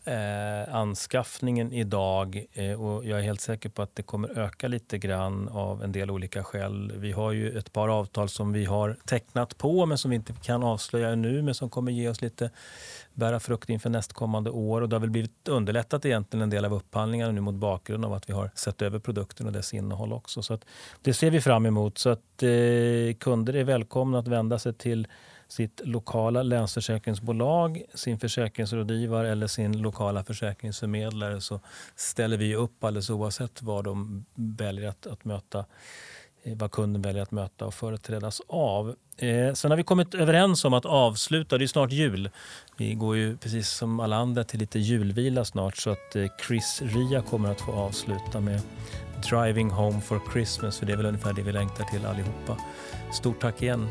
eh, 0.04 0.76
anskaffningen 0.76 1.74
idag 1.74 2.46
eh, 2.54 2.82
och 2.82 3.06
jag 3.06 3.20
är 3.20 3.24
helt 3.24 3.42
säker 3.42 3.70
på 3.70 3.82
att 3.82 3.96
det 3.96 4.04
kommer 4.04 4.40
öka 4.40 4.68
lite 4.68 4.98
grann 4.98 5.50
av 5.50 5.84
en 5.84 5.92
del 5.92 6.12
olika 6.12 6.44
skäl. 6.44 6.94
Vi 6.96 7.12
har 7.12 7.32
ju 7.32 7.58
ett 7.58 7.74
par 7.74 7.90
avtal 7.90 8.30
som 8.30 8.54
vi 8.54 8.66
har 8.66 8.98
tecknat 9.06 9.58
på 9.58 9.86
men 9.86 9.98
som 9.98 10.12
vi 10.12 10.16
inte 10.16 10.34
kan 10.34 10.64
avslöja 10.64 11.16
nu 11.16 11.42
men 11.42 11.56
som 11.56 11.70
kommer 11.70 11.92
ge 11.92 12.10
oss 12.10 12.22
lite 12.22 12.50
bära 13.14 13.40
frukt 13.40 13.70
inför 13.70 13.90
nästkommande 13.90 14.50
år. 14.50 14.82
Och 14.82 14.90
det 14.90 14.96
har 14.96 15.02
väl 15.02 15.10
blivit 15.10 15.48
underlättat 15.48 16.06
egentligen 16.06 16.42
en 16.42 16.50
del 16.50 16.66
av 16.66 16.74
upphandlingarna 16.74 17.32
nu 17.32 17.42
mot 17.42 17.56
bakgrund 17.56 18.06
av 18.06 18.14
att 18.14 18.30
vi 18.30 18.34
har 18.34 18.52
sett 18.56 18.82
över 18.82 19.00
produkten 19.00 19.48
och 19.48 19.54
dess 19.54 19.74
innehåll 19.74 20.14
också. 20.14 20.42
Så 20.42 20.54
att 20.54 20.66
det 21.02 21.14
ser 21.14 21.32
vi 21.32 21.42
fram 21.42 21.66
emot. 21.66 21.98
Så 21.98 22.10
att 22.10 22.44
eh, 22.44 23.14
kunder 23.20 23.56
är 23.56 23.64
välkomna 23.64 24.20
att 24.20 24.28
vända 24.28 24.60
sig 24.60 24.74
till 24.74 25.08
sitt 25.54 25.82
lokala 25.84 26.44
länsförsäkringsbolag, 26.44 27.84
sin 27.94 28.20
försäkringsrådgivare 28.20 29.32
eller 29.32 29.48
sin 29.48 29.82
lokala 29.82 30.24
försäkringsförmedlare 30.24 31.42
så 31.42 31.60
ställer 31.96 32.38
vi 32.38 32.56
upp 32.56 32.84
alldeles 32.84 33.10
oavsett 33.10 33.62
vad 33.62 33.84
de 33.84 34.26
väljer 34.36 34.90
att, 34.90 35.08
att 35.08 35.26
möta 35.26 35.66
eh, 36.44 36.58
vad 36.58 36.72
kunden 36.72 37.02
väljer 37.02 37.24
att 37.24 37.32
möta 37.32 37.66
och 37.66 37.74
företrädas 37.74 38.42
av. 38.48 38.96
Eh, 39.18 39.54
sen 39.54 39.72
har 39.72 39.78
vi 39.78 39.84
kommit 39.84 40.14
överens 40.14 40.66
om 40.66 40.74
att 40.74 40.86
avsluta, 40.86 41.58
det 41.58 41.66
är 41.66 41.68
snart 41.68 41.92
jul. 41.92 42.30
Vi 42.78 42.94
går 42.94 43.18
ju 43.18 43.38
precis 43.38 43.70
som 43.70 44.00
alla 44.00 44.16
andra 44.16 44.44
till 44.44 44.60
lite 44.60 44.80
julvila 44.80 45.46
snart 45.46 45.78
så 45.78 45.90
att 45.90 46.16
eh, 46.16 46.26
Chris 46.48 46.82
Ria 46.86 47.22
kommer 47.22 47.52
att 47.52 47.62
få 47.62 47.72
avsluta 47.72 48.40
med 48.40 48.62
Driving 49.30 49.70
Home 49.70 50.02
for 50.02 50.22
Christmas 50.34 50.80
för 50.80 50.86
det 50.86 50.94
är 50.94 50.98
väl 50.98 51.06
ungefär 51.06 51.34
det 51.34 51.42
vi 51.42 51.52
längtar 51.52 51.84
till 51.84 52.06
allihopa. 52.06 52.58
Stort 53.14 53.40
tack 53.40 53.62
igen. 53.62 53.88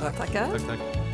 Tack. 0.00 0.16
Tackar. 0.16 0.48
Tack, 0.50 0.66
tack. 0.66 1.07